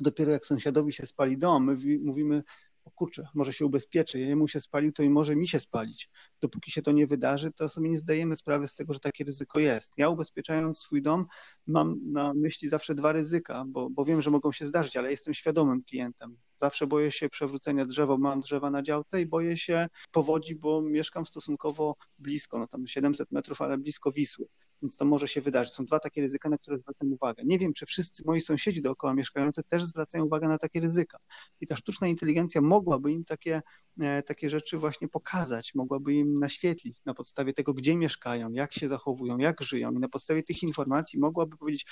Dopiero 0.00 0.32
jak 0.32 0.46
sąsiadowi 0.46 0.92
się 0.92 1.06
spali 1.06 1.38
dom, 1.38 1.64
my 1.64 1.76
mówimy, 2.00 2.42
o 2.88 2.90
kurczę, 2.90 3.28
może 3.34 3.52
się 3.52 3.66
ubezpieczy, 3.66 4.18
jemu 4.18 4.48
się 4.48 4.60
spalił, 4.60 4.92
to 4.92 5.02
i 5.02 5.10
może 5.10 5.36
mi 5.36 5.48
się 5.48 5.60
spalić. 5.60 6.10
Dopóki 6.40 6.70
się 6.70 6.82
to 6.82 6.92
nie 6.92 7.06
wydarzy, 7.06 7.52
to 7.52 7.68
sobie 7.68 7.88
nie 7.88 7.98
zdajemy 7.98 8.36
sprawy 8.36 8.66
z 8.66 8.74
tego, 8.74 8.94
że 8.94 9.00
takie 9.00 9.24
ryzyko 9.24 9.58
jest. 9.58 9.98
Ja 9.98 10.08
ubezpieczając 10.08 10.78
swój 10.78 11.02
dom 11.02 11.26
mam 11.66 12.12
na 12.12 12.34
myśli 12.34 12.68
zawsze 12.68 12.94
dwa 12.94 13.12
ryzyka, 13.12 13.64
bo, 13.68 13.90
bo 13.90 14.04
wiem, 14.04 14.22
że 14.22 14.30
mogą 14.30 14.52
się 14.52 14.66
zdarzyć, 14.66 14.96
ale 14.96 15.10
jestem 15.10 15.34
świadomym 15.34 15.82
klientem. 15.82 16.36
Zawsze 16.60 16.86
boję 16.86 17.12
się 17.12 17.28
przewrócenia 17.28 17.86
drzewa, 17.86 18.16
mam 18.18 18.40
drzewa 18.40 18.70
na 18.70 18.82
działce 18.82 19.20
i 19.20 19.26
boję 19.26 19.56
się 19.56 19.88
powodzi, 20.10 20.54
bo 20.54 20.82
mieszkam 20.82 21.26
stosunkowo 21.26 21.96
blisko, 22.18 22.58
no 22.58 22.66
tam 22.66 22.86
700 22.86 23.32
metrów, 23.32 23.62
ale 23.62 23.78
blisko 23.78 24.12
Wisły. 24.12 24.46
Więc 24.82 24.96
to 24.96 25.04
może 25.04 25.28
się 25.28 25.40
wydarzyć. 25.40 25.74
Są 25.74 25.84
dwa 25.84 25.98
takie 25.98 26.20
ryzyka, 26.20 26.48
na 26.48 26.58
które 26.58 26.78
zwracam 26.78 27.12
uwagę. 27.12 27.42
Nie 27.46 27.58
wiem, 27.58 27.72
czy 27.72 27.86
wszyscy 27.86 28.22
moi 28.26 28.40
sąsiedzi 28.40 28.82
dookoła 28.82 29.14
mieszkający 29.14 29.62
też 29.62 29.84
zwracają 29.84 30.24
uwagę 30.24 30.48
na 30.48 30.58
takie 30.58 30.80
ryzyka. 30.80 31.18
I 31.60 31.66
ta 31.66 31.76
sztuczna 31.76 32.06
inteligencja 32.06 32.60
mogłaby 32.60 33.12
im 33.12 33.24
takie, 33.24 33.62
e, 34.00 34.22
takie 34.22 34.50
rzeczy 34.50 34.78
właśnie 34.78 35.08
pokazać, 35.08 35.74
mogłaby 35.74 36.14
im 36.14 36.38
naświetlić 36.38 36.98
na 37.06 37.14
podstawie 37.14 37.52
tego, 37.52 37.74
gdzie 37.74 37.96
mieszkają, 37.96 38.52
jak 38.52 38.72
się 38.72 38.88
zachowują, 38.88 39.38
jak 39.38 39.62
żyją 39.62 39.92
i 39.92 39.98
na 39.98 40.08
podstawie 40.08 40.42
tych 40.42 40.62
informacji 40.62 41.18
mogłaby 41.18 41.56
powiedzieć, 41.56 41.86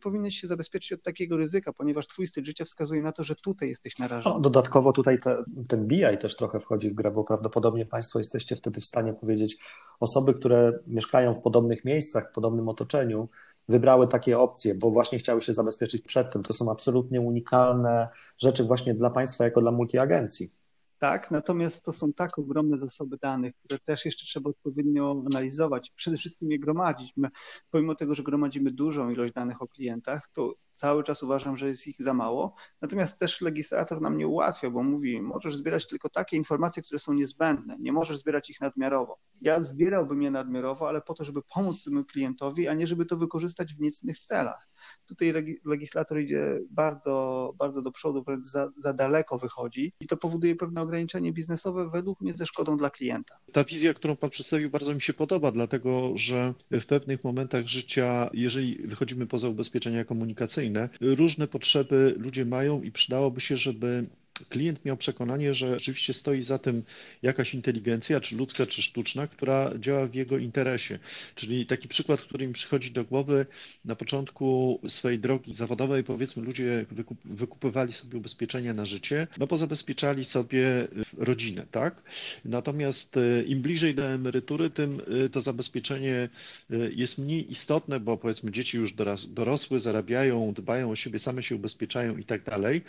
powinieneś 0.00 0.40
się 0.40 0.46
zabezpieczyć 0.46 0.92
od 0.92 1.02
takiego 1.02 1.36
ryzyka, 1.36 1.72
ponieważ 1.72 2.06
twój 2.06 2.26
styl 2.26 2.44
życia 2.44 2.64
wskazuje 2.64 3.02
na 3.02 3.12
to, 3.12 3.24
że 3.24 3.34
tutaj 3.36 3.68
jesteś 3.68 3.98
narażony. 3.98 4.34
No, 4.34 4.40
dodatkowo 4.40 4.92
tutaj 4.92 5.20
te, 5.20 5.44
ten 5.68 5.86
BI 5.86 6.18
też 6.20 6.36
trochę 6.36 6.60
wchodzi 6.60 6.90
w 6.90 6.94
grę, 6.94 7.10
bo 7.10 7.24
prawdopodobnie 7.24 7.86
Państwo 7.86 8.18
jesteście 8.18 8.56
wtedy 8.56 8.80
w 8.80 8.86
stanie 8.86 9.12
powiedzieć, 9.12 9.58
osoby, 10.00 10.34
które 10.34 10.72
mieszkają 10.86 11.34
w 11.34 11.40
podobnych 11.42 11.84
miejscach, 11.84 12.30
w 12.30 12.34
podobnym 12.34 12.68
otoczeniu, 12.68 13.28
wybrały 13.68 14.08
takie 14.08 14.38
opcje, 14.38 14.74
bo 14.74 14.90
właśnie 14.90 15.18
chciały 15.18 15.40
się 15.40 15.54
zabezpieczyć 15.54 16.02
przed 16.02 16.32
tym. 16.32 16.42
To 16.42 16.52
są 16.52 16.70
absolutnie 16.70 17.20
unikalne 17.20 18.08
rzeczy 18.38 18.64
właśnie 18.64 18.94
dla 18.94 19.10
Państwa 19.10 19.44
jako 19.44 19.60
dla 19.60 19.72
multiagencji 19.72 20.52
tak? 21.00 21.30
Natomiast 21.30 21.84
to 21.84 21.92
są 21.92 22.12
tak 22.12 22.38
ogromne 22.38 22.78
zasoby 22.78 23.16
danych, 23.16 23.54
które 23.54 23.78
też 23.78 24.04
jeszcze 24.04 24.26
trzeba 24.26 24.50
odpowiednio 24.50 25.22
analizować, 25.26 25.90
przede 25.96 26.16
wszystkim 26.16 26.50
je 26.50 26.58
gromadzić. 26.58 27.12
My, 27.16 27.28
pomimo 27.70 27.94
tego, 27.94 28.14
że 28.14 28.22
gromadzimy 28.22 28.70
dużą 28.70 29.10
ilość 29.10 29.32
danych 29.32 29.62
o 29.62 29.68
klientach, 29.68 30.28
to 30.32 30.54
cały 30.72 31.04
czas 31.04 31.22
uważam, 31.22 31.56
że 31.56 31.68
jest 31.68 31.86
ich 31.86 32.02
za 32.02 32.14
mało. 32.14 32.54
Natomiast 32.82 33.20
też 33.20 33.40
legislator 33.40 34.00
nam 34.00 34.18
nie 34.18 34.28
ułatwia, 34.28 34.70
bo 34.70 34.82
mówi, 34.82 35.22
możesz 35.22 35.56
zbierać 35.56 35.86
tylko 35.86 36.08
takie 36.08 36.36
informacje, 36.36 36.82
które 36.82 36.98
są 36.98 37.12
niezbędne, 37.12 37.76
nie 37.78 37.92
możesz 37.92 38.16
zbierać 38.18 38.50
ich 38.50 38.60
nadmiarowo. 38.60 39.18
Ja 39.40 39.60
zbierałbym 39.60 40.22
je 40.22 40.30
nadmiarowo, 40.30 40.88
ale 40.88 41.00
po 41.00 41.14
to, 41.14 41.24
żeby 41.24 41.40
pomóc 41.54 41.84
temu 41.84 42.04
klientowi, 42.04 42.68
a 42.68 42.74
nie 42.74 42.86
żeby 42.86 43.06
to 43.06 43.16
wykorzystać 43.16 43.74
w 43.74 43.80
niecnych 43.80 44.18
celach. 44.18 44.69
Tutaj 45.08 45.34
legislator 45.64 46.20
idzie 46.20 46.58
bardzo, 46.70 47.54
bardzo 47.58 47.82
do 47.82 47.92
przodu, 47.92 48.22
wręcz 48.22 48.44
za, 48.44 48.70
za 48.76 48.92
daleko 48.92 49.38
wychodzi 49.38 49.92
i 50.00 50.06
to 50.06 50.16
powoduje 50.16 50.56
pewne 50.56 50.82
ograniczenie 50.82 51.32
biznesowe 51.32 51.90
według 51.90 52.20
mnie 52.20 52.34
ze 52.34 52.46
szkodą 52.46 52.76
dla 52.76 52.90
klienta. 52.90 53.34
Ta 53.52 53.64
wizja, 53.64 53.94
którą 53.94 54.16
Pan 54.16 54.30
przedstawił, 54.30 54.70
bardzo 54.70 54.94
mi 54.94 55.02
się 55.02 55.12
podoba, 55.12 55.52
dlatego 55.52 56.12
że 56.14 56.54
w 56.70 56.86
pewnych 56.86 57.24
momentach 57.24 57.66
życia, 57.66 58.30
jeżeli 58.32 58.86
wychodzimy 58.86 59.26
poza 59.26 59.48
ubezpieczenia 59.48 60.04
komunikacyjne, 60.04 60.88
różne 61.00 61.48
potrzeby 61.48 62.14
ludzie 62.18 62.44
mają 62.44 62.82
i 62.82 62.92
przydałoby 62.92 63.40
się, 63.40 63.56
żeby 63.56 64.06
klient 64.48 64.84
miał 64.84 64.96
przekonanie, 64.96 65.54
że 65.54 65.78
rzeczywiście 65.78 66.14
stoi 66.14 66.42
za 66.42 66.58
tym 66.58 66.82
jakaś 67.22 67.54
inteligencja, 67.54 68.20
czy 68.20 68.36
ludzka, 68.36 68.66
czy 68.66 68.82
sztuczna, 68.82 69.26
która 69.26 69.72
działa 69.78 70.06
w 70.06 70.14
jego 70.14 70.38
interesie. 70.38 70.98
Czyli 71.34 71.66
taki 71.66 71.88
przykład, 71.88 72.20
który 72.20 72.46
mi 72.46 72.52
przychodzi 72.52 72.90
do 72.90 73.04
głowy, 73.04 73.46
na 73.84 73.96
początku 73.96 74.80
swojej 74.88 75.18
drogi 75.18 75.54
zawodowej, 75.54 76.04
powiedzmy, 76.04 76.42
ludzie 76.42 76.86
wykup, 76.90 77.18
wykupywali 77.24 77.92
sobie 77.92 78.18
ubezpieczenia 78.18 78.74
na 78.74 78.86
życie, 78.86 79.26
no 79.38 79.46
bo 79.46 79.58
zabezpieczali 79.58 80.24
sobie 80.24 80.88
rodzinę, 81.18 81.66
tak? 81.70 82.02
Natomiast 82.44 83.16
e, 83.16 83.42
im 83.42 83.62
bliżej 83.62 83.94
do 83.94 84.04
emerytury, 84.04 84.70
tym 84.70 85.00
e, 85.24 85.28
to 85.28 85.40
zabezpieczenie 85.40 86.28
e, 86.70 86.76
jest 86.90 87.18
mniej 87.18 87.52
istotne, 87.52 88.00
bo 88.00 88.16
powiedzmy 88.16 88.52
dzieci 88.52 88.76
już 88.76 88.94
dorosły, 89.28 89.80
zarabiają, 89.80 90.52
dbają 90.52 90.90
o 90.90 90.96
siebie, 90.96 91.18
same 91.18 91.42
się 91.42 91.56
ubezpieczają 91.56 92.16
i 92.16 92.24
tak 92.24 92.42
dalej. 92.44 92.82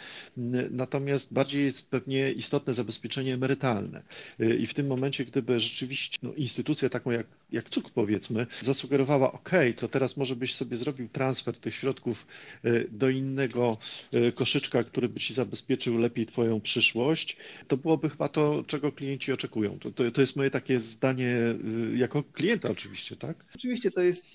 Natomiast 0.71 1.33
bardziej 1.41 1.65
jest 1.65 1.91
pewnie 1.91 2.31
istotne 2.31 2.73
zabezpieczenie 2.73 3.33
emerytalne. 3.33 4.03
Y, 4.41 4.55
I 4.55 4.67
w 4.67 4.73
tym 4.73 4.87
momencie, 4.87 5.25
gdyby 5.25 5.59
rzeczywiście 5.59 6.17
no, 6.23 6.33
instytucja 6.33 6.89
taką 6.89 7.11
jak, 7.11 7.27
jak 7.51 7.69
CUK 7.69 7.89
powiedzmy, 7.89 8.47
zasugerowała, 8.61 9.31
OK, 9.31 9.49
to 9.77 9.87
teraz 9.87 10.17
może 10.17 10.35
byś 10.35 10.55
sobie 10.55 10.77
zrobił 10.77 11.09
transfer 11.09 11.57
tych 11.57 11.75
środków 11.75 12.27
y, 12.65 12.87
do 12.91 13.09
innego 13.09 13.77
y, 14.13 14.31
koszyczka, 14.31 14.83
który 14.83 15.09
by 15.09 15.19
ci 15.19 15.33
zabezpieczył 15.33 15.97
lepiej 15.97 16.25
twoją 16.25 16.61
przyszłość, 16.61 17.37
to 17.67 17.77
byłoby 17.77 18.09
chyba 18.09 18.29
to, 18.29 18.63
czego 18.67 18.91
klienci 18.91 19.33
oczekują. 19.33 19.79
To, 19.79 19.91
to, 19.91 20.11
to 20.11 20.21
jest 20.21 20.35
moje 20.35 20.51
takie 20.51 20.79
zdanie 20.79 21.35
jako 21.95 22.23
klienta 22.23 22.69
oczywiście, 22.69 23.15
tak? 23.15 23.45
Oczywiście 23.55 23.91
to 23.91 24.01
jest 24.01 24.27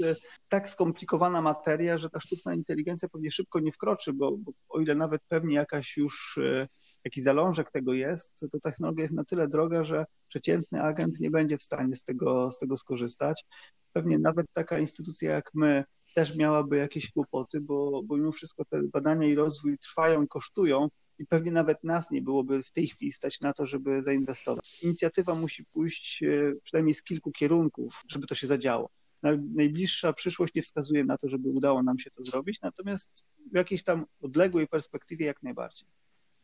tak 0.48 0.70
skomplikowana 0.70 1.42
materia, 1.42 1.98
że 1.98 2.11
ta 2.11 2.20
sztuczna 2.20 2.54
inteligencja 2.54 3.09
pewnie 3.09 3.30
szybko 3.30 3.61
nie 3.61 3.72
wkroczy, 3.72 4.12
bo, 4.12 4.36
bo 4.36 4.52
o 4.68 4.80
ile 4.80 4.94
nawet 4.94 5.22
pewnie 5.28 5.54
jakaś 5.54 5.96
już 5.96 6.38
jaki 7.07 7.22
zalążek 7.22 7.70
tego 7.70 7.92
jest, 7.94 8.44
to 8.52 8.61
technologia 8.61 9.02
jest 9.02 9.14
na 9.14 9.24
tyle 9.24 9.48
droga, 9.48 9.84
że 9.84 10.04
przeciętny 10.28 10.82
agent 10.82 11.20
nie 11.20 11.30
będzie 11.30 11.59
w 11.59 11.62
stanie 11.62 11.96
z 11.96 12.04
tego, 12.04 12.52
z 12.52 12.59
tego 12.59 12.76
skorzystać. 12.76 13.44
Pewnie 13.92 14.18
nawet 14.18 14.46
taka 14.52 14.78
instytucja 14.78 15.30
jak 15.30 15.50
my 15.54 15.84
też 16.14 16.36
miałaby 16.36 16.76
jakieś 16.76 17.11
kłopoty, 17.11 17.61
bo, 17.61 18.02
bo 18.04 18.16
mimo 18.16 18.32
wszystko 18.32 18.64
te 18.64 18.82
badania 18.82 19.28
i 19.28 19.34
rozwój 19.34 19.78
trwają 19.78 20.22
i 20.22 20.28
kosztują 20.28 20.88
i 21.18 21.26
pewnie 21.26 21.52
nawet 21.52 21.84
nas 21.84 22.11
nie 22.11 22.22
byłoby 22.22 22.62
w 22.62 22.72
tej 22.72 22.86
chwili 22.86 23.12
stać 23.12 23.40
na 23.40 23.52
to, 23.52 23.66
żeby 23.66 24.02
zainwestować. 24.02 24.78
Inicjatywa 24.82 25.34
musi 25.34 25.64
pójść 25.64 26.22
e, 26.22 26.52
przynajmniej 26.64 26.94
z 26.94 27.02
kilku 27.02 27.32
kierunków, 27.32 28.02
żeby 28.09 28.26
to 28.26 28.34
się 28.34 28.46
zadziało. 28.46 28.90
Najbliższa 29.54 30.12
przyszłość 30.12 30.54
nie 30.54 30.62
wskazuje 30.62 31.04
na 31.04 31.18
to, 31.18 31.28
żeby 31.28 31.48
udało 31.48 31.82
nam 31.82 31.98
się 31.98 32.11
to 32.11 32.22
zrobić, 32.22 32.61
natomiast 32.61 33.24
w 33.52 33.57
jakiejś 33.57 33.82
tam 33.82 34.04
odległej 34.20 34.68
perspektywie 34.68 35.26
jak 35.26 35.42
najbardziej 35.42 35.88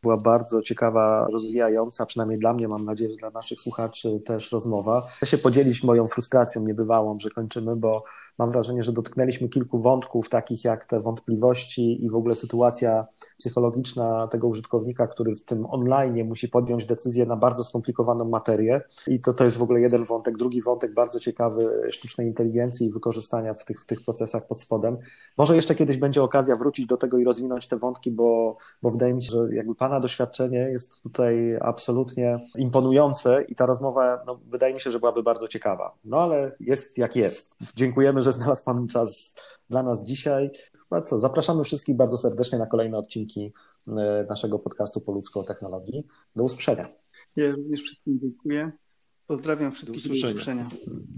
była 0.03 0.16
bardzo 0.16 0.62
ciekawa, 0.62 1.26
rozwijająca, 1.32 2.07
przynajmniej 2.07 2.38
dla 2.38 2.55
mnie, 2.55 2.68
mam 2.68 2.84
nadzieję, 2.84 3.11
że 3.11 3.16
dla 3.16 3.30
naszych 3.30 3.61
słuchaczy 3.61 4.20
też 4.24 4.53
rozmowa. 4.53 5.07
Chcę 5.16 5.26
się 5.26 5.38
podzielić 5.38 5.82
moją 5.82 6.09
frustracją 6.09 6.62
niebywałą, 6.62 7.18
że 7.20 7.30
kończymy, 7.30 7.76
bo 7.76 8.05
mam 8.43 8.51
wrażenie, 8.51 8.82
że 8.82 8.93
dotknęliśmy 8.93 9.49
kilku 9.49 9.78
wątków, 9.78 10.28
takich 10.28 10.64
jak 10.64 10.84
te 10.84 11.01
wątpliwości 11.01 12.05
i 12.05 12.11
w 12.11 12.14
ogóle 12.14 12.34
sytuacja 12.34 13.07
psychologiczna 13.38 14.28
tego 14.28 14.49
użytkownika, 14.49 15.07
który 15.07 15.36
w 15.36 15.45
tym 15.45 15.66
online 15.66 16.28
musi 16.28 16.49
podjąć 16.49 16.86
decyzję 16.86 17.26
na 17.26 17.36
bardzo 17.36 17.64
skomplikowaną 17.64 18.24
materię. 18.24 18.80
I 19.09 19.20
to, 19.20 19.34
to 19.34 19.45
jest 19.45 19.59
w 19.59 19.62
ogóle 19.62 19.80
jeden 19.80 20.05
wątek. 20.05 20.36
Drugi 20.36 20.62
wątek 20.62 20.95
bardzo 20.95 21.20
ciekawy 21.20 21.88
sztucznej 21.90 22.26
inteligencji 22.26 22.86
i 22.86 22.93
wykorzystania 22.93 23.55
w 23.55 23.64
tych, 23.64 23.80
w 23.80 23.86
tych 23.86 24.05
procesach 24.05 24.47
pod 24.47 24.61
spodem. 24.61 24.97
Może 25.38 25.57
jeszcze 25.57 25.74
kiedyś 25.74 25.97
będzie 25.97 26.22
okazja 26.22 26.57
wrócić 26.57 26.86
do 26.86 26.97
tego 26.97 27.18
i 27.18 27.24
rozwinąć 27.24 27.68
te 27.68 27.76
wątki, 27.76 28.11
bo, 28.11 28.57
bo 28.82 28.90
wydaje 28.90 29.14
mi 29.14 29.22
się, 29.22 29.30
że 29.30 29.55
jakby 29.55 29.74
Pana 29.74 30.01
doświadczenie 30.01 30.59
jest 30.59 31.03
tutaj 31.03 31.57
absolutnie 31.61 32.47
imponujące 32.57 33.45
i 33.49 33.55
ta 33.55 33.66
rozmowa, 33.66 34.22
no, 34.26 34.40
wydaje 34.47 34.74
mi 34.74 34.80
się, 34.80 34.90
że 34.90 34.99
byłaby 34.99 35.22
bardzo 35.22 35.49
ciekawa. 35.49 35.95
No 36.05 36.16
ale 36.16 36.53
jest 36.61 36.99
jak 36.99 37.16
jest. 37.16 37.57
Dziękujemy 37.76 38.22
że 38.22 38.31
znalazł 38.32 38.64
Pan 38.64 38.86
czas 38.86 39.34
dla 39.70 39.82
nas 39.82 40.04
dzisiaj. 40.04 40.50
Chyba 40.88 41.02
co, 41.02 41.18
zapraszamy 41.18 41.64
wszystkich 41.64 41.96
bardzo 41.96 42.18
serdecznie 42.18 42.58
na 42.58 42.66
kolejne 42.66 42.98
odcinki 42.98 43.52
e, 43.88 44.26
naszego 44.28 44.58
podcastu 44.58 45.00
po 45.00 45.12
ludzko 45.12 45.42
technologii. 45.42 46.06
Do 46.36 46.44
usłyszenia. 46.44 46.88
Ja 47.36 47.50
również 47.50 47.80
wszystkim 47.80 48.18
dziękuję. 48.22 48.72
Pozdrawiam 49.26 49.72
wszystkich. 49.72 50.02
Do 50.02 50.08
usłyszenia. 50.08 50.32
Do 50.34 50.40
usłyszenia. 50.40 51.12